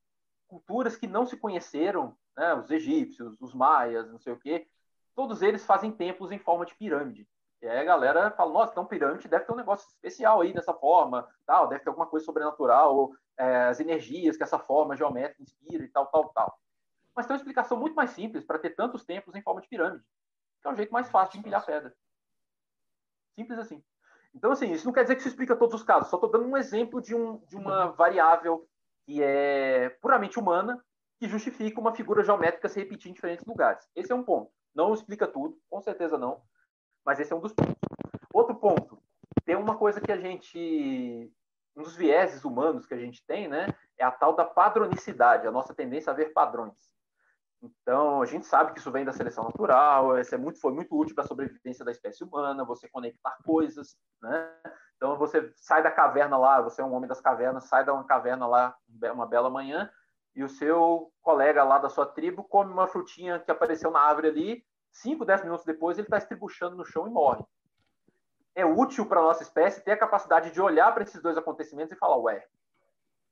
[0.47, 4.67] culturas que não se conheceram, né, os egípcios, os maias, não sei o quê,
[5.15, 7.29] todos eles fazem templos em forma de pirâmide.
[7.61, 10.73] E aí a galera fala, nossa, então pirâmide deve ter um negócio especial aí dessa
[10.73, 15.43] forma, tal, deve ter alguma coisa sobrenatural, ou é, as energias que essa forma geométrica
[15.43, 16.59] inspira e tal, tal, tal
[17.19, 20.05] mas tem uma explicação muito mais simples para ter tantos templos em forma de pirâmide,
[20.63, 21.93] que é o jeito mais fácil de empilhar pedra.
[23.35, 23.83] Simples assim.
[24.33, 26.47] Então, assim, isso não quer dizer que isso explica todos os casos, só estou dando
[26.47, 28.69] um exemplo de, um, de uma variável
[29.05, 30.81] que é puramente humana,
[31.19, 33.85] que justifica uma figura geométrica se repetir em diferentes lugares.
[33.97, 34.53] Esse é um ponto.
[34.73, 36.41] Não explica tudo, com certeza não,
[37.05, 37.75] mas esse é um dos pontos.
[38.33, 39.03] Outro ponto,
[39.45, 41.33] tem uma coisa que a gente.
[41.77, 43.67] Um dos vieses humanos que a gente tem, né?
[43.97, 46.97] É a tal da padronicidade, a nossa tendência a ver padrões.
[47.61, 50.97] Então, a gente sabe que isso vem da seleção natural, isso é muito, foi muito
[50.97, 54.53] útil para a sobrevivência da espécie humana, você conectar coisas, né?
[54.97, 58.05] Então, você sai da caverna lá, você é um homem das cavernas, sai da uma
[58.05, 58.77] caverna lá,
[59.13, 59.91] uma bela manhã,
[60.37, 64.29] e o seu colega lá da sua tribo come uma frutinha que apareceu na árvore
[64.29, 67.45] ali, 5, 10 minutos depois ele está estribuchando no chão e morre.
[68.55, 71.93] É útil para a nossa espécie ter a capacidade de olhar para esses dois acontecimentos
[71.93, 72.47] e falar, ué,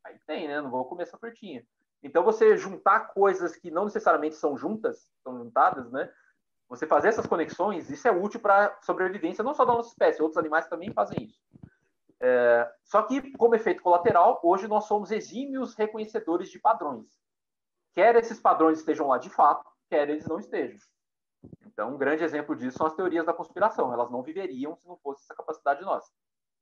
[0.05, 0.61] aí tem, né?
[0.61, 1.65] Não vou comer essa frutinha.
[2.03, 6.11] Então, você juntar coisas que não necessariamente são juntas, são juntadas, né?
[6.69, 10.39] Você fazer essas conexões, isso é útil para sobrevivência, não só da nossa espécie, outros
[10.39, 11.41] animais também fazem isso.
[12.21, 17.07] É, só que, como efeito colateral, hoje nós somos exímios reconhecedores de padrões.
[17.93, 20.79] Quer esses padrões estejam lá de fato, quer eles não estejam.
[21.67, 23.93] Então, um grande exemplo disso são as teorias da conspiração.
[23.93, 26.11] Elas não viveriam se não fosse essa capacidade nossa.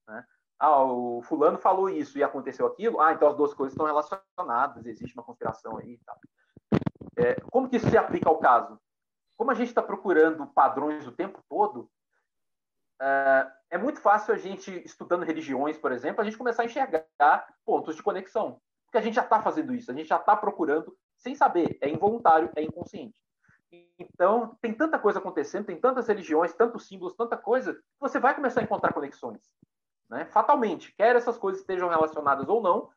[0.07, 0.24] Né?
[0.59, 4.86] Ah, o fulano falou isso e aconteceu aquilo, ah, então as duas coisas estão relacionadas,
[4.86, 6.18] existe uma conspiração aí e tal.
[7.16, 8.78] É, como que isso se aplica ao caso?
[9.36, 11.90] Como a gente está procurando padrões o tempo todo,
[13.00, 17.46] é, é muito fácil a gente, estudando religiões, por exemplo, a gente começar a enxergar
[17.64, 18.61] pontos de conexão.
[18.86, 21.88] Porque a gente já está fazendo isso, a gente já está procurando sem saber, é
[21.88, 23.18] involuntário, é inconsciente.
[23.98, 28.34] Então, tem tanta coisa acontecendo, tem tantas religiões, tantos símbolos, tanta coisa, que você vai
[28.34, 29.42] começar a encontrar conexões.
[30.09, 30.24] Né?
[30.26, 32.90] Fatalmente, quer essas coisas estejam relacionadas ou não,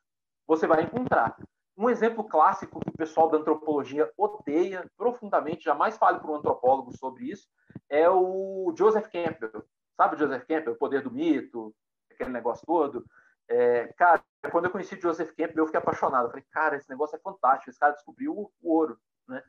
[0.45, 1.37] você vai encontrar.
[1.77, 6.95] Um exemplo clássico que o pessoal da antropologia odeia profundamente, jamais fale para um antropólogo
[6.97, 7.47] sobre isso,
[7.89, 9.63] é o Joseph Campbell.
[9.95, 11.73] Sabe o Joseph Campbell, o poder do mito,
[12.11, 13.05] aquele negócio todo?
[13.47, 16.25] É, cara, quando eu conheci Joseph Campbell, eu fiquei apaixonado.
[16.25, 19.41] Eu falei, cara, esse negócio é fantástico, esse cara descobriu o, o ouro, né?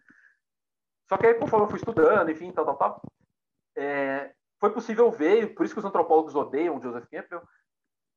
[1.09, 3.02] Só que aí, conforme eu fui estudando, enfim, tal, tal, tal,
[3.74, 7.42] é, foi possível ver, por isso que os antropólogos odeiam Joseph Campbell,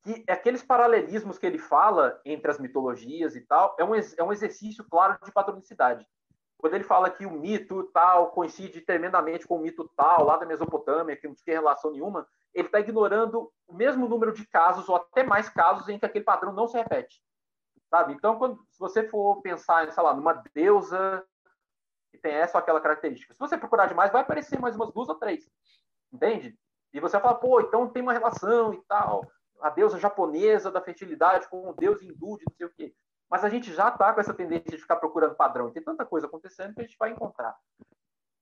[0.04, 4.34] que aqueles paralelismos que ele fala entre as mitologias e tal, é um, é um
[4.34, 6.08] exercício claro de padronicidade.
[6.58, 10.46] Quando ele fala que o mito tal coincide tremendamente com o mito tal, lá da
[10.46, 14.96] Mesopotâmia, que não tem relação nenhuma, ele está ignorando o mesmo número de casos, ou
[14.96, 17.22] até mais casos, em que aquele padrão não se repete.
[17.90, 18.14] Sabe?
[18.14, 21.24] Então, quando, se você for pensar, sei lá, numa deusa
[22.12, 25.10] que tem essa ou aquela característica, se você procurar demais, vai aparecer mais umas duas
[25.10, 25.50] ou três.
[26.12, 26.58] Entende?
[26.94, 29.32] E você vai falar, pô, então tem uma relação e tal.
[29.62, 32.94] A deusa japonesa da fertilidade com o deus hindu de não sei o quê.
[33.30, 35.70] Mas a gente já está com essa tendência de ficar procurando padrão.
[35.70, 37.56] E tem tanta coisa acontecendo que a gente vai encontrar.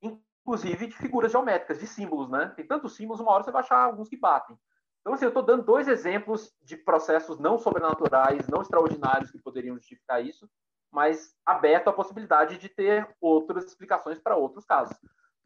[0.02, 2.52] Inclusive de figuras geométricas, de símbolos, né?
[2.56, 4.58] Tem tantos símbolos, uma hora você vai achar alguns que batem.
[5.00, 9.76] Então, assim, eu estou dando dois exemplos de processos não sobrenaturais, não extraordinários que poderiam
[9.76, 10.50] justificar isso,
[10.90, 14.96] mas aberto à possibilidade de ter outras explicações para outros casos.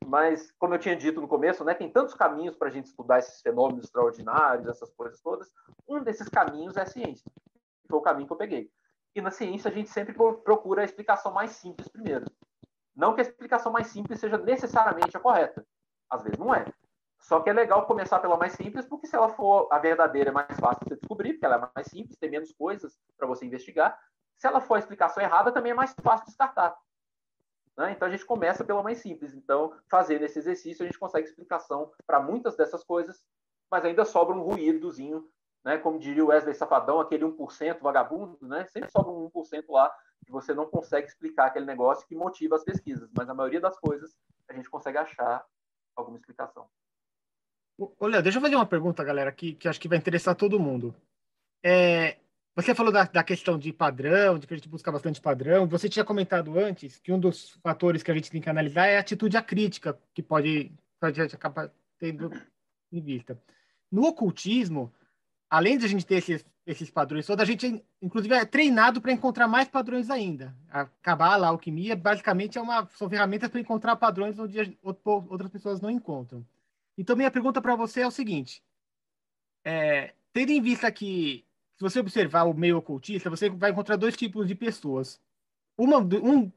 [0.07, 3.18] Mas, como eu tinha dito no começo, né, tem tantos caminhos para a gente estudar
[3.18, 5.50] esses fenômenos extraordinários, essas coisas todas.
[5.88, 7.30] Um desses caminhos é a ciência.
[7.88, 8.70] Foi o caminho que eu peguei.
[9.14, 12.26] E na ciência a gente sempre procura a explicação mais simples primeiro.
[12.94, 15.66] Não que a explicação mais simples seja necessariamente a correta.
[16.11, 16.64] Às vezes não é.
[17.20, 20.32] Só que é legal começar pela mais simples, porque se ela for a verdadeira, é
[20.32, 23.98] mais fácil você descobrir, porque ela é mais simples, tem menos coisas para você investigar.
[24.36, 26.76] Se ela for a explicação errada, também é mais fácil descartar.
[27.77, 27.93] Né?
[27.93, 29.35] Então a gente começa pela mais simples.
[29.35, 33.25] Então, fazendo esse exercício, a gente consegue explicação para muitas dessas coisas,
[33.70, 35.29] mas ainda sobra um ruídozinho,
[35.64, 35.79] né?
[35.79, 38.66] como diria o Wesley Safadão, aquele 1% vagabundo, né?
[38.66, 39.93] sempre sobra um 1% lá
[40.25, 43.79] que você não consegue explicar aquele negócio que motiva as pesquisas, mas a maioria das
[43.79, 44.16] coisas
[44.49, 45.45] a gente consegue achar
[45.97, 46.68] alguma explicação.
[47.99, 50.95] Olha, deixa eu fazer uma pergunta, galera, que, que acho que vai interessar todo mundo.
[51.62, 52.18] É,
[52.55, 55.66] você falou da, da, questão de padrão, de que a gente busca bastante padrão.
[55.66, 58.96] Você tinha comentado antes que um dos fatores que a gente tem que analisar é
[58.96, 62.30] a atitude crítica que pode, pode acabar tendo
[62.92, 63.36] em vista.
[63.90, 64.92] No ocultismo,
[65.50, 69.12] além de a gente ter esses, esses padrões todos, a gente, inclusive, é treinado para
[69.12, 70.55] encontrar mais padrões ainda.
[70.70, 75.80] A cabala, a alquimia, basicamente, é uma, são ferramentas para encontrar padrões onde outras pessoas
[75.80, 76.46] não encontram.
[76.96, 78.62] Então, minha pergunta para você é o seguinte:
[79.64, 81.44] é, tendo em vista que,
[81.77, 85.20] se você observar o meio ocultista, você vai encontrar dois tipos de pessoas.
[85.77, 86.51] Uma, um,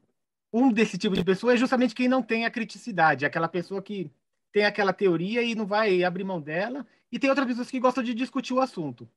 [0.53, 4.11] um desse tipo de pessoa é justamente quem não tem a criticidade, aquela pessoa que
[4.51, 8.03] tem aquela teoria e não vai abrir mão dela, e tem outras pessoas que gostam
[8.03, 9.09] de discutir o assunto.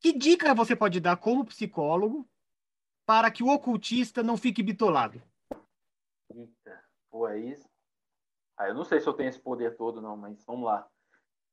[0.00, 2.28] Que dica você pode dar como psicólogo
[3.06, 5.22] para que o ocultista não fique bitolado?
[6.30, 7.56] Eita, pô, aí
[8.56, 10.86] ah, eu não sei se eu tenho esse poder todo, não, mas vamos lá.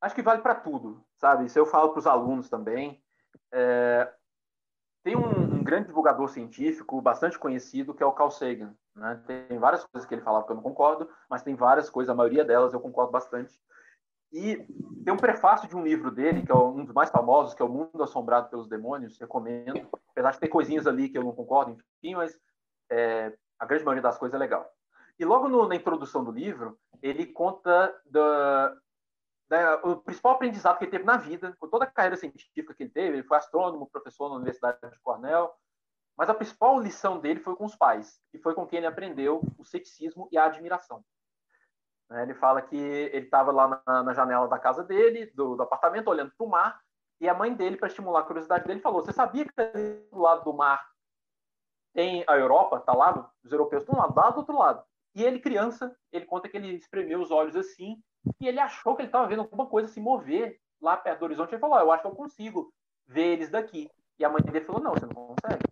[0.01, 1.45] Acho que vale para tudo, sabe?
[1.45, 3.01] Isso eu falo para os alunos também.
[3.51, 4.11] É...
[5.03, 8.75] Tem um, um, grande divulgador científico bastante conhecido que é o Carl Sagan.
[8.95, 9.23] Né?
[9.25, 12.15] Tem várias coisas que ele falava que eu não concordo, mas tem várias coisas, a
[12.15, 13.59] maioria delas eu concordo bastante.
[14.31, 14.57] E
[15.03, 17.65] tem um prefácio de um livro dele, que é um dos mais famosos, que é
[17.65, 19.89] O Mundo Assombrado pelos Demônios, recomendo.
[20.11, 22.37] Apesar de ter coisinhas ali que eu não concordo, enfim, mas
[22.91, 24.69] é, a grande maioria das coisas é legal.
[25.17, 28.75] E logo no, na introdução do livro, ele conta da,
[29.49, 32.83] da, o principal aprendizado que ele teve na vida, com toda a carreira científica que
[32.83, 33.17] ele teve.
[33.17, 35.51] Ele foi astrônomo, professor na Universidade de Cornell.
[36.15, 39.41] Mas a principal lição dele foi com os pais, e foi com quem ele aprendeu
[39.57, 41.03] o ceticismo e a admiração.
[42.09, 45.63] Né, ele fala que ele estava lá na, na, janela da casa dele, do, do
[45.63, 46.81] apartamento, olhando para o mar,
[47.21, 49.51] e a mãe dele, para estimular a curiosidade dele, falou: Você sabia que
[50.11, 50.85] do lado do mar
[51.93, 52.77] tem a Europa?
[52.77, 53.31] Está lá?
[53.43, 54.83] Os europeus estão lá, lá do outro lado.
[55.15, 58.01] E ele, criança, ele conta que ele espremeu os olhos assim
[58.39, 61.53] e ele achou que ele estava vendo alguma coisa se mover lá perto do horizonte.
[61.53, 62.73] Ele falou: oh, Eu acho que eu consigo
[63.07, 63.89] ver eles daqui.
[64.17, 65.63] E a mãe dele falou: Não, você não consegue.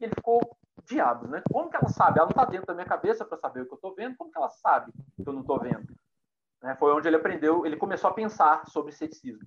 [0.00, 0.40] E ele ficou
[0.84, 1.42] diabos, né?
[1.50, 2.18] Como que ela sabe?
[2.18, 4.16] Ela não está dentro da minha cabeça para saber o que eu estou vendo.
[4.16, 5.94] Como que ela sabe que eu não estou vendo?
[6.62, 6.74] Né?
[6.76, 9.46] Foi onde ele aprendeu, ele começou a pensar sobre ceticismo.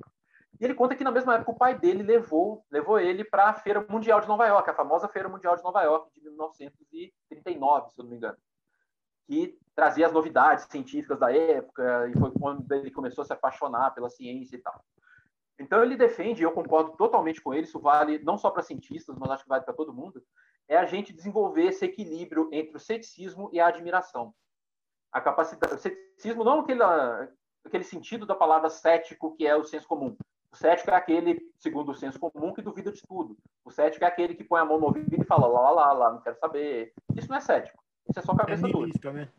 [0.60, 3.53] E ele conta que na mesma época o pai dele levou, levou ele para a
[3.53, 7.99] Feira Mundial de Nova York, a famosa Feira Mundial de Nova York de 1939, se
[7.99, 8.38] eu não me engano
[9.28, 13.91] que trazia as novidades científicas da época, e foi quando ele começou a se apaixonar
[13.93, 14.84] pela ciência e tal.
[15.59, 19.30] Então ele defende, eu concordo totalmente com ele, isso vale não só para cientistas, mas
[19.32, 20.21] acho que vale para todo mundo,
[20.67, 24.34] é a gente desenvolver esse equilíbrio entre o ceticismo e a admiração.
[25.11, 26.84] A capacidade, o ceticismo não aquele,
[27.63, 30.15] aquele sentido da palavra cético que é o senso comum.
[30.51, 33.38] O cético é aquele, segundo o senso comum, que duvida de tudo.
[33.63, 36.11] O cético é aquele que põe a mão no ouvido e fala lá, lá, lá,
[36.13, 36.93] não quero saber.
[37.13, 37.84] Isso não é cético.
[38.10, 39.14] Isso é só cabeça é dura.
[39.14, 39.30] Né?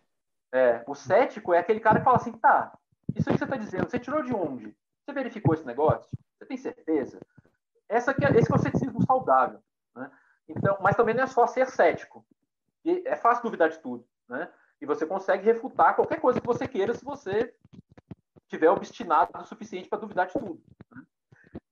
[0.52, 2.76] É, o cético é aquele cara que fala assim, tá,
[3.14, 4.76] isso aí que você está dizendo, você tirou de onde?
[5.04, 6.08] Você verificou esse negócio?
[6.36, 7.20] Você tem certeza?
[7.88, 9.60] Essa que é, esse que é o ceticismo saudável.
[9.94, 10.10] Né?
[10.48, 12.26] Então, mas também não é só ser cético.
[12.84, 14.06] E é fácil duvidar de tudo.
[14.28, 14.50] Né?
[14.80, 17.54] E você consegue refutar qualquer coisa que você queira se você
[18.48, 20.62] tiver obstinado o suficiente para duvidar de tudo.
[20.90, 21.02] Né?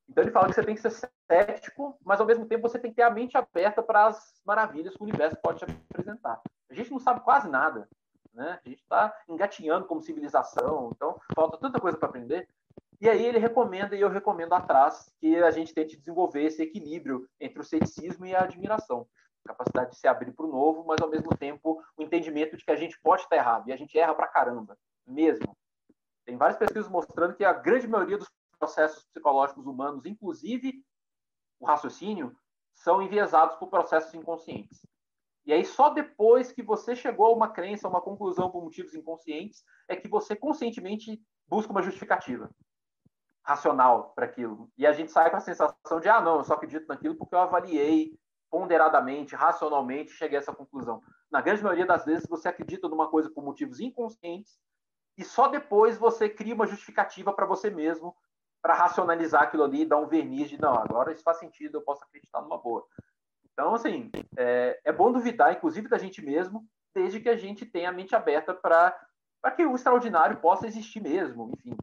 [0.09, 2.91] Então ele fala que você tem que ser cético, mas ao mesmo tempo você tem
[2.91, 6.41] que ter a mente aberta para as maravilhas que o universo pode te apresentar.
[6.75, 7.89] A gente não sabe quase nada,
[8.33, 8.59] né?
[8.65, 12.49] A gente está engatinhando como civilização, então falta tanta coisa para aprender.
[13.01, 17.29] E aí ele recomenda, e eu recomendo atrás, que a gente tente desenvolver esse equilíbrio
[17.39, 19.07] entre o ceticismo e a admiração.
[19.45, 22.65] A capacidade de se abrir para o novo, mas ao mesmo tempo o entendimento de
[22.65, 25.57] que a gente pode estar errado, e a gente erra para caramba, mesmo.
[26.25, 30.85] Tem várias pesquisas mostrando que a grande maioria dos processos psicológicos humanos, inclusive
[31.61, 32.37] o raciocínio,
[32.75, 34.85] são enviesados por processos inconscientes.
[35.47, 38.95] E aí, só depois que você chegou a uma crença, a uma conclusão por motivos
[38.95, 42.51] inconscientes, é que você conscientemente busca uma justificativa
[43.43, 44.71] racional para aquilo.
[44.77, 47.35] E a gente sai com a sensação de, ah, não, eu só acredito naquilo porque
[47.35, 48.19] eu avaliei
[48.51, 51.03] ponderadamente, racionalmente, cheguei a essa conclusão.
[51.31, 54.59] Na grande maioria das vezes, você acredita numa coisa por motivos inconscientes
[55.19, 58.17] e só depois você cria uma justificativa para você mesmo
[58.63, 61.83] para racionalizar aquilo ali e dar um verniz de, não, agora isso faz sentido, eu
[61.83, 62.87] posso acreditar numa boa.
[63.55, 67.89] Então, assim, é, é bom duvidar, inclusive, da gente mesmo, desde que a gente tenha
[67.89, 68.93] a mente aberta para
[69.57, 71.77] que o extraordinário possa existir mesmo, enfim.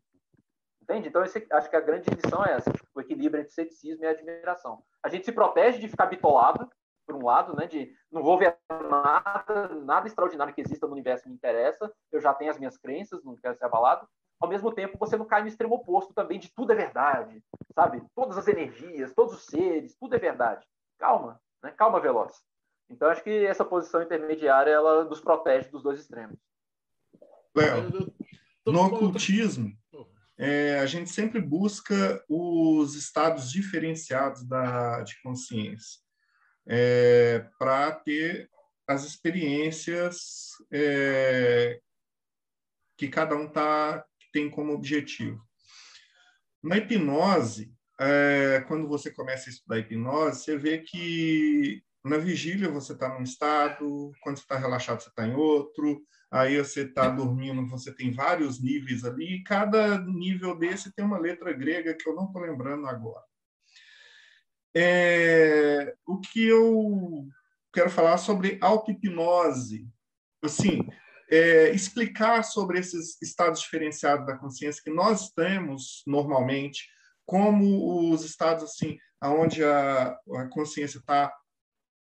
[0.82, 1.08] Entende?
[1.08, 4.84] Então, esse, acho que a grande lição é essa, o equilíbrio entre ceticismo e admiração.
[5.02, 6.70] A gente se protege de ficar bitolado,
[7.06, 8.58] por um lado, né, de não vou ver
[8.90, 13.24] nada, nada extraordinário que exista no universo me interessa, eu já tenho as minhas crenças,
[13.24, 14.08] não quero ser abalado.
[14.40, 17.44] Ao mesmo tempo, você não cai no extremo oposto também de tudo é verdade,
[17.76, 18.04] sabe?
[18.16, 20.66] Todas as energias, todos os seres, tudo é verdade.
[20.98, 21.72] Calma, né?
[21.72, 22.34] Calma, Veloz.
[22.90, 26.38] Então, acho que essa posição intermediária ela nos protege dos dois extremos.
[27.56, 28.14] Léo.
[28.66, 29.72] no ocultismo,
[30.38, 36.02] é, a gente sempre busca os estados diferenciados da, de consciência
[36.66, 38.50] é, para ter
[38.88, 41.80] as experiências é,
[42.98, 45.42] que cada um tá, tem como objetivo.
[46.62, 52.94] Na hipnose, é, quando você começa a estudar hipnose, você vê que na vigília você
[52.94, 57.68] está num estado, quando você está relaxado você está em outro, aí você está dormindo,
[57.68, 62.16] você tem vários níveis ali, e cada nível desse tem uma letra grega que eu
[62.16, 63.24] não estou lembrando agora.
[64.76, 67.28] É, o que eu
[67.72, 69.88] quero falar sobre auto-hipnose,
[70.42, 70.88] assim,
[71.30, 76.90] é, explicar sobre esses estados diferenciados da consciência que nós temos normalmente,
[77.32, 81.34] como os estados assim, aonde a, a consciência está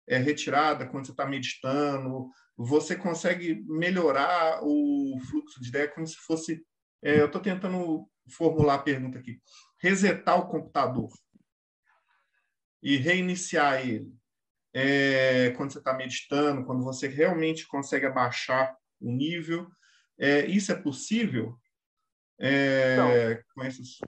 [0.08, 6.16] é, retirada quando você está meditando, você consegue melhorar o fluxo de ideia como se
[6.16, 6.66] fosse.
[7.00, 9.40] É, eu estou tentando formular a pergunta aqui.
[9.80, 11.08] Resetar o computador
[12.82, 14.12] e reiniciar ele.
[14.74, 19.70] É, quando você está meditando, quando você realmente consegue abaixar o nível.
[20.18, 21.56] É, isso é possível?
[22.40, 23.98] É, com esses...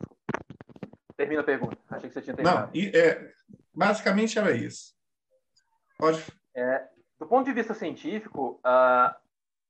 [1.23, 1.79] Termina a pergunta.
[1.89, 2.73] Achei que você tinha terminado.
[2.75, 3.33] Não, é,
[3.73, 4.93] basicamente era isso.
[5.97, 6.21] Pode.
[6.53, 9.17] É, do ponto de vista científico, a,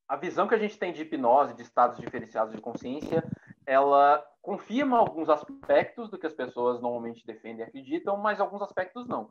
[0.09, 3.22] a visão que a gente tem de hipnose, de estados diferenciados de consciência,
[3.66, 9.07] ela confirma alguns aspectos do que as pessoas normalmente defendem e acreditam, mas alguns aspectos
[9.07, 9.28] não.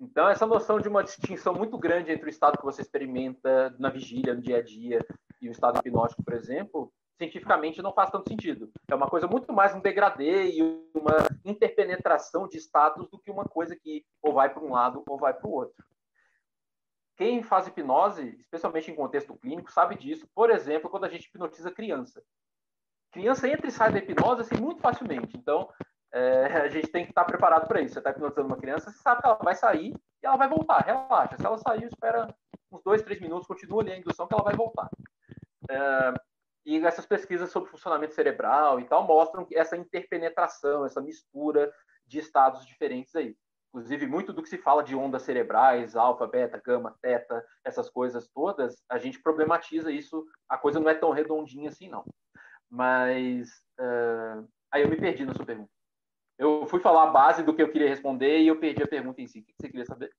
[0.00, 3.90] Então, essa noção de uma distinção muito grande entre o estado que você experimenta na
[3.90, 5.06] vigília, no dia a dia,
[5.40, 8.70] e o estado hipnótico, por exemplo, cientificamente não faz tanto sentido.
[8.88, 10.62] É uma coisa muito mais um degradê e
[10.94, 15.18] uma interpenetração de estados do que uma coisa que ou vai para um lado ou
[15.18, 15.84] vai para o outro.
[17.16, 20.26] Quem faz hipnose, especialmente em contexto clínico, sabe disso.
[20.34, 22.22] Por exemplo, quando a gente hipnotiza criança.
[23.12, 25.36] Criança entra e sai da hipnose assim, muito facilmente.
[25.36, 25.70] Então,
[26.12, 27.94] é, a gente tem que estar preparado para isso.
[27.94, 30.84] Você está hipnotizando uma criança, você sabe que ela vai sair e ela vai voltar.
[30.84, 31.36] Relaxa.
[31.36, 32.26] Se ela sair, espera
[32.72, 34.90] uns dois, três minutos, continua ali a indução que ela vai voltar.
[35.70, 36.14] É,
[36.64, 41.72] e essas pesquisas sobre funcionamento cerebral e tal mostram essa interpenetração, essa mistura
[42.06, 43.36] de estados diferentes aí.
[43.68, 48.28] Inclusive, muito do que se fala de ondas cerebrais, alfa, beta, gama, teta, essas coisas
[48.28, 50.24] todas, a gente problematiza isso.
[50.48, 52.04] A coisa não é tão redondinha assim, não.
[52.70, 53.48] Mas
[53.80, 55.70] uh, aí eu me perdi na sua pergunta.
[56.38, 59.20] Eu fui falar a base do que eu queria responder e eu perdi a pergunta
[59.20, 59.40] em si.
[59.40, 60.14] O que você queria saber?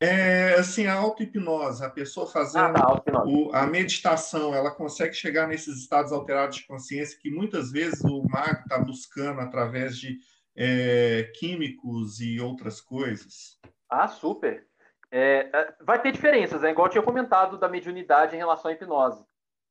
[0.00, 5.48] É, assim, a auto-hipnose, a pessoa fazendo ah, tá, o, a meditação, ela consegue chegar
[5.48, 10.18] nesses estados alterados de consciência que muitas vezes o mago está buscando através de
[10.56, 13.58] é, químicos e outras coisas?
[13.90, 14.68] Ah, super.
[15.10, 16.70] É, é, vai ter diferenças, né?
[16.70, 19.24] igual eu tinha comentado da mediunidade em relação à hipnose.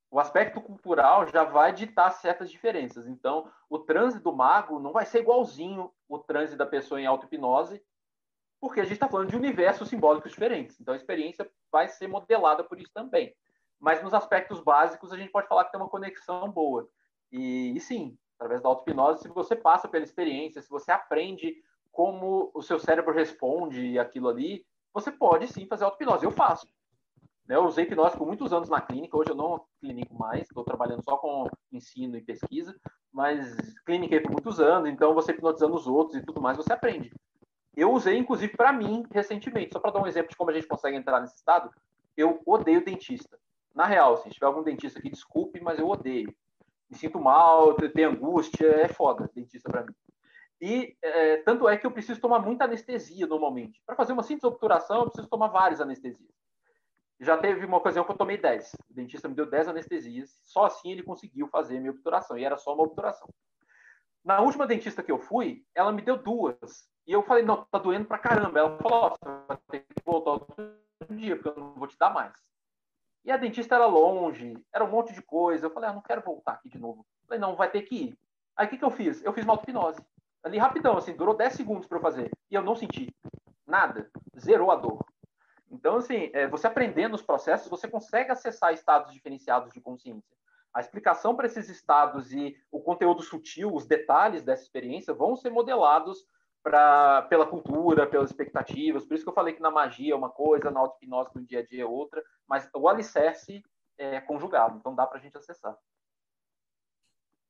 [0.09, 3.07] O aspecto cultural já vai ditar certas diferenças.
[3.07, 7.81] Então, o transe do mago não vai ser igualzinho o transe da pessoa em auto-hipnose,
[8.59, 10.79] porque a gente está falando de universos simbólicos diferentes.
[10.79, 13.35] Então, a experiência vai ser modelada por isso também.
[13.79, 16.89] Mas nos aspectos básicos, a gente pode falar que tem uma conexão boa.
[17.31, 21.55] E, e sim, através da auto-hipnose, se você passa pela experiência, se você aprende
[21.91, 26.25] como o seu cérebro responde aquilo ali, você pode sim fazer auto-hipnose.
[26.25, 26.67] Eu faço.
[27.47, 30.65] Né, eu usei hipnose por muitos anos na clínica, hoje eu não clinico mais, estou
[30.65, 32.75] trabalhando só com ensino e pesquisa,
[33.11, 33.55] mas
[33.85, 37.09] cliniquei por muitos anos, então você hipnotizando os outros e tudo mais, você aprende.
[37.77, 40.67] Eu usei, inclusive, para mim, recentemente, só para dar um exemplo de como a gente
[40.67, 41.71] consegue entrar nesse estado,
[42.17, 43.39] eu odeio dentista.
[43.73, 46.35] Na real, se tiver algum dentista aqui, desculpe, mas eu odeio
[46.89, 49.93] me sinto mal, tenho angústia, é foda dentista para mim.
[50.59, 53.81] E é, tanto é que eu preciso tomar muita anestesia normalmente.
[53.85, 56.31] Para fazer uma simples obturação, eu preciso tomar várias anestesias.
[57.19, 58.73] Já teve uma ocasião que eu tomei 10.
[58.89, 60.39] O dentista me deu 10 anestesias.
[60.43, 62.37] Só assim ele conseguiu fazer minha obturação.
[62.37, 63.27] E era só uma obturação.
[64.23, 66.89] Na última dentista que eu fui, ela me deu duas.
[67.07, 68.59] E eu falei, não, tá doendo pra caramba.
[68.59, 70.75] Ela falou, ó, você vai ter que voltar outro
[71.09, 72.33] dia, porque eu não vou te dar mais.
[73.23, 75.65] E a dentista era longe, era um monte de coisa.
[75.65, 77.05] Eu falei, ah, não quero voltar aqui de novo.
[77.21, 78.19] Eu falei, não, vai ter que ir.
[78.57, 79.23] Aí o que, que eu fiz?
[79.23, 80.01] Eu fiz uma auto-hipnose.
[80.43, 82.29] Ali rapidão, assim, durou 10 segundos para eu fazer.
[82.51, 83.13] E eu não senti
[83.65, 84.09] nada.
[84.37, 85.05] Zerou a dor.
[85.71, 90.35] Então, assim, é, você aprendendo os processos, você consegue acessar estados diferenciados de consciência.
[90.73, 95.49] A explicação para esses estados e o conteúdo sutil, os detalhes dessa experiência vão ser
[95.49, 96.25] modelados
[96.63, 99.05] pra, pela cultura, pelas expectativas.
[99.05, 101.59] Por isso que eu falei que na magia é uma coisa, na auto-hipnose no dia
[101.59, 103.63] a dia é outra, mas o alicerce
[103.97, 105.77] é conjugado, então dá para a gente acessar.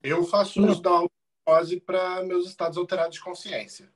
[0.01, 3.91] Eu faço uso da auto-hipnose para meus estados alterados de consciência.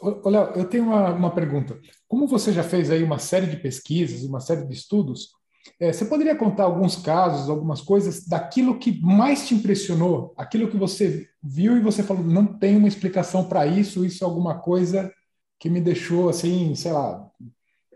[0.00, 1.80] Olha, eu tenho uma, uma pergunta.
[2.06, 5.32] Como você já fez aí uma série de pesquisas, uma série de estudos,
[5.80, 10.76] É, você poderia contar alguns casos, algumas coisas daquilo que mais te impressionou, aquilo que
[10.76, 15.12] você viu e você falou, não tem uma explicação para isso, isso é alguma coisa
[15.58, 17.30] que me deixou assim, sei lá,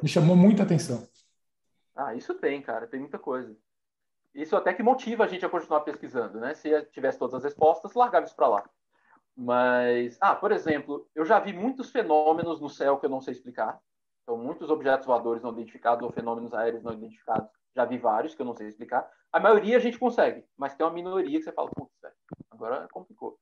[0.03, 1.07] me chamou muita atenção.
[1.95, 3.57] Ah, isso tem, cara, tem muita coisa.
[4.35, 6.55] Isso até que motiva a gente a continuar pesquisando, né?
[6.55, 8.71] Se tivesse todas as respostas, largava isso para lá.
[9.37, 13.33] Mas, ah, por exemplo, eu já vi muitos fenômenos no céu que eu não sei
[13.33, 13.79] explicar.
[14.23, 17.51] Então, muitos objetos voadores não identificados ou fenômenos aéreos não identificados.
[17.75, 19.09] Já vi vários que eu não sei explicar.
[19.33, 21.93] A maioria a gente consegue, mas tem uma minoria que você fala, putz,
[22.51, 23.39] agora complicou.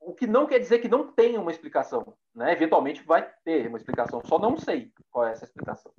[0.00, 2.52] O que não quer dizer que não tenha uma explicação, né?
[2.52, 5.92] Eventualmente vai ter uma explicação, só não sei qual é essa explicação.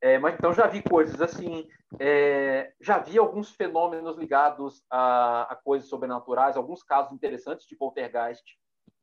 [0.00, 1.68] É, mas então já vi coisas assim,
[2.00, 8.44] é, já vi alguns fenômenos ligados a, a, coisas sobrenaturais, alguns casos interessantes de poltergeist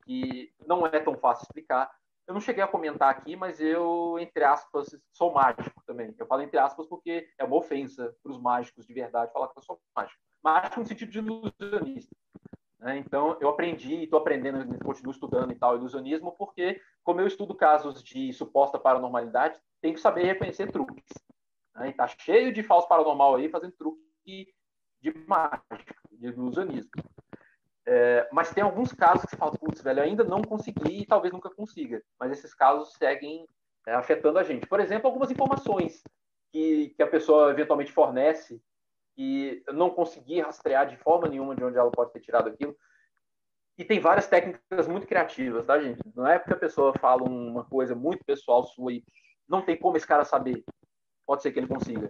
[0.03, 1.89] que não é tão fácil explicar.
[2.29, 6.13] Eu não cheguei a comentar aqui, mas eu, entre aspas, sou mágico também.
[6.15, 9.57] Eu falo entre aspas porque é uma ofensa para os mágicos de verdade falar que
[9.57, 10.21] eu sou mágico.
[10.43, 12.15] Mágico no sentido de ilusionista.
[12.77, 12.99] Né?
[12.99, 17.55] Então, eu aprendi e estou aprendendo, continuo estudando e tal, ilusionismo, porque, como eu estudo
[17.55, 21.11] casos de suposta paranormalidade, tem que saber reconhecer truques.
[21.73, 21.91] Né?
[21.93, 24.53] Tá cheio de falso paranormal aí fazendo truque
[25.01, 26.91] de mágica, de ilusionismo.
[27.91, 31.33] É, mas tem alguns casos que você fala, putz, velho, ainda não consegui e talvez
[31.33, 32.03] nunca consiga.
[32.19, 33.47] Mas esses casos seguem
[33.87, 34.67] é, afetando a gente.
[34.67, 36.03] Por exemplo, algumas informações
[36.51, 38.61] que, que a pessoa eventualmente fornece
[39.17, 42.77] e não consegui rastrear de forma nenhuma de onde ela pode ter tirado aquilo.
[43.75, 45.99] E tem várias técnicas muito criativas, tá, gente?
[46.15, 49.03] Não é porque a pessoa fala uma coisa muito pessoal sua e
[49.47, 50.63] não tem como esse cara saber.
[51.25, 52.07] Pode ser que ele consiga.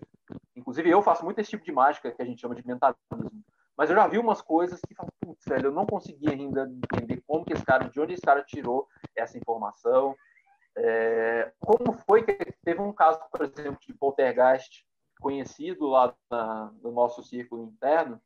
[0.57, 3.45] Inclusive, eu faço muito esse tipo de mágica que a gente chama de mentalismo.
[3.79, 7.23] Mas eu já vi umas coisas que falam, putz, velho, eu não consegui ainda entender
[7.25, 10.17] como que esse cara, de onde esse cara tirou essa informação.
[10.77, 14.85] É, como foi que teve um caso, por exemplo, de poltergeist
[15.21, 18.21] conhecido lá na, no nosso círculo interno,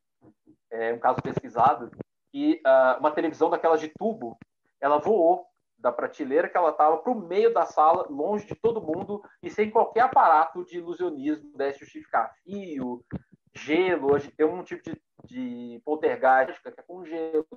[0.71, 1.91] é um caso pesquisado,
[2.31, 4.35] que uh, uma televisão daquelas de tubo,
[4.81, 5.45] ela voou
[5.77, 9.51] da prateleira que ela estava para o meio da sala, longe de todo mundo e
[9.51, 12.33] sem qualquer aparato de ilusionismo desse justificar.
[12.43, 13.05] Fio,
[13.55, 17.47] gelo, hoje tem um tipo de, de poltergeist que é com gelo.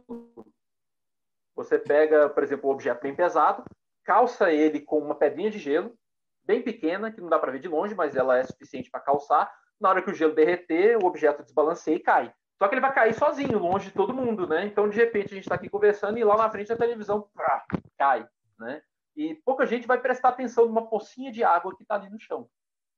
[1.54, 3.64] Você pega, por exemplo, um objeto bem pesado,
[4.04, 5.96] calça ele com uma pedrinha de gelo,
[6.44, 9.52] bem pequena, que não dá para ver de longe, mas ela é suficiente para calçar.
[9.80, 12.34] Na hora que o gelo derreter, o objeto desbalanceia e cai.
[12.58, 14.64] Só que ele vai cair sozinho, longe de todo mundo, né?
[14.64, 17.64] Então, de repente, a gente está aqui conversando e lá na frente a televisão prá,
[17.98, 18.26] cai,
[18.58, 18.82] né?
[19.14, 22.48] E pouca gente vai prestar atenção numa pocinha de água que está ali no chão.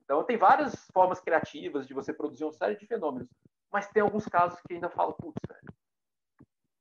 [0.08, 3.28] Então, tem várias formas criativas de você produzir uma série de fenômenos,
[3.70, 5.74] mas tem alguns casos que ainda falam, putz, velho.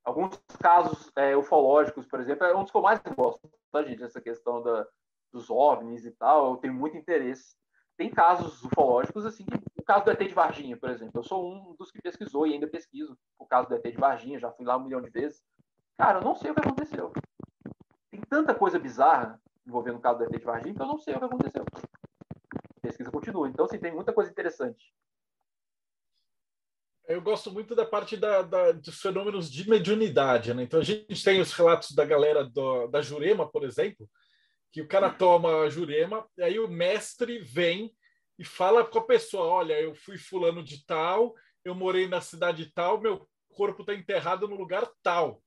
[0.02, 4.02] Alguns casos é, ufológicos, por exemplo, é um dos que eu mais gosto, tá, gente?
[4.02, 4.88] Essa questão da,
[5.30, 7.54] dos OVNIs e tal, eu tenho muito interesse.
[7.98, 11.20] Tem casos ufológicos, assim, que, o caso do ET de Varginha, por exemplo.
[11.20, 14.40] Eu sou um dos que pesquisou e ainda pesquiso o caso do ET de Varginha,
[14.40, 15.44] já fui lá um milhão de vezes.
[15.98, 17.12] Cara, eu não sei o que aconteceu.
[18.10, 21.14] Tem tanta coisa bizarra envolvendo o caso do ET de Varginha que eu não sei
[21.14, 21.66] o que aconteceu.
[22.80, 23.48] Pesquisa continua.
[23.48, 24.92] Então, assim, tem muita coisa interessante.
[27.06, 30.52] Eu gosto muito da parte da, da, dos fenômenos de mediunidade.
[30.52, 30.62] Né?
[30.62, 34.08] Então, a gente tem os relatos da galera do, da Jurema, por exemplo,
[34.70, 37.94] que o cara toma a jurema, e aí o mestre vem
[38.38, 42.70] e fala com a pessoa: Olha, eu fui fulano de tal, eu morei na cidade
[42.72, 45.42] tal, meu corpo está enterrado no lugar tal.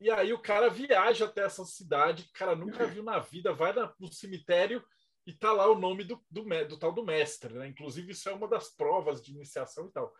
[0.00, 3.74] E aí o cara viaja até essa cidade, o cara nunca viu na vida, vai
[3.98, 4.84] no cemitério
[5.30, 7.68] e tá lá o nome do, do, do tal do mestre, né?
[7.68, 10.12] Inclusive, isso é uma das provas de iniciação e tal.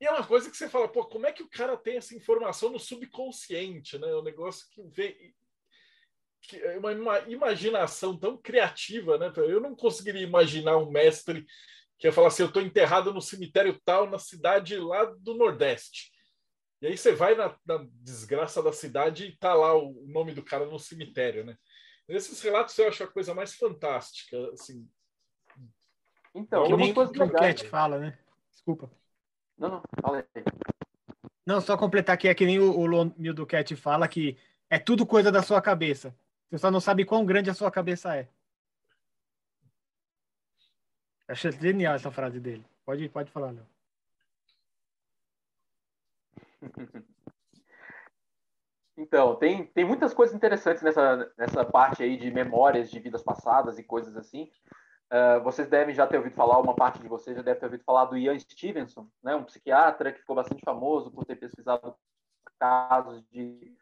[0.00, 2.14] E é uma coisa que você fala, pô, como é que o cara tem essa
[2.14, 4.06] informação no subconsciente, né?
[4.08, 5.34] O é negócio que vem
[6.52, 9.32] é uma, uma imaginação tão criativa, né?
[9.36, 11.44] Eu não conseguiria imaginar um mestre
[11.98, 16.12] que ia falar assim: eu estou enterrado no cemitério tal, na cidade lá do Nordeste.
[16.80, 20.32] E aí você vai na, na desgraça da cidade e tá lá o, o, nome
[20.32, 21.56] do cara no cemitério, né?
[22.08, 24.88] Esses relatos eu acho a coisa mais fantástica, assim.
[26.34, 28.18] Então, que nem o Cat fala, né?
[28.50, 28.90] Desculpa.
[29.58, 30.44] Não, não, fala aí.
[31.44, 34.38] Não, só completar que é que nem o, o do Cat fala que
[34.70, 36.14] é tudo coisa da sua cabeça.
[36.48, 38.28] Você só não sabe quão grande a sua cabeça é.
[41.26, 42.64] Achei genial essa frase dele.
[42.86, 43.66] Pode, pode falar, Léo.
[48.98, 53.78] Então, tem, tem muitas coisas interessantes nessa, nessa parte aí de memórias de vidas passadas
[53.78, 54.50] e coisas assim.
[55.06, 57.84] Uh, vocês devem já ter ouvido falar, uma parte de vocês já deve ter ouvido
[57.84, 61.94] falar do Ian Stevenson, né, um psiquiatra que ficou bastante famoso por ter pesquisado
[62.58, 63.72] casos de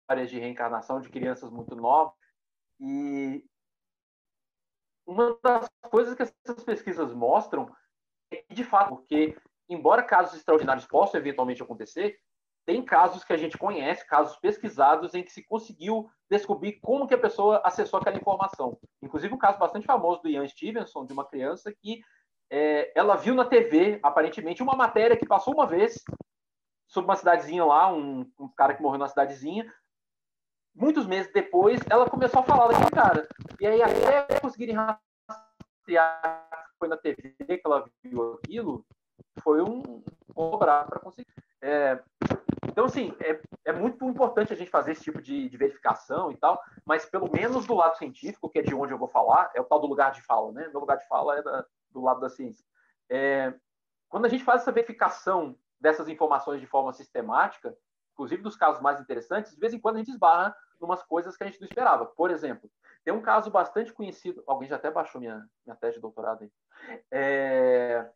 [0.00, 2.12] histórias de reencarnação de crianças muito novas.
[2.80, 3.44] E
[5.06, 7.72] uma das coisas que essas pesquisas mostram
[8.50, 12.20] de fato, porque embora casos extraordinários possam eventualmente acontecer,
[12.68, 17.14] tem casos que a gente conhece, casos pesquisados, em que se conseguiu descobrir como que
[17.14, 18.78] a pessoa acessou aquela informação.
[19.00, 22.02] Inclusive um caso bastante famoso do Ian Stevenson, de uma criança que
[22.50, 26.04] é, ela viu na TV, aparentemente, uma matéria que passou uma vez
[26.86, 29.72] sobre uma cidadezinha lá, um, um cara que morreu na cidadezinha.
[30.74, 33.26] Muitos meses depois, ela começou a falar daquele cara.
[33.58, 38.84] E aí, até conseguirem rastrear foi na TV que ela viu aquilo,
[39.42, 40.04] foi um
[40.34, 41.26] cobrar para conseguir.
[41.62, 41.98] É,
[42.68, 46.36] então, assim, é, é muito importante a gente fazer esse tipo de, de, verificação e
[46.36, 49.60] tal, mas pelo menos do lado científico, que é de onde eu vou falar, é
[49.60, 50.68] o tal do lugar de fala, né?
[50.68, 52.64] Meu lugar de fala é da, do lado da ciência.
[53.10, 53.54] É,
[54.08, 57.74] quando a gente faz essa verificação dessas informações de forma sistemática,
[58.12, 61.36] inclusive dos casos mais interessantes, de vez em quando a gente esbarra em umas coisas
[61.36, 62.04] que a gente não esperava.
[62.04, 62.70] Por exemplo,
[63.04, 66.52] tem um caso bastante conhecido, alguém já até baixou minha, minha tese de doutorado aí.
[67.10, 68.10] É,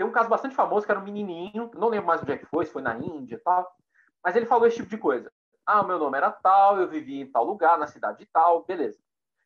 [0.00, 2.46] tem um caso bastante famoso que era um menininho, não lembro mais onde é que
[2.46, 3.70] foi, se foi na Índia e tal,
[4.24, 5.30] mas ele falou esse tipo de coisa.
[5.66, 8.98] Ah, meu nome era tal, eu vivia em tal lugar, na cidade de tal, beleza.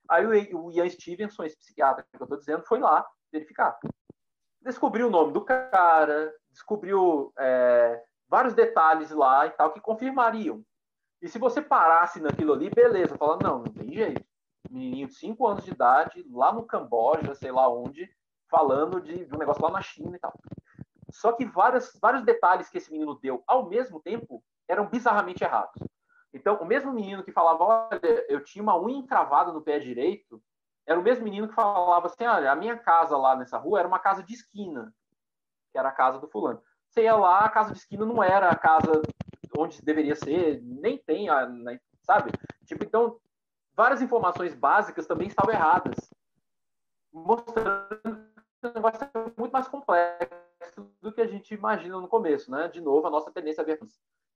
[0.08, 0.24] Aí
[0.54, 3.76] o Ian Stevenson, esse psiquiatra que eu estou dizendo, foi lá verificar.
[4.62, 10.62] Descobriu o nome do cara, descobriu é, vários detalhes lá e tal que confirmariam.
[11.20, 14.24] E se você parasse naquilo ali, beleza, falando, não, não tem jeito.
[14.70, 18.08] Menininho de 5 anos de idade, lá no Camboja, sei lá onde,
[18.54, 20.32] falando de, de um negócio lá na China e tal.
[21.10, 25.82] Só que várias, vários detalhes que esse menino deu ao mesmo tempo eram bizarramente errados.
[26.32, 30.40] Então, o mesmo menino que falava, olha, eu tinha uma unha encravada no pé direito,
[30.86, 33.88] era o mesmo menino que falava assim, olha, a minha casa lá nessa rua era
[33.88, 34.92] uma casa de esquina,
[35.72, 36.62] que era a casa do fulano.
[36.88, 39.02] Você ia lá, a casa de esquina não era a casa
[39.56, 41.28] onde deveria ser, nem tem,
[41.62, 42.30] né, sabe?
[42.66, 43.18] Tipo, então,
[43.74, 46.12] várias informações básicas também estavam erradas,
[47.12, 48.23] mostrando
[48.72, 52.68] vai ser muito mais complexo do que a gente imagina no começo, né?
[52.68, 53.78] De novo, a nossa tendência a ver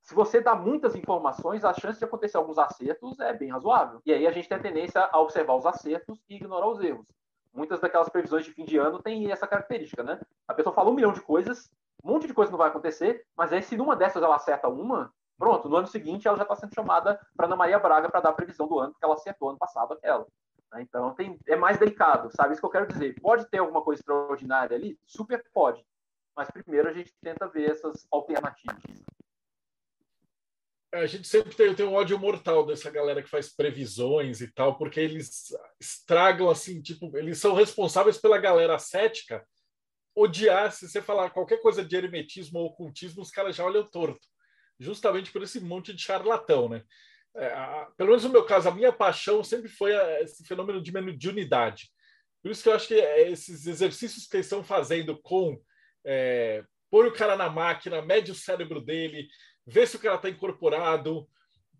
[0.08, 4.00] se você dá muitas informações, a chance de acontecer alguns acertos é bem razoável.
[4.06, 7.06] E aí a gente tem a tendência a observar os acertos e ignorar os erros.
[7.52, 10.18] Muitas daquelas previsões de fim de ano têm essa característica, né?
[10.46, 11.70] A pessoa fala um milhão de coisas,
[12.02, 15.12] um monte de coisa não vai acontecer, mas aí se numa dessas ela acerta uma,
[15.36, 18.30] pronto, no ano seguinte ela já está sendo chamada para Ana Maria Braga para dar
[18.30, 20.26] a previsão do ano, porque ela acertou ano passado aquela.
[20.72, 20.82] Né?
[20.82, 22.52] Então tem, é mais delicado, sabe?
[22.52, 23.20] Isso que eu quero dizer.
[23.20, 24.98] Pode ter alguma coisa extraordinária ali?
[25.06, 25.84] Super pode.
[26.36, 28.82] Mas primeiro a gente tenta ver essas alternativas.
[30.92, 34.78] A gente sempre tem, tem um ódio mortal dessa galera que faz previsões e tal,
[34.78, 39.46] porque eles estragam assim, tipo, eles são responsáveis pela galera cética
[40.14, 44.26] odiar, se você falar qualquer coisa de hermetismo ou ocultismo, os caras já olham torto.
[44.78, 46.82] Justamente por esse monte de charlatão, né?
[47.36, 50.82] É, a, pelo menos no meu caso, a minha paixão sempre foi a, esse fenômeno
[50.82, 51.90] de mediunidade.
[52.42, 55.60] Por isso que eu acho que é, esses exercícios que eles estão fazendo com
[56.04, 59.28] é, pôr o cara na máquina, mede o cérebro dele,
[59.66, 61.28] vê se o cara está incorporado.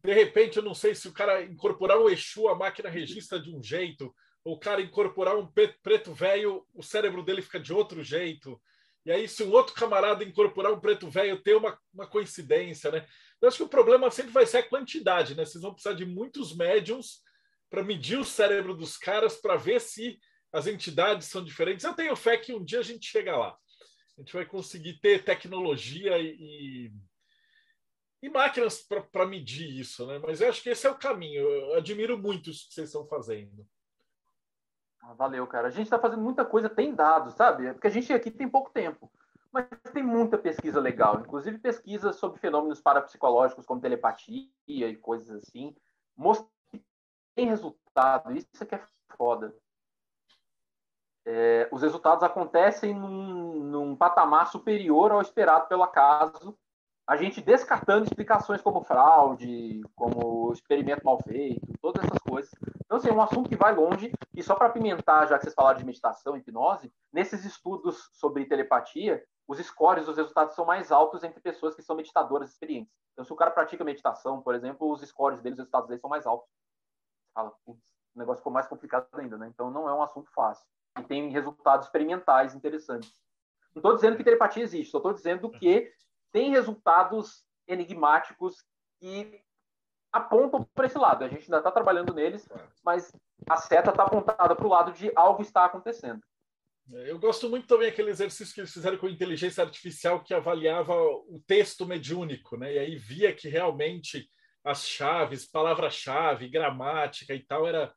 [0.03, 3.55] De repente, eu não sei se o cara incorporar um Exu, a máquina registra de
[3.55, 4.15] um jeito,
[4.45, 5.47] ou o cara incorporar um
[5.83, 8.61] preto velho, o cérebro dele fica de outro jeito.
[9.05, 13.07] E aí, se um outro camarada incorporar um preto velho, tem uma, uma coincidência, né?
[13.41, 15.45] Eu acho que o problema sempre vai ser a quantidade, né?
[15.45, 17.23] Vocês vão precisar de muitos médiums
[17.71, 20.19] para medir o cérebro dos caras para ver se
[20.53, 21.85] as entidades são diferentes.
[21.85, 23.57] Eu tenho fé que um dia a gente chega lá.
[24.17, 26.93] A gente vai conseguir ter tecnologia e,
[28.21, 30.19] e máquinas para medir isso, né?
[30.19, 31.43] Mas eu acho que esse é o caminho.
[31.43, 33.65] Eu admiro muito isso que vocês estão fazendo.
[35.03, 35.69] Ah, valeu, cara.
[35.69, 37.73] A gente está fazendo muita coisa, tem dados, sabe?
[37.73, 39.11] Porque a gente aqui tem pouco tempo.
[39.53, 45.75] Mas tem muita pesquisa legal, inclusive pesquisas sobre fenômenos parapsicológicos como telepatia e coisas assim.
[46.17, 46.83] Mostra que
[47.35, 48.83] tem resultado, isso é que é
[49.17, 49.55] foda.
[51.25, 56.59] É, os resultados acontecem num, num patamar superior ao esperado pelo acaso,
[57.09, 62.51] a gente descartando explicações como fraude, como experimento mal feito, todas essas coisas.
[62.85, 64.13] Então, assim, é um assunto que vai longe.
[64.35, 69.25] E só para pimentar, já que vocês falaram de meditação, hipnose, nesses estudos sobre telepatia,
[69.49, 72.95] os scores, os resultados são mais altos entre pessoas que são meditadoras experientes.
[73.13, 76.11] Então, se o cara pratica meditação, por exemplo, os scores deles, os resultados deles são
[76.11, 76.49] mais altos.
[77.35, 77.83] Fala, putz,
[78.15, 79.49] o negócio ficou mais complicado ainda, né?
[79.49, 80.67] Então, não é um assunto fácil.
[80.99, 83.11] E tem resultados experimentais interessantes.
[83.75, 85.91] Não estou dizendo que telepatia existe, só estou dizendo que
[86.31, 88.63] tem resultados enigmáticos
[89.01, 89.43] que
[90.13, 91.25] apontam para esse lado.
[91.25, 92.47] A gente ainda está trabalhando neles,
[92.85, 93.15] mas
[93.49, 96.23] a seta está apontada para o lado de algo está acontecendo.
[96.91, 101.43] Eu gosto muito também aquele exercício que eles fizeram com inteligência artificial que avaliava o
[101.47, 102.75] texto mediúnico, né?
[102.75, 104.31] E aí via que realmente
[104.65, 107.93] as chaves, palavra-chave, gramática e tal, era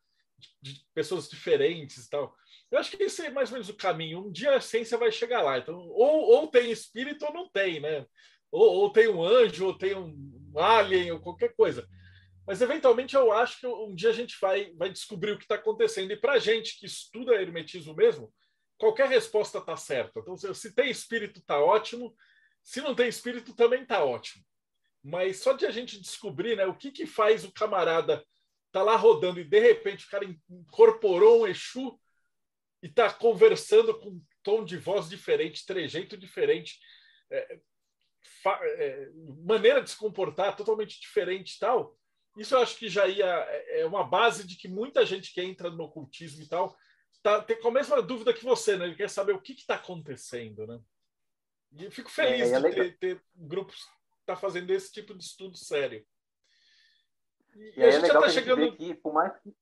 [0.62, 2.36] de pessoas diferentes e tal.
[2.70, 4.26] Eu acho que esse é mais ou menos o caminho.
[4.26, 5.58] Um dia a ciência vai chegar lá.
[5.58, 8.06] Então, ou, ou tem espírito ou não tem, né?
[8.52, 11.88] Ou, ou tem um anjo, ou tem um alien, ou qualquer coisa.
[12.46, 15.56] Mas, eventualmente, eu acho que um dia a gente vai, vai descobrir o que está
[15.56, 16.12] acontecendo.
[16.12, 18.34] E para a gente que estuda hermetismo mesmo,
[18.82, 20.20] qualquer resposta está certa.
[20.20, 22.16] Então, se tem espírito, está ótimo.
[22.64, 24.44] Se não tem espírito, também está ótimo.
[25.04, 28.26] Mas só de a gente descobrir né, o que, que faz o camarada
[28.72, 32.00] tá lá rodando e de repente o cara incorporou um Exu
[32.82, 36.80] e está conversando com um tom de voz diferente, trejeito diferente,
[37.30, 37.60] é,
[38.46, 39.10] é,
[39.44, 41.96] maneira de se comportar totalmente diferente e tal.
[42.38, 45.42] Isso eu acho que já ia é, é uma base de que muita gente que
[45.42, 46.76] entra no ocultismo e tal
[47.22, 48.86] tá, tem com a mesma dúvida que você, né?
[48.86, 50.80] Ele quer saber o que está acontecendo, né?
[51.74, 55.14] E eu fico feliz é, é de ter, ter grupos que tá fazendo esse tipo
[55.14, 56.06] de estudo sério.
[57.56, 58.66] E, e a gente já está chegando.
[58.66, 59.54] Aqui, por mais que...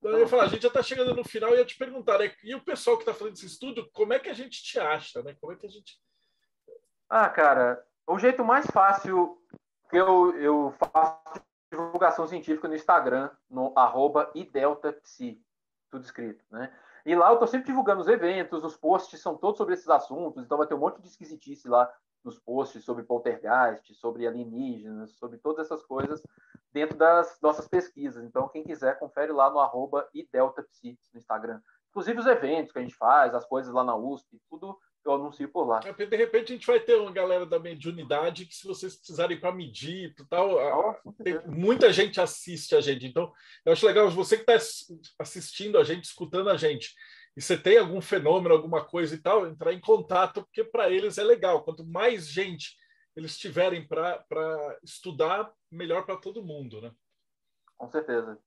[0.00, 2.32] Eu ia falar, a gente já está chegando no final e ia te perguntar, né?
[2.44, 5.22] E o pessoal que está fazendo esse estudo, como é que a gente te acha,
[5.22, 5.36] né?
[5.40, 6.00] Como é que a gente.
[7.08, 9.42] Ah, cara, o jeito mais fácil
[9.90, 15.42] que eu, eu faço divulgação científica no Instagram, no arroba ideltapsi,
[15.90, 16.72] tudo escrito, né?
[17.06, 20.44] E lá eu estou sempre divulgando os eventos, os posts são todos sobre esses assuntos,
[20.44, 21.90] então vai ter um monte de esquisitice lá
[22.24, 26.22] nos posts sobre poltergeist, sobre alienígenas, sobre todas essas coisas
[26.72, 28.24] dentro das nossas pesquisas.
[28.24, 31.60] Então, quem quiser, confere lá no arroba no Instagram.
[31.90, 35.48] Inclusive os eventos que a gente faz, as coisas lá na USP, tudo eu anuncio
[35.48, 35.80] por lá.
[35.80, 39.52] De repente a gente vai ter uma galera da mediunidade que se vocês precisarem para
[39.52, 41.12] medir e tal, oh,
[41.46, 43.06] muita gente assiste a gente.
[43.06, 43.32] Então,
[43.64, 44.56] eu acho legal você que está
[45.18, 46.94] assistindo a gente, escutando a gente,
[47.36, 51.18] e você tem algum fenômeno, alguma coisa e tal, entrar em contato, porque para eles
[51.18, 51.62] é legal.
[51.62, 52.76] Quanto mais gente
[53.16, 56.92] eles tiverem para estudar, melhor para todo mundo, né?
[57.76, 58.38] Com certeza.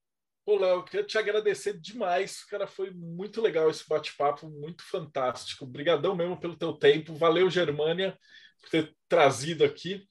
[0.44, 5.64] Pô, Léo, eu queria te agradecer demais, cara, foi muito legal esse bate-papo, muito fantástico.
[5.64, 7.14] Obrigadão mesmo pelo teu tempo.
[7.14, 8.18] Valeu, Germânia,
[8.60, 10.04] por ter trazido aqui.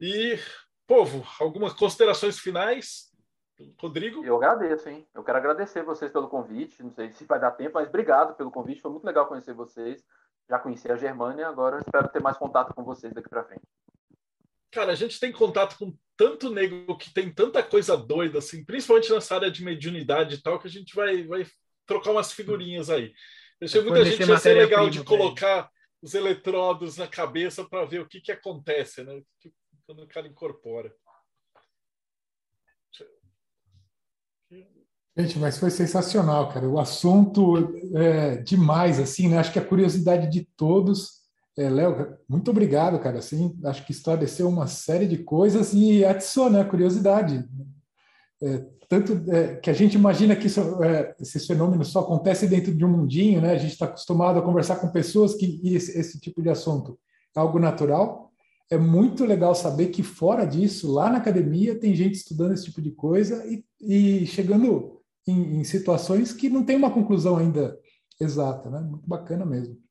[0.00, 0.38] E,
[0.86, 3.14] povo, algumas considerações finais?
[3.78, 4.24] Rodrigo?
[4.24, 5.06] Eu agradeço, hein?
[5.14, 6.82] Eu quero agradecer vocês pelo convite.
[6.82, 8.80] Não sei se vai dar tempo, mas obrigado pelo convite.
[8.80, 10.02] Foi muito legal conhecer vocês.
[10.48, 13.66] Já conheci a Germânia, agora espero ter mais contato com vocês daqui para frente
[14.76, 19.12] cara, a gente tem contato com tanto nego que tem tanta coisa doida, assim, principalmente
[19.12, 21.46] nessa área de mediunidade e tal, que a gente vai, vai
[21.86, 23.12] trocar umas figurinhas aí.
[23.60, 25.70] Eu achei muita gente ia ser legal de colocar
[26.02, 29.22] os eletrodos na cabeça para ver o que, que acontece, né?
[29.86, 30.94] Quando o cara incorpora.
[35.18, 36.68] Gente, mas foi sensacional, cara.
[36.68, 39.38] O assunto é demais, assim, né?
[39.38, 41.25] Acho que a curiosidade de todos
[41.58, 43.18] é, Léo, muito obrigado, cara.
[43.18, 47.44] Assim, acho que esclareceu uma série de coisas e adiciona a curiosidade.
[48.42, 52.74] É, tanto é, que a gente imagina que isso, é, esses fenômenos só acontecem dentro
[52.74, 53.52] de um mundinho, né?
[53.52, 56.98] A gente está acostumado a conversar com pessoas que esse, esse, tipo de assunto
[57.34, 58.30] é algo natural.
[58.70, 62.82] É muito legal saber que fora disso, lá na academia, tem gente estudando esse tipo
[62.82, 67.78] de coisa e, e chegando em, em situações que não tem uma conclusão ainda
[68.20, 68.80] exata, né?
[68.80, 69.85] Muito bacana mesmo.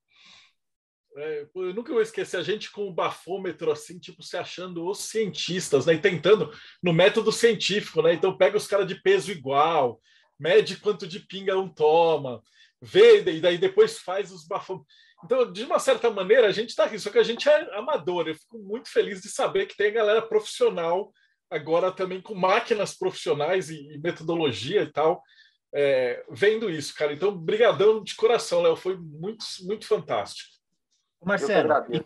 [1.18, 5.00] É, eu nunca vou esquecer a gente com o bafômetro assim, tipo, se achando os
[5.00, 5.94] cientistas, né?
[5.94, 6.52] E tentando
[6.84, 8.14] no método científico, né?
[8.14, 10.02] Então pega os caras de peso igual,
[10.38, 12.42] mede quanto de pinga um toma,
[12.82, 14.94] vê, e daí depois faz os bafômetros.
[15.24, 18.28] Então, de uma certa maneira, a gente está aqui, só que a gente é amador.
[18.28, 21.12] Eu fico muito feliz de saber que tem a galera profissional
[21.50, 25.22] agora também com máquinas profissionais e, e metodologia e tal,
[25.74, 27.14] é, vendo isso, cara.
[27.14, 28.76] Então, brigadão de coração, Léo.
[28.76, 30.55] Foi muito, muito fantástico.
[31.24, 32.04] Marcelo, e,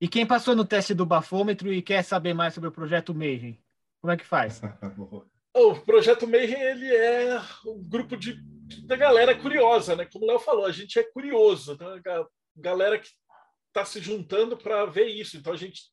[0.00, 3.58] e, quem passou no teste do bafômetro e quer saber mais sobre o projeto Mayhem,
[4.00, 4.60] como é que faz?
[5.54, 8.40] o projeto Mayhem ele é um grupo de
[8.84, 10.04] da galera curiosa, né?
[10.04, 11.94] Como o Léo falou, a gente é curioso, tá?
[11.94, 12.26] a
[12.56, 13.08] galera que
[13.68, 15.36] está se juntando para ver isso.
[15.36, 15.84] Então a gente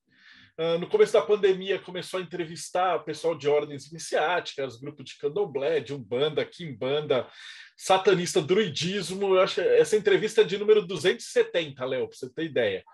[0.57, 5.81] Uh, no começo da pandemia, começou a entrevistar pessoal de ordens iniciáticas, grupo de candomblé,
[5.81, 7.27] de umbanda, quimbanda,
[7.75, 9.35] satanista, druidismo.
[9.35, 12.85] Eu acho essa entrevista é de número 270, Léo, para você ter ideia.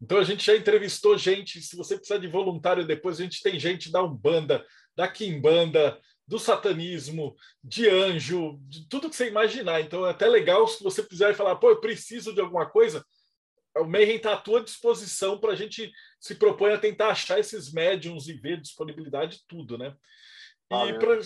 [0.00, 1.60] Então a gente já entrevistou gente.
[1.60, 4.64] Se você precisar de voluntário depois, a gente tem gente da umbanda,
[4.96, 9.82] da quimbanda, do satanismo, de anjo, de tudo que você imaginar.
[9.82, 13.04] Então é até legal se você precisar falar, pô, eu preciso de alguma coisa
[13.76, 15.90] o Mayhem está à tua disposição para a gente
[16.20, 19.94] se propõe a tentar achar esses médiums e ver disponibilidade de tudo, né?
[20.70, 21.18] E, pra,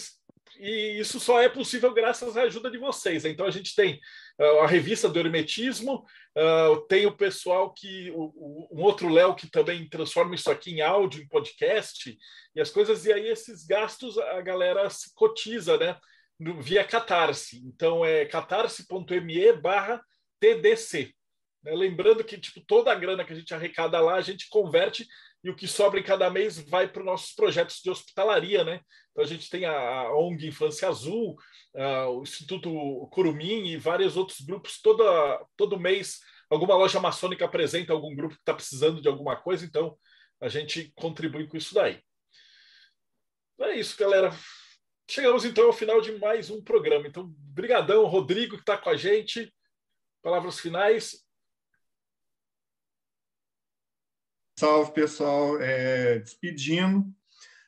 [0.58, 3.24] e, isso só é possível graças à ajuda de vocês.
[3.24, 4.00] Então a gente tem
[4.40, 6.04] uh, a revista do Hermetismo,
[6.36, 8.10] uh, tem o pessoal que.
[8.10, 12.16] O, o, um outro Léo que também transforma isso aqui em áudio, em podcast,
[12.54, 15.96] e as coisas, e aí esses gastos a galera se cotiza, né?
[16.60, 17.62] via Catarse.
[17.64, 20.02] Então é catarse.me barra
[20.40, 21.15] TDC.
[21.66, 21.74] Né?
[21.74, 25.04] Lembrando que tipo, toda a grana que a gente arrecada lá, a gente converte
[25.42, 28.62] e o que sobra em cada mês vai para os nossos projetos de hospitalaria.
[28.62, 28.80] Né?
[29.10, 31.36] Então a gente tem a ONG Infância Azul,
[31.74, 34.80] o Instituto Curumim e vários outros grupos.
[34.80, 35.04] Toda,
[35.56, 39.98] todo mês, alguma loja maçônica apresenta algum grupo que está precisando de alguma coisa, então
[40.40, 42.00] a gente contribui com isso daí.
[43.60, 44.30] É isso, galera.
[45.08, 47.06] Chegamos então ao final de mais um programa.
[47.08, 49.52] Então, brigadão, Rodrigo, que está com a gente.
[50.22, 51.25] Palavras finais.
[54.58, 55.60] Salve, pessoal.
[55.60, 57.04] É, despedindo.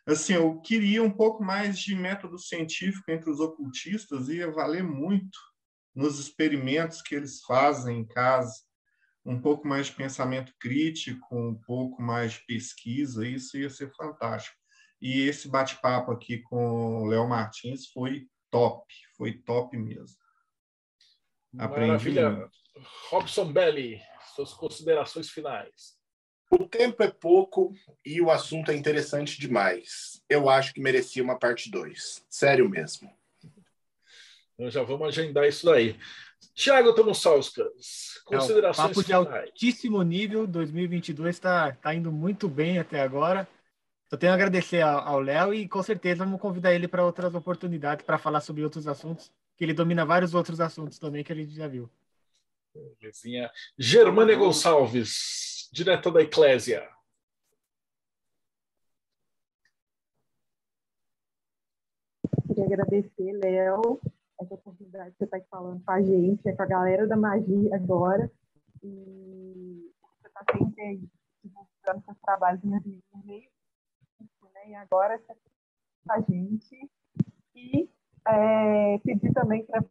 [0.06, 5.38] Assim, eu queria um pouco mais de método científico entre os ocultistas, ia valer muito
[5.94, 8.54] nos experimentos que eles fazem em casa,
[9.22, 14.56] um pouco mais de pensamento crítico, um pouco mais de pesquisa, isso ia ser fantástico.
[14.98, 20.16] E esse bate-papo aqui com o Léo Martins foi top, foi top mesmo.
[21.58, 22.30] Aprendi Maravilha.
[22.30, 22.58] Muito.
[23.10, 24.00] Robson Belli,
[24.34, 25.97] suas considerações finais.
[26.50, 30.22] O tempo é pouco e o assunto é interessante demais.
[30.28, 32.24] Eu acho que merecia uma parte 2.
[32.28, 33.10] Sério mesmo.
[34.54, 35.96] Então já vamos agendar isso daí.
[36.54, 43.00] Tiago Tomussauskas, considerações é, papo de altíssimo nível, 2022 está tá indo muito bem até
[43.00, 43.46] agora.
[44.10, 48.04] Só tenho a agradecer ao Léo e com certeza vamos convidar ele para outras oportunidades
[48.04, 51.54] para falar sobre outros assuntos, que ele domina vários outros assuntos também que a gente
[51.54, 51.88] já viu.
[53.00, 53.50] Belezinha.
[53.78, 56.88] Germânia Gonçalves, direto da Eclésia.
[62.46, 64.00] Queria agradecer, Léo,
[64.40, 67.16] essa oportunidade que você está aqui falando com a gente, é com a galera da
[67.16, 68.30] magia agora.
[68.82, 69.92] E
[70.22, 71.08] você está sempre aí
[71.42, 73.50] divulgando seus trabalhos vida meio
[74.54, 74.70] né?
[74.70, 75.34] E agora você
[76.06, 76.90] tá a gente.
[77.54, 77.88] E
[78.26, 79.84] é, pedir também para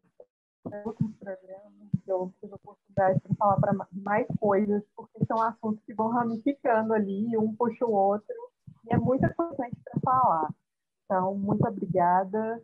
[0.85, 5.93] outros programas, eu tive a oportunidade para falar para mais coisas, porque são assuntos que
[5.93, 8.35] vão ramificando ali, um puxa o outro,
[8.85, 10.49] e é muito importante para falar.
[11.05, 12.61] Então, muito obrigada.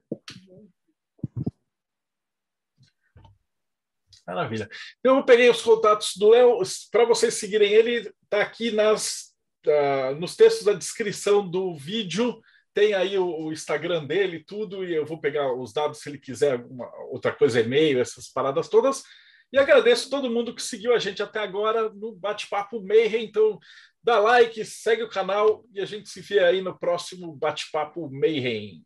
[4.25, 4.69] Maravilha.
[4.99, 6.59] Então, eu peguei os contatos do Léo,
[6.91, 9.33] para vocês seguirem ele, está aqui nas
[9.67, 12.41] uh, nos textos da descrição do vídeo
[12.73, 16.53] tem aí o, Instagram dele, tudo, e eu vou pegar os dados se ele quiser
[16.53, 19.03] alguma outra coisa, e-mail, essas paradas todas.
[19.51, 23.25] E agradeço todo mundo que seguiu a gente até agora no Bate-Papo Mayhem.
[23.25, 23.59] Então,
[24.03, 28.83] dá like, segue o canal e a gente se vê aí no próximo Bate-Papo Mayhem.